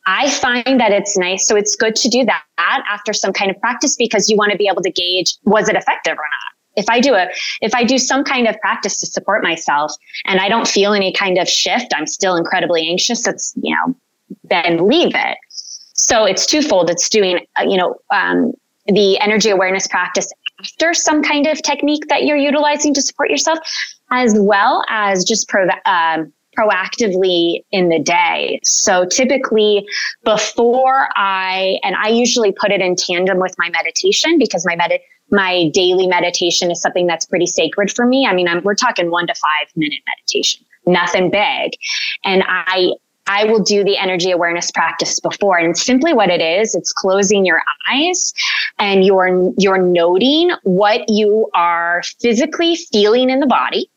I 0.07 0.29
find 0.29 0.79
that 0.79 0.91
it's 0.91 1.17
nice. 1.17 1.47
So 1.47 1.55
it's 1.55 1.75
good 1.75 1.95
to 1.97 2.09
do 2.09 2.25
that 2.25 2.43
after 2.89 3.13
some 3.13 3.33
kind 3.33 3.51
of 3.51 3.59
practice 3.59 3.95
because 3.95 4.29
you 4.29 4.35
want 4.35 4.51
to 4.51 4.57
be 4.57 4.67
able 4.67 4.81
to 4.81 4.91
gauge 4.91 5.35
was 5.43 5.69
it 5.69 5.75
effective 5.75 6.13
or 6.13 6.15
not? 6.15 6.60
If 6.75 6.85
I 6.89 6.99
do 6.99 7.15
a, 7.15 7.27
if 7.61 7.73
I 7.75 7.83
do 7.83 7.97
some 7.97 8.23
kind 8.23 8.47
of 8.47 8.59
practice 8.59 8.99
to 8.99 9.05
support 9.07 9.43
myself 9.43 9.93
and 10.25 10.39
I 10.39 10.49
don't 10.49 10.67
feel 10.67 10.93
any 10.93 11.11
kind 11.11 11.37
of 11.37 11.47
shift, 11.47 11.93
I'm 11.95 12.07
still 12.07 12.35
incredibly 12.35 12.87
anxious. 12.87 13.27
It's, 13.27 13.53
you 13.61 13.75
know, 13.75 13.95
then 14.45 14.87
leave 14.87 15.11
it. 15.13 15.37
So 15.93 16.25
it's 16.25 16.45
twofold. 16.45 16.89
It's 16.89 17.09
doing, 17.09 17.45
uh, 17.59 17.63
you 17.63 17.77
know, 17.77 17.95
um, 18.13 18.53
the 18.87 19.19
energy 19.19 19.49
awareness 19.49 19.87
practice 19.87 20.31
after 20.59 20.93
some 20.93 21.21
kind 21.21 21.47
of 21.47 21.61
technique 21.61 22.07
that 22.09 22.23
you're 22.23 22.37
utilizing 22.37 22.93
to 22.93 23.01
support 23.01 23.29
yourself, 23.29 23.59
as 24.11 24.35
well 24.37 24.83
as 24.89 25.23
just 25.23 25.47
pro- 25.47 25.67
um, 25.85 26.31
proactively 26.57 27.63
in 27.71 27.89
the 27.89 27.99
day. 27.99 28.59
So 28.63 29.05
typically 29.05 29.85
before 30.23 31.07
I, 31.15 31.79
and 31.83 31.95
I 31.95 32.09
usually 32.09 32.51
put 32.51 32.71
it 32.71 32.81
in 32.81 32.95
tandem 32.95 33.39
with 33.39 33.55
my 33.57 33.69
meditation 33.69 34.37
because 34.37 34.65
my 34.65 34.75
med- 34.75 34.99
my 35.31 35.69
daily 35.73 36.07
meditation 36.07 36.69
is 36.69 36.81
something 36.81 37.07
that's 37.07 37.25
pretty 37.25 37.47
sacred 37.47 37.91
for 37.91 38.05
me. 38.05 38.27
I 38.27 38.33
mean, 38.33 38.47
I'm, 38.47 38.61
we're 38.63 38.75
talking 38.75 39.09
one 39.09 39.27
to 39.27 39.33
five 39.33 39.67
minute 39.75 39.99
meditation, 40.05 40.65
nothing 40.85 41.31
big. 41.31 41.71
And 42.25 42.43
I, 42.45 42.91
I 43.27 43.45
will 43.45 43.63
do 43.63 43.83
the 43.83 43.97
energy 43.97 44.31
awareness 44.31 44.71
practice 44.71 45.19
before. 45.19 45.57
And 45.57 45.77
simply 45.77 46.13
what 46.13 46.29
it 46.29 46.41
is, 46.41 46.75
it's 46.75 46.91
closing 46.91 47.45
your 47.45 47.61
eyes 47.89 48.33
and 48.77 49.05
you're, 49.05 49.51
you're 49.57 49.81
noting 49.81 50.51
what 50.63 51.07
you 51.07 51.49
are 51.53 52.01
physically 52.19 52.75
feeling 52.75 53.29
in 53.29 53.39
the 53.39 53.47
body. 53.47 53.89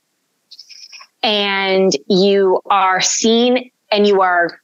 And 1.23 1.93
you 2.09 2.61
are 2.67 3.01
seeing 3.01 3.71
and 3.91 4.07
you 4.07 4.21
are, 4.21 4.61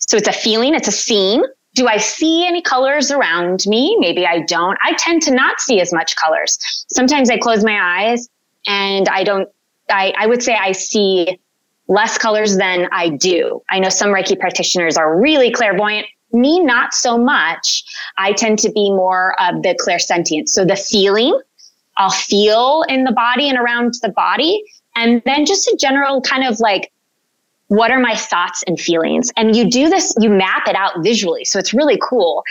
so 0.00 0.16
it's 0.16 0.28
a 0.28 0.32
feeling, 0.32 0.74
it's 0.74 0.88
a 0.88 0.92
scene 0.92 1.42
do 1.74 1.88
I 1.88 1.96
see 1.98 2.46
any 2.46 2.62
colors 2.62 3.10
around 3.10 3.64
me? 3.66 3.96
Maybe 3.98 4.26
I 4.26 4.40
don't. 4.40 4.78
I 4.82 4.94
tend 4.94 5.22
to 5.22 5.34
not 5.34 5.60
see 5.60 5.80
as 5.80 5.92
much 5.92 6.16
colors. 6.16 6.56
Sometimes 6.88 7.30
I 7.30 7.36
close 7.36 7.64
my 7.64 7.78
eyes 7.80 8.28
and 8.66 9.08
I 9.08 9.24
don't, 9.24 9.48
I, 9.90 10.14
I 10.16 10.26
would 10.26 10.42
say 10.42 10.54
I 10.54 10.72
see 10.72 11.38
less 11.88 12.16
colors 12.16 12.56
than 12.56 12.88
I 12.92 13.10
do. 13.10 13.60
I 13.68 13.80
know 13.80 13.88
some 13.88 14.08
Reiki 14.08 14.38
practitioners 14.38 14.96
are 14.96 15.20
really 15.20 15.50
clairvoyant. 15.50 16.06
Me, 16.32 16.60
not 16.60 16.94
so 16.94 17.18
much. 17.18 17.84
I 18.18 18.32
tend 18.32 18.58
to 18.60 18.70
be 18.72 18.90
more 18.90 19.40
of 19.40 19.62
the 19.62 19.78
clairsentient. 19.86 20.48
So 20.48 20.64
the 20.64 20.76
feeling, 20.76 21.38
I'll 21.96 22.10
feel 22.10 22.84
in 22.88 23.04
the 23.04 23.12
body 23.12 23.48
and 23.48 23.58
around 23.58 23.94
the 24.02 24.08
body. 24.08 24.62
And 24.96 25.22
then 25.26 25.44
just 25.44 25.66
a 25.68 25.76
general 25.78 26.20
kind 26.20 26.44
of 26.44 26.60
like 26.60 26.90
what 27.76 27.90
are 27.90 28.00
my 28.00 28.14
thoughts 28.14 28.62
and 28.66 28.78
feelings? 28.78 29.30
And 29.36 29.56
you 29.56 29.68
do 29.68 29.88
this, 29.88 30.14
you 30.20 30.30
map 30.30 30.66
it 30.66 30.76
out 30.76 30.92
visually. 31.02 31.44
So 31.44 31.58
it's 31.58 31.74
really 31.74 31.98
cool. 32.02 32.42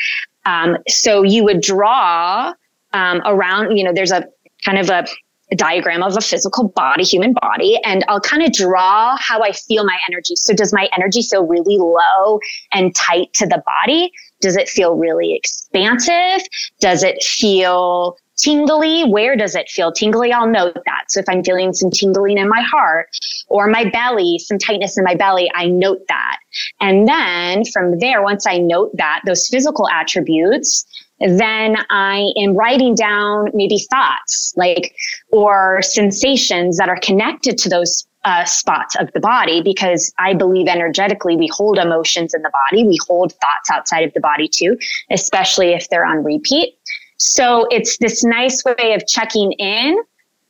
Um, 0.45 0.77
so 0.87 1.23
you 1.23 1.43
would 1.43 1.61
draw 1.61 2.53
um, 2.93 3.21
around, 3.25 3.77
you 3.77 3.83
know, 3.83 3.93
there's 3.93 4.11
a 4.11 4.25
kind 4.65 4.77
of 4.77 4.89
a, 4.89 5.05
a 5.51 5.55
diagram 5.55 6.03
of 6.03 6.17
a 6.17 6.21
physical 6.21 6.69
body, 6.69 7.03
human 7.03 7.33
body, 7.33 7.79
and 7.83 8.03
I'll 8.07 8.21
kind 8.21 8.43
of 8.43 8.51
draw 8.53 9.17
how 9.17 9.41
I 9.41 9.51
feel 9.51 9.85
my 9.85 9.97
energy. 10.09 10.35
So 10.35 10.53
does 10.53 10.73
my 10.73 10.89
energy 10.95 11.21
feel 11.21 11.45
really 11.45 11.77
low 11.77 12.39
and 12.71 12.95
tight 12.95 13.33
to 13.33 13.45
the 13.45 13.61
body? 13.65 14.11
Does 14.41 14.55
it 14.55 14.67
feel 14.67 14.95
really 14.95 15.33
expansive? 15.33 16.45
Does 16.79 17.03
it 17.03 17.23
feel 17.23 18.17
tingly? 18.43 19.03
Where 19.03 19.35
does 19.35 19.55
it 19.55 19.69
feel 19.69 19.91
tingly? 19.91 20.31
I'll 20.31 20.47
note 20.47 20.73
that. 20.73 21.05
So 21.09 21.19
if 21.19 21.25
I'm 21.29 21.43
feeling 21.43 21.73
some 21.73 21.89
tingling 21.91 22.37
in 22.37 22.49
my 22.49 22.61
heart 22.61 23.09
or 23.47 23.67
my 23.67 23.89
belly, 23.89 24.39
some 24.39 24.57
tightness 24.57 24.97
in 24.97 25.03
my 25.03 25.15
belly, 25.15 25.49
I 25.55 25.67
note 25.67 26.01
that. 26.09 26.37
And 26.81 27.07
then 27.07 27.63
from 27.65 27.99
there, 27.99 28.21
once 28.21 28.45
I 28.47 28.57
note 28.57 28.91
that, 28.97 29.21
those 29.25 29.47
physical 29.47 29.87
attributes, 29.89 30.85
then 31.19 31.77
I 31.89 32.31
am 32.37 32.55
writing 32.55 32.95
down 32.95 33.49
maybe 33.53 33.79
thoughts 33.89 34.53
like 34.57 34.93
or 35.31 35.81
sensations 35.81 36.77
that 36.77 36.89
are 36.89 36.99
connected 36.99 37.57
to 37.59 37.69
those 37.69 38.05
uh, 38.25 38.45
spots 38.45 38.95
of 38.99 39.11
the 39.13 39.19
body 39.19 39.61
because 39.61 40.13
I 40.17 40.33
believe 40.33 40.67
energetically 40.67 41.35
we 41.35 41.49
hold 41.51 41.77
emotions 41.77 42.33
in 42.33 42.41
the 42.41 42.51
body. 42.69 42.85
We 42.85 42.97
hold 43.07 43.33
thoughts 43.33 43.69
outside 43.71 44.03
of 44.03 44.13
the 44.13 44.21
body 44.21 44.47
too, 44.47 44.77
especially 45.11 45.73
if 45.73 45.89
they're 45.89 46.05
on 46.05 46.23
repeat. 46.23 46.77
So 47.25 47.65
it's 47.71 47.97
this 47.99 48.21
nice 48.21 48.61
way 48.65 48.93
of 48.93 49.07
checking 49.07 49.53
in 49.53 49.97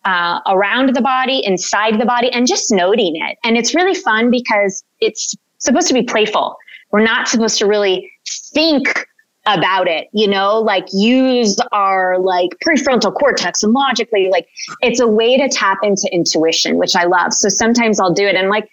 uh, 0.05 0.39
around 0.47 0.95
the 0.95 1.01
body, 1.01 1.45
inside 1.45 2.01
the 2.01 2.05
body, 2.05 2.31
and 2.31 2.47
just 2.47 2.71
noting 2.71 3.15
it. 3.15 3.37
And 3.43 3.57
it's 3.57 3.75
really 3.75 3.93
fun 3.93 4.31
because 4.31 4.83
it's 4.99 5.35
supposed 5.59 5.87
to 5.89 5.93
be 5.93 6.01
playful. 6.01 6.57
We're 6.89 7.03
not 7.03 7.27
supposed 7.27 7.59
to 7.59 7.67
really 7.67 8.11
think 8.25 9.05
about 9.45 9.87
it, 9.87 10.07
you 10.13 10.27
know, 10.27 10.59
like 10.61 10.85
use 10.91 11.57
our 11.71 12.17
like 12.17 12.57
prefrontal 12.65 13.13
cortex 13.13 13.61
and 13.61 13.73
logically, 13.73 14.29
like 14.29 14.47
it's 14.81 14.99
a 14.99 15.07
way 15.07 15.37
to 15.37 15.47
tap 15.49 15.77
into 15.83 16.09
intuition, 16.11 16.77
which 16.77 16.95
I 16.95 17.03
love. 17.03 17.33
So 17.33 17.49
sometimes 17.49 17.99
I'll 17.99 18.13
do 18.13 18.25
it 18.25 18.35
and 18.35 18.49
like, 18.49 18.67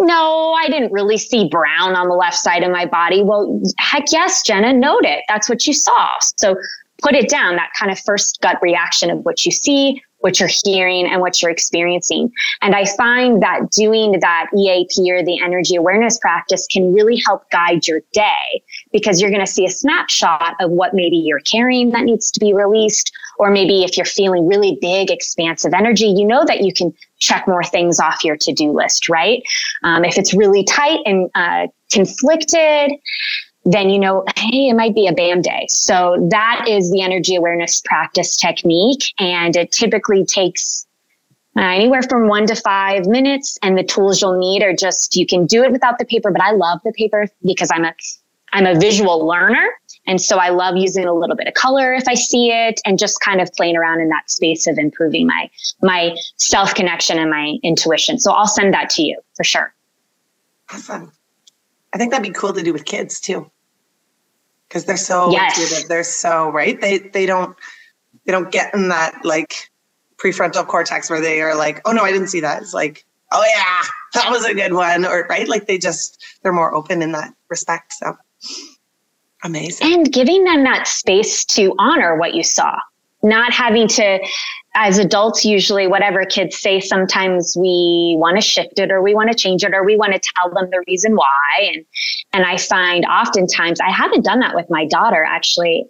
no, 0.00 0.54
I 0.54 0.68
didn't 0.68 0.90
really 0.90 1.18
see 1.18 1.48
brown 1.48 1.96
on 1.96 2.08
the 2.08 2.14
left 2.14 2.36
side 2.36 2.62
of 2.62 2.70
my 2.70 2.86
body. 2.86 3.22
Well, 3.22 3.60
heck 3.78 4.04
yes, 4.10 4.42
Jenna, 4.42 4.72
note 4.72 5.04
it. 5.04 5.22
That's 5.28 5.50
what 5.50 5.66
you 5.66 5.74
saw. 5.74 6.08
So 6.36 6.56
put 7.02 7.14
it 7.14 7.28
down, 7.28 7.56
that 7.56 7.70
kind 7.78 7.90
of 7.90 7.98
first 8.00 8.40
gut 8.40 8.58
reaction 8.62 9.10
of 9.10 9.18
what 9.24 9.44
you 9.44 9.52
see, 9.52 10.00
what 10.22 10.38
you're 10.38 10.48
hearing 10.64 11.06
and 11.06 11.20
what 11.20 11.42
you're 11.42 11.50
experiencing. 11.50 12.30
And 12.62 12.74
I 12.74 12.84
find 12.84 13.42
that 13.42 13.70
doing 13.76 14.20
that 14.20 14.46
EAP 14.56 15.10
or 15.10 15.24
the 15.24 15.40
energy 15.42 15.74
awareness 15.74 16.18
practice 16.18 16.66
can 16.70 16.92
really 16.92 17.20
help 17.26 17.50
guide 17.50 17.86
your 17.86 18.00
day 18.12 18.62
because 18.92 19.20
you're 19.20 19.30
going 19.30 19.44
to 19.44 19.50
see 19.50 19.66
a 19.66 19.70
snapshot 19.70 20.54
of 20.60 20.70
what 20.70 20.94
maybe 20.94 21.16
you're 21.16 21.40
carrying 21.40 21.90
that 21.90 22.04
needs 22.04 22.30
to 22.30 22.40
be 22.40 22.54
released. 22.54 23.12
Or 23.38 23.50
maybe 23.50 23.82
if 23.82 23.96
you're 23.96 24.06
feeling 24.06 24.46
really 24.46 24.78
big, 24.80 25.10
expansive 25.10 25.72
energy, 25.74 26.06
you 26.06 26.24
know 26.24 26.44
that 26.46 26.60
you 26.60 26.72
can 26.72 26.92
check 27.18 27.48
more 27.48 27.64
things 27.64 27.98
off 27.98 28.22
your 28.22 28.36
to 28.36 28.52
do 28.52 28.70
list, 28.70 29.08
right? 29.08 29.42
Um, 29.82 30.04
if 30.04 30.18
it's 30.18 30.32
really 30.32 30.64
tight 30.64 31.00
and 31.04 31.30
uh, 31.34 31.66
conflicted, 31.90 32.92
then 33.64 33.90
you 33.90 33.98
know, 33.98 34.24
hey, 34.36 34.68
it 34.68 34.74
might 34.74 34.94
be 34.94 35.06
a 35.06 35.12
BAM 35.12 35.42
day. 35.42 35.66
So 35.68 36.16
that 36.30 36.66
is 36.68 36.90
the 36.90 37.02
energy 37.02 37.36
awareness 37.36 37.80
practice 37.80 38.36
technique. 38.36 39.04
And 39.18 39.54
it 39.54 39.70
typically 39.70 40.24
takes 40.24 40.86
uh, 41.56 41.60
anywhere 41.60 42.02
from 42.02 42.28
one 42.28 42.46
to 42.46 42.56
five 42.56 43.06
minutes. 43.06 43.58
And 43.62 43.78
the 43.78 43.84
tools 43.84 44.20
you'll 44.20 44.38
need 44.38 44.62
are 44.62 44.74
just, 44.74 45.14
you 45.16 45.26
can 45.26 45.46
do 45.46 45.62
it 45.62 45.70
without 45.70 45.98
the 45.98 46.04
paper, 46.04 46.30
but 46.30 46.42
I 46.42 46.52
love 46.52 46.80
the 46.84 46.92
paper 46.92 47.28
because 47.44 47.70
I'm 47.72 47.84
a, 47.84 47.94
I'm 48.52 48.66
a 48.66 48.78
visual 48.78 49.26
learner. 49.26 49.68
And 50.06 50.20
so 50.20 50.38
I 50.38 50.48
love 50.48 50.76
using 50.76 51.04
a 51.04 51.14
little 51.14 51.36
bit 51.36 51.46
of 51.46 51.54
color 51.54 51.92
if 51.92 52.08
I 52.08 52.14
see 52.14 52.50
it 52.50 52.80
and 52.84 52.98
just 52.98 53.20
kind 53.20 53.40
of 53.40 53.52
playing 53.52 53.76
around 53.76 54.00
in 54.00 54.08
that 54.08 54.28
space 54.28 54.66
of 54.66 54.76
improving 54.76 55.28
my, 55.28 55.48
my 55.80 56.16
self 56.38 56.74
connection 56.74 57.18
and 57.18 57.30
my 57.30 57.58
intuition. 57.62 58.18
So 58.18 58.32
I'll 58.32 58.48
send 58.48 58.74
that 58.74 58.90
to 58.90 59.02
you 59.02 59.20
for 59.36 59.44
sure. 59.44 59.72
Awesome. 60.72 61.12
I 61.92 61.98
think 61.98 62.10
that'd 62.10 62.22
be 62.22 62.32
cool 62.32 62.52
to 62.52 62.62
do 62.62 62.72
with 62.72 62.84
kids 62.84 63.20
too. 63.20 63.50
Because 64.68 64.84
they're 64.86 64.96
so 64.96 65.30
yes. 65.30 65.58
intuitive. 65.58 65.88
They're 65.88 66.04
so 66.04 66.50
right. 66.50 66.80
They 66.80 66.98
they 66.98 67.26
don't 67.26 67.56
they 68.24 68.32
don't 68.32 68.50
get 68.50 68.74
in 68.74 68.88
that 68.88 69.24
like 69.24 69.70
prefrontal 70.16 70.66
cortex 70.66 71.10
where 71.10 71.20
they 71.20 71.42
are 71.42 71.54
like, 71.54 71.80
oh 71.84 71.92
no, 71.92 72.02
I 72.02 72.12
didn't 72.12 72.28
see 72.28 72.40
that. 72.40 72.62
It's 72.62 72.72
like, 72.72 73.04
oh 73.32 73.44
yeah, 73.44 73.82
that 74.14 74.30
was 74.30 74.44
a 74.44 74.54
good 74.54 74.72
one. 74.72 75.04
Or 75.04 75.26
right, 75.28 75.48
like 75.48 75.66
they 75.66 75.78
just 75.78 76.24
they're 76.42 76.52
more 76.52 76.74
open 76.74 77.02
in 77.02 77.12
that 77.12 77.34
respect. 77.48 77.92
So 77.92 78.16
amazing. 79.44 79.92
And 79.92 80.12
giving 80.12 80.44
them 80.44 80.64
that 80.64 80.86
space 80.88 81.44
to 81.46 81.74
honor 81.78 82.16
what 82.16 82.34
you 82.34 82.42
saw, 82.42 82.78
not 83.22 83.52
having 83.52 83.88
to 83.88 84.18
as 84.74 84.98
adults, 84.98 85.44
usually 85.44 85.86
whatever 85.86 86.24
kids 86.24 86.58
say, 86.58 86.80
sometimes 86.80 87.54
we 87.58 88.16
want 88.18 88.36
to 88.36 88.42
shift 88.42 88.78
it 88.78 88.90
or 88.90 89.02
we 89.02 89.14
want 89.14 89.30
to 89.30 89.36
change 89.36 89.64
it 89.64 89.74
or 89.74 89.84
we 89.84 89.96
want 89.96 90.12
to 90.14 90.20
tell 90.34 90.52
them 90.52 90.70
the 90.70 90.82
reason 90.86 91.14
why. 91.14 91.72
And, 91.72 91.84
and 92.32 92.44
I 92.44 92.56
find 92.56 93.04
oftentimes 93.04 93.80
I 93.80 93.90
haven't 93.90 94.24
done 94.24 94.40
that 94.40 94.54
with 94.54 94.66
my 94.70 94.86
daughter 94.86 95.24
actually, 95.24 95.84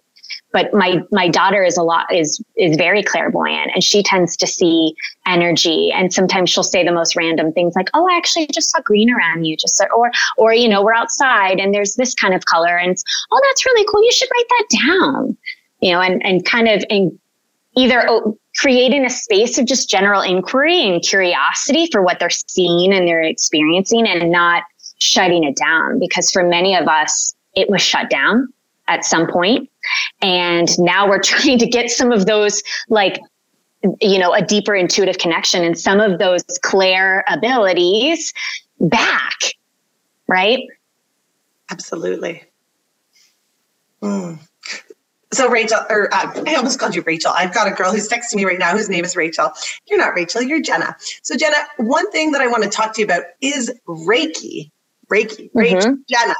but 0.51 0.73
my, 0.73 1.01
my 1.11 1.29
daughter 1.29 1.63
is 1.63 1.77
a 1.77 1.83
lot, 1.83 2.13
is, 2.13 2.43
is 2.57 2.75
very 2.75 3.01
clairvoyant 3.01 3.71
and 3.73 3.83
she 3.83 4.03
tends 4.03 4.35
to 4.37 4.47
see 4.47 4.93
energy. 5.25 5.91
And 5.93 6.13
sometimes 6.13 6.49
she'll 6.49 6.63
say 6.63 6.83
the 6.83 6.91
most 6.91 7.15
random 7.15 7.53
things 7.53 7.73
like, 7.75 7.89
Oh, 7.93 8.07
I 8.09 8.17
actually 8.17 8.47
just 8.53 8.69
saw 8.69 8.81
green 8.81 9.09
around 9.09 9.45
you. 9.45 9.55
Just, 9.55 9.81
or, 9.95 10.11
or, 10.37 10.53
you 10.53 10.67
know, 10.67 10.83
we're 10.83 10.93
outside 10.93 11.59
and 11.59 11.73
there's 11.73 11.95
this 11.95 12.13
kind 12.13 12.33
of 12.33 12.45
color 12.45 12.77
and 12.77 12.97
oh, 13.31 13.41
that's 13.43 13.65
really 13.65 13.85
cool. 13.89 14.03
You 14.03 14.11
should 14.11 14.29
write 14.35 14.45
that 14.49 14.77
down 14.87 15.37
you 15.83 15.91
know, 15.91 15.99
and, 15.99 16.25
and 16.25 16.45
kind 16.45 16.69
of 16.69 16.85
and 16.89 17.19
either 17.75 18.07
creating 18.57 19.05
a 19.05 19.09
space 19.09 19.57
of 19.57 19.65
just 19.65 19.89
general 19.89 20.21
inquiry 20.21 20.87
and 20.87 21.01
curiosity 21.01 21.87
for 21.91 22.01
what 22.01 22.19
they're 22.19 22.29
seeing 22.29 22.93
and 22.93 23.07
they're 23.07 23.21
experiencing 23.21 24.07
and 24.07 24.31
not 24.31 24.63
shutting 24.99 25.43
it 25.43 25.55
down. 25.55 25.99
Because 25.99 26.31
for 26.31 26.43
many 26.43 26.75
of 26.75 26.87
us 26.87 27.35
it 27.55 27.69
was 27.69 27.81
shut 27.81 28.09
down 28.09 28.51
at 28.87 29.05
some 29.05 29.27
point. 29.27 29.69
And 30.21 30.67
now 30.79 31.07
we're 31.07 31.21
trying 31.23 31.59
to 31.59 31.67
get 31.67 31.89
some 31.89 32.11
of 32.11 32.25
those 32.25 32.63
like 32.89 33.19
you 33.99 34.17
know 34.17 34.33
a 34.33 34.41
deeper 34.41 34.73
intuitive 34.73 35.17
connection 35.17 35.61
and 35.61 35.77
some 35.77 35.99
of 35.99 36.17
those 36.17 36.43
clair 36.61 37.25
abilities 37.27 38.33
back 38.79 39.35
right? 40.27 40.67
Absolutely. 41.69 42.43
Mm. 44.01 44.39
So 45.33 45.49
Rachel, 45.49 45.79
or 45.89 46.13
uh, 46.13 46.43
I 46.47 46.55
almost 46.55 46.79
called 46.79 46.95
you 46.95 47.01
Rachel. 47.01 47.31
I've 47.35 47.53
got 47.53 47.67
a 47.67 47.71
girl 47.71 47.91
who's 47.91 48.07
texting 48.07 48.35
me 48.35 48.45
right 48.45 48.59
now 48.59 48.71
whose 48.71 48.89
name 48.89 49.03
is 49.03 49.15
Rachel. 49.15 49.51
You're 49.87 49.99
not 49.99 50.13
Rachel, 50.15 50.41
you're 50.41 50.61
Jenna. 50.61 50.95
So 51.21 51.35
Jenna, 51.35 51.57
one 51.77 52.09
thing 52.11 52.31
that 52.31 52.41
I 52.41 52.47
want 52.47 52.63
to 52.63 52.69
talk 52.69 52.93
to 52.93 53.01
you 53.01 53.05
about 53.05 53.23
is 53.41 53.71
Reiki. 53.87 54.71
Reiki, 55.11 55.49
mm-hmm. 55.49 55.57
Rachel, 55.57 55.97
Jenna. 56.09 56.35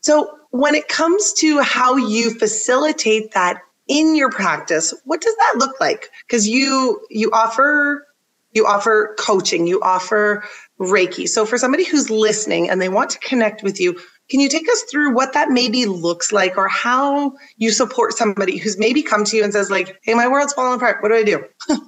So 0.00 0.38
when 0.50 0.74
it 0.74 0.88
comes 0.88 1.32
to 1.34 1.60
how 1.60 1.96
you 1.96 2.30
facilitate 2.38 3.32
that 3.32 3.60
in 3.88 4.14
your 4.14 4.30
practice, 4.30 4.94
what 5.04 5.20
does 5.20 5.34
that 5.36 5.54
look 5.56 5.80
like? 5.80 6.10
Because 6.26 6.48
you 6.48 7.00
you 7.10 7.30
offer 7.32 8.06
you 8.52 8.66
offer 8.66 9.14
coaching, 9.18 9.66
you 9.66 9.80
offer 9.82 10.44
Reiki. 10.80 11.28
So 11.28 11.44
for 11.44 11.58
somebody 11.58 11.84
who's 11.84 12.10
listening 12.10 12.70
and 12.70 12.80
they 12.80 12.88
want 12.88 13.10
to 13.10 13.18
connect 13.18 13.62
with 13.62 13.80
you, 13.80 13.98
can 14.28 14.40
you 14.40 14.48
take 14.48 14.68
us 14.68 14.82
through 14.90 15.14
what 15.14 15.32
that 15.32 15.50
maybe 15.50 15.86
looks 15.86 16.32
like 16.32 16.56
or 16.56 16.68
how 16.68 17.32
you 17.56 17.70
support 17.70 18.12
somebody 18.12 18.58
who's 18.58 18.78
maybe 18.78 19.02
come 19.02 19.24
to 19.24 19.36
you 19.36 19.44
and 19.44 19.52
says 19.52 19.70
like, 19.70 19.98
"Hey, 20.02 20.14
my 20.14 20.28
world's 20.28 20.52
falling 20.52 20.76
apart. 20.76 21.02
What 21.02 21.08
do 21.08 21.14
I 21.14 21.22
do?" 21.22 21.44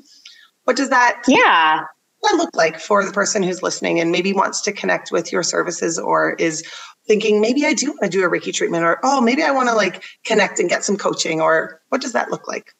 what 0.64 0.76
does 0.76 0.90
that 0.90 1.22
Yeah. 1.28 1.84
What 2.20 2.36
look 2.36 2.54
like 2.54 2.78
for 2.78 3.04
the 3.04 3.12
person 3.12 3.42
who's 3.42 3.62
listening 3.62 3.98
and 3.98 4.12
maybe 4.12 4.34
wants 4.34 4.60
to 4.62 4.72
connect 4.72 5.10
with 5.10 5.32
your 5.32 5.42
services 5.42 5.98
or 5.98 6.34
is 6.34 6.62
thinking 7.06 7.40
maybe 7.40 7.64
I 7.64 7.72
do 7.72 7.88
want 7.88 8.02
to 8.02 8.08
do 8.10 8.24
a 8.24 8.30
Reiki 8.30 8.52
treatment 8.52 8.84
or 8.84 8.98
oh, 9.02 9.22
maybe 9.22 9.42
I 9.42 9.50
want 9.50 9.68
to 9.70 9.74
like 9.74 10.04
connect 10.26 10.58
and 10.58 10.68
get 10.68 10.84
some 10.84 10.98
coaching 10.98 11.40
or 11.40 11.80
what 11.88 12.02
does 12.02 12.12
that 12.12 12.30
look 12.30 12.46
like? 12.46 12.74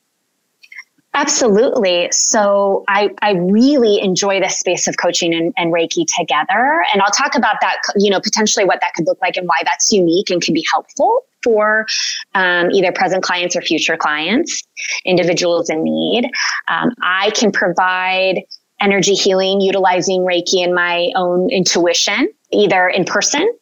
Absolutely. 1.13 2.09
So 2.13 2.85
I, 2.87 3.11
I 3.21 3.33
really 3.33 4.01
enjoy 4.01 4.41
the 4.41 4.49
space 4.49 4.87
of 4.87 4.97
coaching 4.97 5.35
and, 5.35 5.53
and, 5.57 5.73
Reiki 5.73 6.07
together. 6.17 6.85
And 6.93 7.03
I'll 7.03 7.11
talk 7.11 7.35
about 7.35 7.57
that, 7.63 7.79
you 7.97 8.11
know, 8.11 8.21
potentially 8.21 8.65
what 8.65 8.81
that 8.81 8.95
could 8.95 9.07
look 9.07 9.19
like 9.21 9.37
and 9.37 9.47
why 9.49 9.61
that's 9.65 9.91
unique 9.91 10.31
and 10.31 10.41
can 10.41 10.55
be 10.55 10.65
helpful 10.73 11.25
for 11.43 11.87
um, 12.35 12.71
either 12.71 12.93
present 12.93 13.25
clients 13.25 13.57
or 13.57 13.63
future 13.63 13.97
clients, 13.97 14.63
individuals 15.05 15.69
in 15.69 15.83
need. 15.83 16.31
Um, 16.69 16.91
I 17.03 17.31
can 17.31 17.51
provide 17.51 18.43
energy 18.81 19.15
healing 19.15 19.61
utilizing 19.61 20.21
Reiki 20.21 20.63
and 20.63 20.75
my 20.75 21.11
own 21.17 21.51
intuition, 21.51 22.29
either 22.53 22.89
in 22.89 23.05
person 23.05 23.53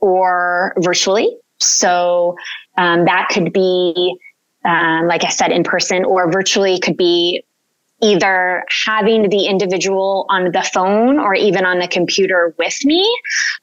or 0.00 0.74
virtually. 0.78 1.36
So 1.60 2.36
um, 2.76 3.04
that 3.04 3.28
could 3.30 3.52
be 3.52 4.18
um, 4.64 5.06
like 5.06 5.24
I 5.24 5.28
said, 5.28 5.52
in 5.52 5.64
person 5.64 6.04
or 6.04 6.30
virtually 6.30 6.78
could 6.78 6.96
be 6.96 7.44
either 8.02 8.64
having 8.86 9.30
the 9.30 9.46
individual 9.46 10.26
on 10.28 10.52
the 10.52 10.62
phone 10.62 11.18
or 11.18 11.34
even 11.34 11.64
on 11.64 11.78
the 11.78 11.88
computer 11.88 12.54
with 12.58 12.76
me, 12.84 13.02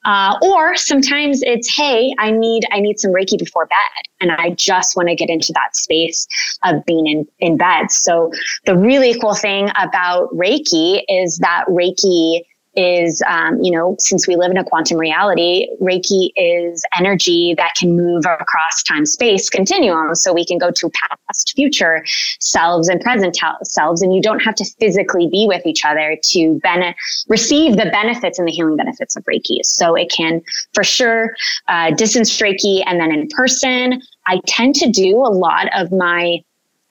uh, 0.06 0.36
or 0.41 0.76
sometimes 0.76 1.43
it's, 1.43 1.76
hey, 1.76 2.12
I 2.18 2.32
need 2.32 2.64
I 2.72 2.80
need 2.80 2.99
some 2.99 3.12
Reiki 3.12 3.38
before 3.38 3.68
bed, 3.68 4.04
and 4.20 4.32
I 4.32 4.52
just 4.52 4.95
want 4.95 5.10
to 5.10 5.16
get 5.16 5.30
into 5.30 5.54
that 5.54 5.76
space 5.76 6.28
of 6.64 6.84
being 6.86 7.08
in 7.08 7.28
in 7.39 7.58
bed. 7.58 7.91
So 7.91 8.32
the 8.66 8.78
really 8.78 9.20
cool 9.20 9.36
thing 9.36 9.70
about 9.78 10.30
Reiki 10.34 11.04
is 11.08 11.38
that 11.39 11.66
Reiki 11.68 12.41
is, 12.76 13.22
um, 13.28 13.59
you 13.61 13.72
know, 13.72 13.95
since 13.99 14.28
we 14.28 14.36
live 14.36 14.51
in 14.51 14.57
a 14.57 14.63
quantum 14.63 14.97
reality, 14.97 15.67
Reiki 15.82 16.30
is 16.36 16.84
energy 16.97 17.53
that 17.57 17.74
can 17.78 17.95
move 17.95 18.26
across 18.26 18.84
time 18.84 19.05
space 19.05 19.49
continuum. 19.49 20.15
So 20.15 20.34
we 20.34 20.45
can 20.45 20.57
go 20.57 20.72
to 20.72 20.89
past, 20.89 21.53
future 21.55 22.03
selves 22.39 22.88
and 22.88 23.01
present 23.01 23.38
selves, 23.63 24.01
and 24.01 24.13
you 24.13 24.22
don't 24.22 24.39
have 24.39 24.55
to 24.55 24.65
physically 24.80 25.28
be 25.30 25.45
with 25.47 25.65
each 25.65 25.84
other 25.86 26.17
to 26.32 26.59
bene- 26.63 26.95
receive 27.28 27.78
the 27.78 27.89
benefits 27.91 28.39
and 28.39 28.47
the 28.47 28.51
healing 28.51 28.78
benefits 28.78 29.15
of 29.15 29.24
Reiki. 29.26 29.59
So 29.63 29.95
it 29.95 30.11
can, 30.11 30.41
for 30.74 30.84
sure, 30.84 31.36
uh, 31.67 31.91
distance 31.91 32.38
Reiki 32.39 32.84
and 32.86 32.99
then 32.99 33.11
in 33.11 33.28
person. 33.30 34.01
I 34.28 34.39
tend 34.45 34.76
to 34.76 34.89
do 34.89 35.17
a 35.17 35.32
lot 35.32 35.67
of 35.76 35.91
my 35.91 36.39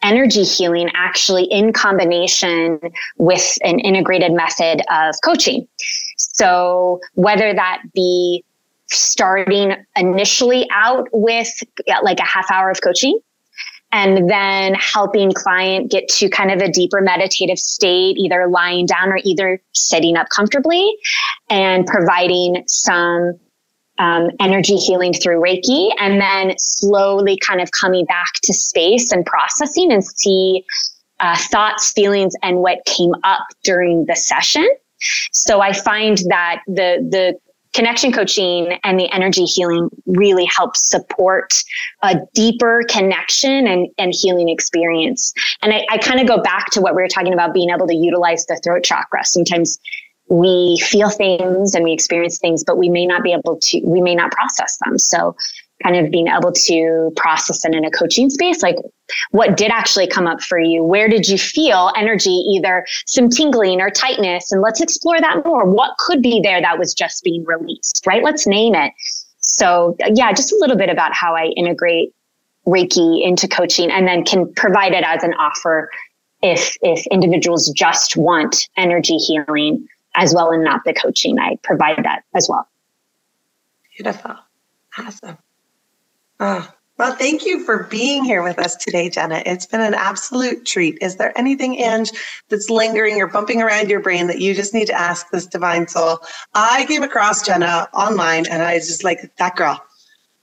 energy 0.03 0.45
healing 0.45 0.89
actually 0.95 1.45
in 1.45 1.73
combination 1.73 2.81
with 3.19 3.59
an 3.63 3.79
integrated 3.81 4.33
method 4.33 4.83
of 4.91 5.15
coaching. 5.25 5.67
So 6.17 7.01
whether 7.15 7.53
that 7.53 7.83
be 7.95 8.45
starting 8.87 9.75
initially 9.97 10.69
out 10.73 11.09
with 11.13 11.49
like 12.03 12.19
a 12.19 12.25
half 12.25 12.51
hour 12.51 12.71
of 12.71 12.81
coaching 12.83 13.19
and 13.93 14.31
then 14.31 14.75
helping 14.75 15.33
client 15.33 15.91
get 15.91 16.09
to 16.09 16.29
kind 16.29 16.51
of 16.51 16.61
a 16.61 16.71
deeper 16.71 17.01
meditative 17.01 17.59
state 17.59 18.17
either 18.19 18.47
lying 18.49 18.87
down 18.87 19.09
or 19.09 19.19
either 19.25 19.61
sitting 19.73 20.17
up 20.17 20.29
comfortably 20.29 20.97
and 21.49 21.87
providing 21.87 22.63
some 22.67 23.39
um, 24.01 24.31
energy 24.41 24.77
healing 24.77 25.13
through 25.13 25.41
Reiki, 25.41 25.91
and 25.99 26.21
then 26.21 26.55
slowly 26.59 27.39
kind 27.39 27.61
of 27.61 27.71
coming 27.71 28.07
back 28.07 28.33
to 28.43 28.53
space 28.53 29.13
and 29.13 29.25
processing 29.27 29.93
and 29.93 30.03
see 30.05 30.65
uh, 31.21 31.37
thoughts, 31.37 31.93
feelings, 31.93 32.35
and 32.43 32.59
what 32.59 32.79
came 32.87 33.13
up 33.23 33.47
during 33.63 34.07
the 34.07 34.17
session. 34.17 34.67
So 35.33 35.61
I 35.61 35.73
find 35.73 36.19
that 36.29 36.63
the 36.67 37.07
the 37.11 37.39
connection 37.73 38.11
coaching 38.11 38.79
and 38.83 38.99
the 38.99 39.09
energy 39.15 39.45
healing 39.45 39.89
really 40.07 40.45
helps 40.45 40.89
support 40.89 41.55
a 42.03 42.17
deeper 42.35 42.83
connection 42.89 43.67
and, 43.67 43.89
and 43.97 44.13
healing 44.13 44.49
experience. 44.49 45.33
And 45.63 45.73
I, 45.73 45.87
I 45.89 45.99
kind 45.99 46.21
of 46.21 46.27
go 46.27 46.43
back 46.43 46.71
to 46.71 46.81
what 46.81 46.97
we 46.97 47.03
were 47.03 47.09
talking 47.09 47.33
about 47.33 47.55
being 47.55 47.71
able 47.71 47.87
to 47.87 47.95
utilize 47.95 48.45
the 48.47 48.61
throat 48.65 48.83
chakra. 48.83 49.25
Sometimes 49.25 49.79
we 50.31 50.79
feel 50.81 51.11
things 51.11 51.75
and 51.75 51.85
we 51.85 51.93
experience 51.93 52.39
things, 52.39 52.63
but 52.65 52.79
we 52.79 52.89
may 52.89 53.05
not 53.05 53.23
be 53.23 53.33
able 53.33 53.59
to, 53.61 53.81
we 53.85 54.01
may 54.01 54.15
not 54.15 54.31
process 54.31 54.79
them. 54.85 54.97
So 54.97 55.37
kind 55.83 55.97
of 55.97 56.11
being 56.13 56.29
able 56.29 56.53
to 56.53 57.13
process 57.17 57.65
it 57.65 57.75
in 57.75 57.85
a 57.85 57.91
coaching 57.91 58.31
space, 58.31 58.63
like 58.63 58.77
what 59.33 59.57
did 59.57 59.73
actually 59.73 60.07
come 60.07 60.29
up 60.29 60.41
for 60.41 60.59
you? 60.59 60.85
Where 60.85 61.09
did 61.09 61.29
you 61.29 61.37
feel 61.37 61.91
energy, 61.97 62.31
either 62.31 62.87
some 63.07 63.29
tingling 63.29 63.81
or 63.81 63.91
tightness? 63.91 64.53
And 64.53 64.63
let's 64.63 64.81
explore 64.81 65.21
that 65.21 65.45
more. 65.45 65.69
What 65.69 65.97
could 65.99 66.23
be 66.23 66.41
there 66.43 66.61
that 66.61 66.79
was 66.79 66.95
just 66.95 67.25
being 67.25 67.45
released, 67.45 68.07
right? 68.07 68.23
Let's 68.23 68.47
name 68.47 68.75
it. 68.77 68.93
So 69.41 69.97
yeah, 70.15 70.33
just 70.33 70.53
a 70.53 70.59
little 70.61 70.77
bit 70.77 70.91
about 70.91 71.13
how 71.13 71.35
I 71.35 71.47
integrate 71.57 72.15
Reiki 72.67 73.27
into 73.27 73.49
coaching 73.49 73.91
and 73.91 74.07
then 74.07 74.25
can 74.25 74.53
provide 74.55 74.93
it 74.93 75.03
as 75.03 75.25
an 75.25 75.35
offer 75.35 75.91
if 76.43 76.77
if 76.83 77.05
individuals 77.09 77.71
just 77.71 78.17
want 78.17 78.69
energy 78.77 79.17
healing 79.17 79.89
as 80.21 80.35
well 80.35 80.51
and 80.51 80.63
not 80.63 80.83
the 80.85 80.93
coaching. 80.93 81.39
I 81.39 81.57
provide 81.63 82.05
that 82.05 82.23
as 82.37 82.49
well. 82.49 82.69
Beautiful. 83.97 84.37
Awesome. 84.99 85.39
Oh, 86.39 86.71
well, 86.99 87.15
thank 87.15 87.47
you 87.47 87.65
for 87.65 87.85
being 87.85 88.25
here 88.25 88.43
with 88.43 88.59
us 88.59 88.77
today, 88.77 89.09
Jenna. 89.09 89.43
It's 89.47 89.65
been 89.65 89.81
an 89.81 89.95
absolute 89.95 90.67
treat. 90.67 90.99
Is 91.01 91.17
there 91.17 91.37
anything, 91.39 91.81
Ange, 91.81 92.11
that's 92.51 92.69
lingering 92.69 93.21
or 93.23 93.27
bumping 93.27 93.63
around 93.63 93.89
your 93.89 94.01
brain 94.01 94.27
that 94.27 94.41
you 94.41 94.55
just 94.55 94.75
need 94.75 94.87
to 94.87 94.99
ask 94.99 95.31
this 95.31 95.47
divine 95.47 95.89
soul? 95.89 96.21
I 96.53 96.85
came 96.87 97.03
across 97.03 97.47
Jenna 97.47 97.89
online 97.95 98.45
and 98.51 98.63
I 98.63 98.75
was 98.75 98.87
just 98.87 99.03
like, 99.03 99.35
that 99.39 99.57
girl. 99.57 99.83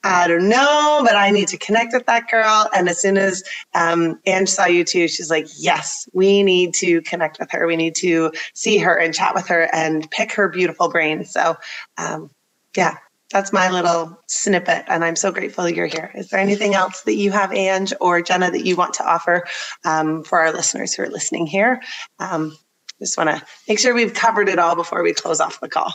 I 0.04 0.28
don't 0.28 0.48
know, 0.48 1.02
but 1.04 1.16
I 1.16 1.32
need 1.32 1.48
to 1.50 1.58
connect 1.58 1.94
with 1.94 2.06
that 2.06 2.30
girl. 2.30 2.70
And 2.74 2.88
as 2.88 3.02
soon 3.02 3.18
as 3.18 3.44
um, 3.74 4.20
Ange 4.26 4.48
saw 4.48 4.66
you 4.66 4.84
too, 4.84 5.08
she's 5.08 5.30
like, 5.30 5.48
yes, 5.58 6.08
we 6.14 6.44
need 6.44 6.74
to 6.76 7.02
connect 7.02 7.40
with 7.40 7.52
her. 7.52 7.68
We 7.68 7.76
need 7.76 7.96
to 7.96 8.32
see 8.54 8.78
her 8.78 8.96
and 8.96 9.14
chat 9.14 9.36
with 9.36 9.48
her 9.48 9.70
and 9.74 10.10
pick 10.12 10.32
her 10.34 10.50
beautiful 10.50 10.90
brain. 10.90 11.26
So, 11.26 11.58
um, 11.98 12.30
yeah, 12.76 12.98
that's 13.32 13.52
my 13.52 13.70
little 13.70 14.18
snippet. 14.28 14.86
And 14.88 15.04
I'm 15.04 15.16
so 15.16 15.32
grateful 15.32 15.68
you're 15.68 15.88
here. 15.88 16.12
Is 16.16 16.30
there 16.30 16.40
anything 16.40 16.76
else 16.76 17.02
that 17.02 17.16
you 17.16 17.32
have, 17.32 17.52
Ange 17.52 17.94
or 18.00 18.22
Jenna, 18.22 18.52
that 18.52 18.66
you 18.66 18.76
want 18.76 18.94
to 18.96 19.06
offer 19.06 19.46
um, 19.84 20.24
for 20.24 20.40
our 20.40 20.54
listeners 20.54 20.94
who 20.94 21.04
are 21.04 21.10
listening 21.10 21.48
here? 21.48 21.82
Um, 22.20 22.56
just 23.00 23.18
want 23.18 23.30
to 23.30 23.46
make 23.68 23.80
sure 23.80 23.94
we've 23.94 24.14
covered 24.14 24.48
it 24.48 24.60
all 24.60 24.76
before 24.76 25.04
we 25.04 25.14
close 25.14 25.40
off 25.40 25.60
the 25.60 25.70
call. 25.70 25.94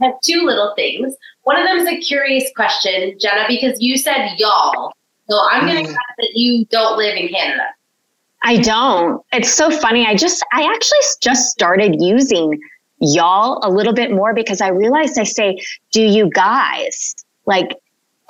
I 0.00 0.06
have 0.06 0.14
two 0.24 0.42
little 0.42 0.72
things. 0.76 1.14
One 1.42 1.58
of 1.58 1.66
them 1.66 1.78
is 1.78 1.88
a 1.88 1.98
curious 1.98 2.44
question, 2.54 3.16
Jenna, 3.20 3.44
because 3.48 3.80
you 3.80 3.96
said 3.96 4.34
y'all. 4.38 4.92
So 5.28 5.38
I'm 5.50 5.66
going 5.66 5.84
to 5.84 5.90
mm. 5.90 5.94
guess 5.94 6.16
that 6.18 6.30
you 6.34 6.64
don't 6.66 6.96
live 6.96 7.16
in 7.16 7.28
Canada. 7.28 7.64
I 8.42 8.56
don't. 8.56 9.22
It's 9.32 9.52
so 9.52 9.70
funny. 9.70 10.06
I 10.06 10.14
just, 10.14 10.44
I 10.52 10.62
actually 10.62 10.98
just 11.20 11.50
started 11.50 11.96
using 12.00 12.58
y'all 13.00 13.60
a 13.62 13.70
little 13.70 13.92
bit 13.92 14.10
more 14.10 14.34
because 14.34 14.60
I 14.60 14.68
realized 14.68 15.18
I 15.18 15.24
say, 15.24 15.58
do 15.92 16.02
you 16.02 16.30
guys 16.30 17.14
like, 17.46 17.76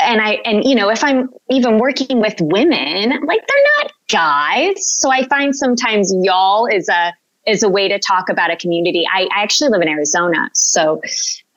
and 0.02 0.20
I, 0.20 0.40
and 0.44 0.64
you 0.64 0.74
know, 0.74 0.88
if 0.88 1.04
I'm 1.04 1.28
even 1.50 1.78
working 1.78 2.20
with 2.20 2.34
women, 2.40 3.10
like 3.24 3.46
they're 3.46 3.66
not 3.78 3.92
guys. 4.08 4.74
So 4.98 5.10
I 5.10 5.26
find 5.28 5.54
sometimes 5.54 6.12
y'all 6.22 6.66
is 6.66 6.88
a, 6.88 7.12
is 7.46 7.62
a 7.62 7.68
way 7.68 7.88
to 7.88 7.98
talk 7.98 8.28
about 8.28 8.50
a 8.50 8.56
community. 8.56 9.06
I, 9.12 9.28
I 9.34 9.42
actually 9.42 9.70
live 9.70 9.82
in 9.82 9.88
Arizona. 9.88 10.50
So 10.54 11.00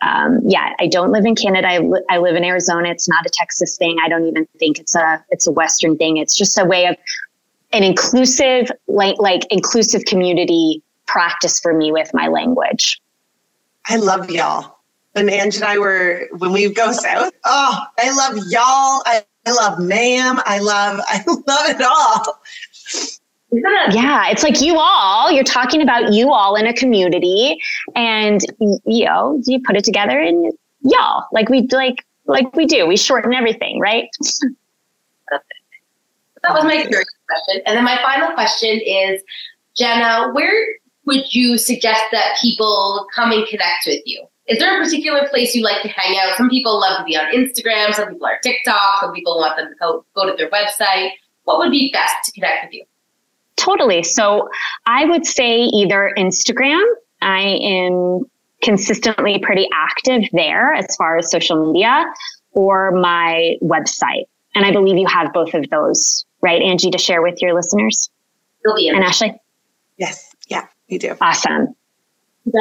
um, 0.04 0.40
yeah, 0.46 0.74
I 0.80 0.88
don't 0.88 1.12
live 1.12 1.26
in 1.26 1.36
Canada. 1.36 1.68
I, 1.68 1.78
li- 1.78 2.04
I 2.10 2.18
live 2.18 2.36
in 2.36 2.44
Arizona. 2.44 2.90
It's 2.90 3.08
not 3.08 3.26
a 3.26 3.30
Texas 3.32 3.78
thing. 3.78 3.98
I 4.04 4.10
don't 4.10 4.28
even 4.28 4.48
think 4.60 4.80
it's 4.80 4.96
a 4.96 5.24
it's 5.30 5.48
a 5.48 5.52
Western 5.52 5.98
thing. 5.98 6.18
It's 6.18 6.36
just 6.36 6.58
a 6.58 6.66
way 6.66 6.86
of 6.88 6.98
an 7.72 7.84
inclusive 7.84 8.72
like 8.88 9.16
like 9.20 9.42
inclusive 9.50 10.04
community 10.06 10.82
practice 11.08 11.60
for 11.60 11.74
me 11.74 11.92
with 11.92 12.12
my 12.14 12.28
language. 12.28 13.02
I 13.88 13.98
love 13.98 14.30
y'all. 14.30 14.78
When 15.14 15.30
Ange 15.30 15.56
and 15.56 15.64
I 15.64 15.78
were 15.78 16.28
when 16.38 16.52
we 16.52 16.74
go 16.74 16.92
south, 16.92 17.32
oh, 17.46 17.80
I 18.00 18.12
love 18.12 18.38
y'all. 18.50 19.04
I, 19.06 19.24
I 19.46 19.52
love 19.52 19.80
ma'am. 19.80 20.40
I 20.46 20.60
love 20.60 21.00
I 21.08 21.24
love 21.28 21.70
it 21.70 21.82
all. 21.82 22.42
Yeah, 23.92 24.30
it's 24.30 24.44
like 24.44 24.62
you 24.62 24.78
all, 24.78 25.32
you're 25.32 25.44
talking 25.44 25.82
about 25.82 26.14
you 26.14 26.32
all 26.32 26.56
in 26.56 26.66
a 26.66 26.74
community 26.74 27.58
and 27.96 28.42
you 28.60 29.06
know, 29.06 29.42
you 29.46 29.62
put 29.62 29.76
it 29.76 29.84
together 29.84 30.20
and 30.20 30.52
y'all, 30.82 31.26
like 31.32 31.50
we 31.50 31.68
like 31.72 32.06
like 32.26 32.56
we 32.56 32.66
do. 32.66 32.88
We 32.88 32.98
shorten 32.98 33.34
everything, 33.34 33.80
right? 33.80 34.10
That 35.30 36.54
was 36.54 36.64
my 36.64 36.86
curious 36.86 37.06
question. 37.30 37.62
And 37.66 37.78
then 37.78 37.84
my 37.84 37.98
final 38.02 38.34
question 38.34 38.80
is, 38.86 39.22
Jenna, 39.76 40.32
where 40.34 40.52
would 41.06 41.34
you 41.34 41.58
suggest 41.58 42.04
that 42.12 42.38
people 42.42 43.08
come 43.14 43.32
and 43.32 43.46
connect 43.48 43.86
with 43.86 44.02
you? 44.06 44.26
Is 44.48 44.60
there 44.60 44.78
a 44.78 44.84
particular 44.84 45.28
place 45.30 45.56
you 45.56 45.64
like 45.64 45.82
to 45.84 45.88
hang 45.88 46.18
out? 46.20 46.36
Some 46.36 46.50
people 46.50 46.80
love 46.80 47.00
to 47.00 47.06
be 47.06 47.16
on 47.16 47.32
Instagram, 47.34 47.94
some 47.94 48.10
people 48.10 48.26
are 48.26 48.40
TikTok, 48.44 49.00
some 49.00 49.14
people 49.14 49.38
want 49.38 49.56
them 49.56 49.70
to 49.70 49.76
go, 49.80 50.06
go 50.16 50.26
to 50.30 50.36
their 50.36 50.50
website. 50.50 51.12
What 51.46 51.60
would 51.60 51.72
be 51.72 51.92
best 51.92 52.16
to 52.26 52.32
connect 52.34 52.66
with 52.66 52.74
you? 52.74 52.86
Totally. 53.56 54.04
So 54.04 54.50
I 54.86 55.06
would 55.06 55.26
say 55.26 55.62
either 55.62 56.14
Instagram. 56.18 56.84
I 57.22 57.42
am 57.42 58.26
consistently 58.62 59.40
pretty 59.40 59.68
active 59.74 60.24
there 60.32 60.74
as 60.74 60.96
far 60.96 61.18
as 61.18 61.30
social 61.30 61.72
media 61.72 62.06
or 62.52 62.92
my 62.92 63.56
website. 63.62 64.26
And 64.56 64.66
I 64.66 64.72
believe 64.72 64.98
you 64.98 65.08
have 65.08 65.34
both 65.34 65.54
of 65.54 65.70
those, 65.70 66.26
right, 66.42 66.62
Angie, 66.62 66.92
to 66.92 66.98
share 66.98 67.22
with 67.22 67.42
your 67.42 67.54
listeners? 67.54 68.10
And 68.66 69.04
Ashley? 69.04 69.36
Yes. 69.98 70.34
Yeah, 70.48 70.68
we 70.90 70.98
do. 70.98 71.16
Awesome. 71.22 71.76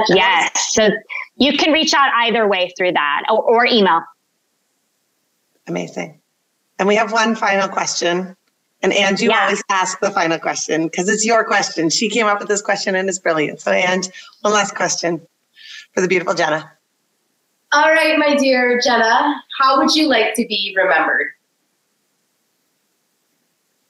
Yes. 0.08 0.72
So 0.74 0.90
you 1.36 1.56
can 1.56 1.72
reach 1.72 1.92
out 1.94 2.10
either 2.14 2.48
way 2.48 2.72
through 2.76 2.92
that 2.92 3.22
or, 3.30 3.42
or 3.42 3.66
email. 3.66 4.02
Amazing. 5.66 6.20
And 6.78 6.88
we 6.88 6.96
have 6.96 7.12
one 7.12 7.36
final 7.36 7.68
question. 7.68 8.36
And 8.82 8.92
Ange, 8.92 9.20
you 9.20 9.30
yeah. 9.30 9.44
always 9.44 9.62
ask 9.70 10.00
the 10.00 10.10
final 10.10 10.38
question 10.38 10.84
because 10.84 11.08
it's 11.08 11.24
your 11.24 11.44
question. 11.44 11.88
She 11.88 12.08
came 12.08 12.26
up 12.26 12.40
with 12.40 12.48
this 12.48 12.62
question 12.62 12.96
and 12.96 13.08
it's 13.08 13.18
brilliant. 13.18 13.60
So, 13.60 13.70
Ange, 13.70 14.08
one 14.40 14.52
last 14.52 14.74
question 14.74 15.20
for 15.94 16.00
the 16.00 16.08
beautiful 16.08 16.34
Jenna. 16.34 16.70
All 17.72 17.90
right, 17.90 18.18
my 18.18 18.34
dear 18.36 18.80
Jenna, 18.84 19.42
how 19.60 19.78
would 19.78 19.94
you 19.94 20.08
like 20.08 20.34
to 20.34 20.46
be 20.46 20.74
remembered? 20.76 21.28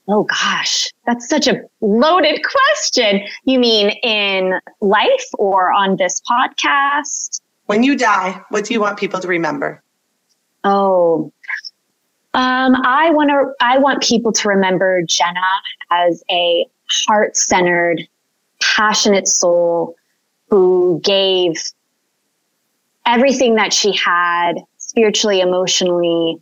Oh 0.09 0.25
gosh, 0.25 0.91
that's 1.07 1.29
such 1.29 1.47
a 1.47 1.63
loaded 1.81 2.41
question. 2.45 3.23
You 3.45 3.59
mean 3.59 3.91
in 4.03 4.61
life 4.81 5.27
or 5.39 5.73
on 5.73 5.97
this 5.97 6.21
podcast? 6.31 7.41
When 7.67 7.83
you 7.83 7.97
die, 7.97 8.41
what 8.51 8.65
do 8.65 8.75
you 8.75 8.81
want 8.81 8.99
people 8.99 9.21
to 9.21 9.29
remember? 9.29 9.83
Oh, 10.65 11.33
um, 12.35 12.77
I 12.85 13.11
want 13.11 13.31
to. 13.31 13.53
I 13.61 13.79
want 13.79 14.03
people 14.03 14.33
to 14.33 14.49
remember 14.49 15.03
Jenna 15.03 15.41
as 15.91 16.25
a 16.31 16.67
heart-centered, 17.07 18.09
passionate 18.61 19.29
soul 19.29 19.97
who 20.49 21.01
gave 21.05 21.55
everything 23.07 23.57
that 23.57 23.73
she 23.73 23.95
had, 23.97 24.55
spiritually, 24.79 25.41
emotionally, 25.41 26.41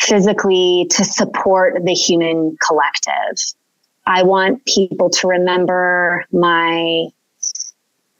physically, 0.00 0.86
to 0.90 1.04
support 1.04 1.84
the 1.84 1.94
human 1.94 2.56
collective. 2.66 3.44
I 4.06 4.22
want 4.22 4.64
people 4.66 5.10
to 5.10 5.28
remember 5.28 6.24
my 6.32 7.08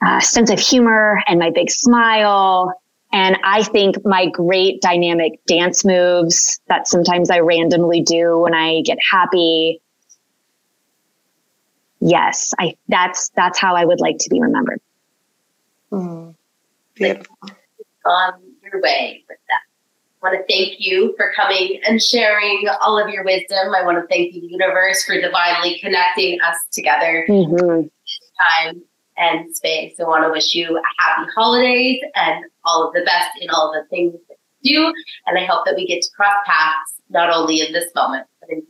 uh, 0.04 0.20
sense 0.20 0.50
of 0.50 0.58
humor 0.58 1.22
and 1.26 1.38
my 1.38 1.50
big 1.50 1.70
smile 1.70 2.74
and 3.14 3.38
I 3.44 3.62
think 3.62 4.04
my 4.04 4.28
great 4.28 4.82
dynamic 4.82 5.38
dance 5.46 5.84
moves 5.84 6.60
that 6.66 6.88
sometimes 6.88 7.30
I 7.30 7.38
randomly 7.38 8.02
do 8.02 8.40
when 8.40 8.54
I 8.54 8.82
get 8.84 8.98
happy. 9.08 9.80
Yes, 12.00 12.52
I 12.58 12.74
that's 12.88 13.30
that's 13.36 13.56
how 13.56 13.76
I 13.76 13.84
would 13.84 14.00
like 14.00 14.16
to 14.18 14.30
be 14.30 14.40
remembered. 14.40 14.80
Mm, 15.92 16.34
beautiful. 16.94 17.38
On 18.04 18.32
your 18.64 18.82
way 18.82 19.24
with 19.28 19.38
that. 19.48 19.60
I 20.20 20.28
want 20.28 20.44
to 20.44 20.52
thank 20.52 20.80
you 20.80 21.14
for 21.16 21.30
coming 21.36 21.80
and 21.86 22.02
sharing 22.02 22.66
all 22.82 22.98
of 22.98 23.10
your 23.10 23.22
wisdom. 23.22 23.74
I 23.76 23.84
want 23.84 23.98
to 23.98 24.08
thank 24.08 24.32
the 24.32 24.40
universe 24.40 25.04
for 25.04 25.20
divinely 25.20 25.78
connecting 25.78 26.40
us 26.40 26.56
together 26.72 27.26
mm-hmm. 27.28 27.86
time 28.66 28.82
and 29.16 29.54
space. 29.54 29.94
I 30.00 30.04
want 30.04 30.24
to 30.24 30.30
wish 30.30 30.54
you 30.54 30.76
a 30.76 31.02
happy 31.02 31.30
holidays 31.34 32.00
and 32.14 32.44
all 32.64 32.88
of 32.88 32.94
the 32.94 33.02
best 33.02 33.30
in 33.40 33.50
all 33.50 33.72
the 33.72 33.86
things 33.88 34.14
that 34.28 34.36
you 34.60 34.78
do. 34.78 34.92
And 35.26 35.38
I 35.38 35.44
hope 35.44 35.64
that 35.66 35.76
we 35.76 35.86
get 35.86 36.02
to 36.02 36.08
cross 36.16 36.34
paths 36.46 36.94
not 37.10 37.30
only 37.30 37.60
in 37.60 37.72
this 37.72 37.92
moment, 37.94 38.26
but 38.40 38.50
in 38.50 38.62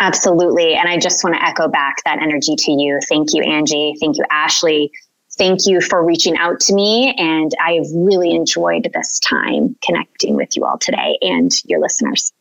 Absolutely. 0.00 0.74
And 0.74 0.88
I 0.88 0.98
just 0.98 1.22
want 1.24 1.36
to 1.36 1.42
echo 1.42 1.68
back 1.68 1.96
that 2.04 2.20
energy 2.20 2.56
to 2.56 2.72
you. 2.72 2.98
Thank 3.08 3.32
you, 3.32 3.42
Angie. 3.42 3.94
Thank 4.00 4.18
you, 4.18 4.24
Ashley. 4.30 4.90
Thank 5.38 5.66
you 5.66 5.80
for 5.80 6.04
reaching 6.04 6.36
out 6.36 6.60
to 6.60 6.74
me. 6.74 7.14
And 7.16 7.52
I've 7.60 7.86
really 7.94 8.32
enjoyed 8.32 8.90
this 8.92 9.18
time 9.20 9.76
connecting 9.82 10.34
with 10.34 10.56
you 10.56 10.64
all 10.64 10.78
today 10.78 11.16
and 11.22 11.50
your 11.64 11.80
listeners. 11.80 12.32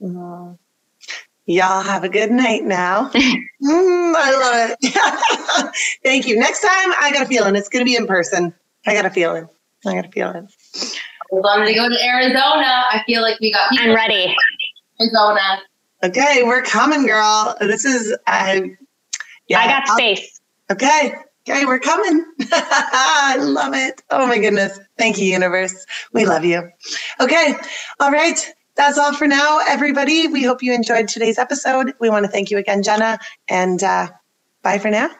Mm-hmm. 0.00 0.54
Y'all 1.48 1.82
have 1.82 2.04
a 2.04 2.10
good 2.10 2.30
night 2.30 2.62
now. 2.62 3.08
mm, 3.14 3.14
I 3.62 4.68
love 4.68 4.76
it. 4.82 5.74
Thank 6.04 6.28
you. 6.28 6.38
Next 6.38 6.60
time, 6.60 6.92
I 7.00 7.10
got 7.10 7.22
a 7.22 7.26
feeling 7.26 7.56
it's 7.56 7.70
going 7.70 7.80
to 7.80 7.90
be 7.90 7.96
in 7.96 8.06
person. 8.06 8.52
I 8.86 8.92
got 8.92 9.06
a 9.06 9.10
feeling. 9.10 9.48
I 9.86 9.94
got 9.94 10.04
a 10.04 10.10
feeling. 10.10 10.46
We're 11.32 11.40
going 11.40 11.66
to 11.66 11.72
go 11.72 11.88
to 11.88 12.04
Arizona. 12.04 12.84
I 12.90 13.02
feel 13.06 13.22
like 13.22 13.40
we 13.40 13.50
got. 13.50 13.70
I'm 13.78 13.94
ready. 13.94 14.36
Arizona. 15.00 15.62
Okay, 16.04 16.42
we're 16.42 16.60
coming, 16.60 17.06
girl. 17.06 17.56
This 17.60 17.86
is. 17.86 18.14
Uh, 18.26 18.60
yeah, 19.48 19.60
I 19.60 19.66
got 19.68 19.88
space. 19.88 20.42
Okay. 20.70 21.14
Okay, 21.48 21.64
we're 21.64 21.78
coming. 21.78 22.26
I 22.52 23.38
love 23.40 23.72
it. 23.72 24.02
Oh 24.10 24.26
my 24.26 24.36
goodness. 24.36 24.78
Thank 24.98 25.16
you, 25.16 25.24
universe. 25.24 25.86
We 26.12 26.26
love 26.26 26.44
you. 26.44 26.70
Okay. 27.22 27.54
All 28.00 28.12
right 28.12 28.38
that's 28.78 28.98
all 28.98 29.14
for 29.14 29.28
now, 29.28 29.60
everybody. 29.68 30.28
We 30.28 30.44
hope 30.44 30.62
you 30.62 30.74
enjoyed 30.74 31.08
today's 31.08 31.38
episode. 31.38 31.94
We 32.00 32.10
want 32.10 32.26
to 32.26 32.32
thank 32.32 32.50
you 32.52 32.58
again, 32.58 32.84
Jenna, 32.84 33.18
and 33.48 33.82
uh, 33.82 34.08
bye 34.62 34.78
for 34.78 34.90
now. 34.90 35.10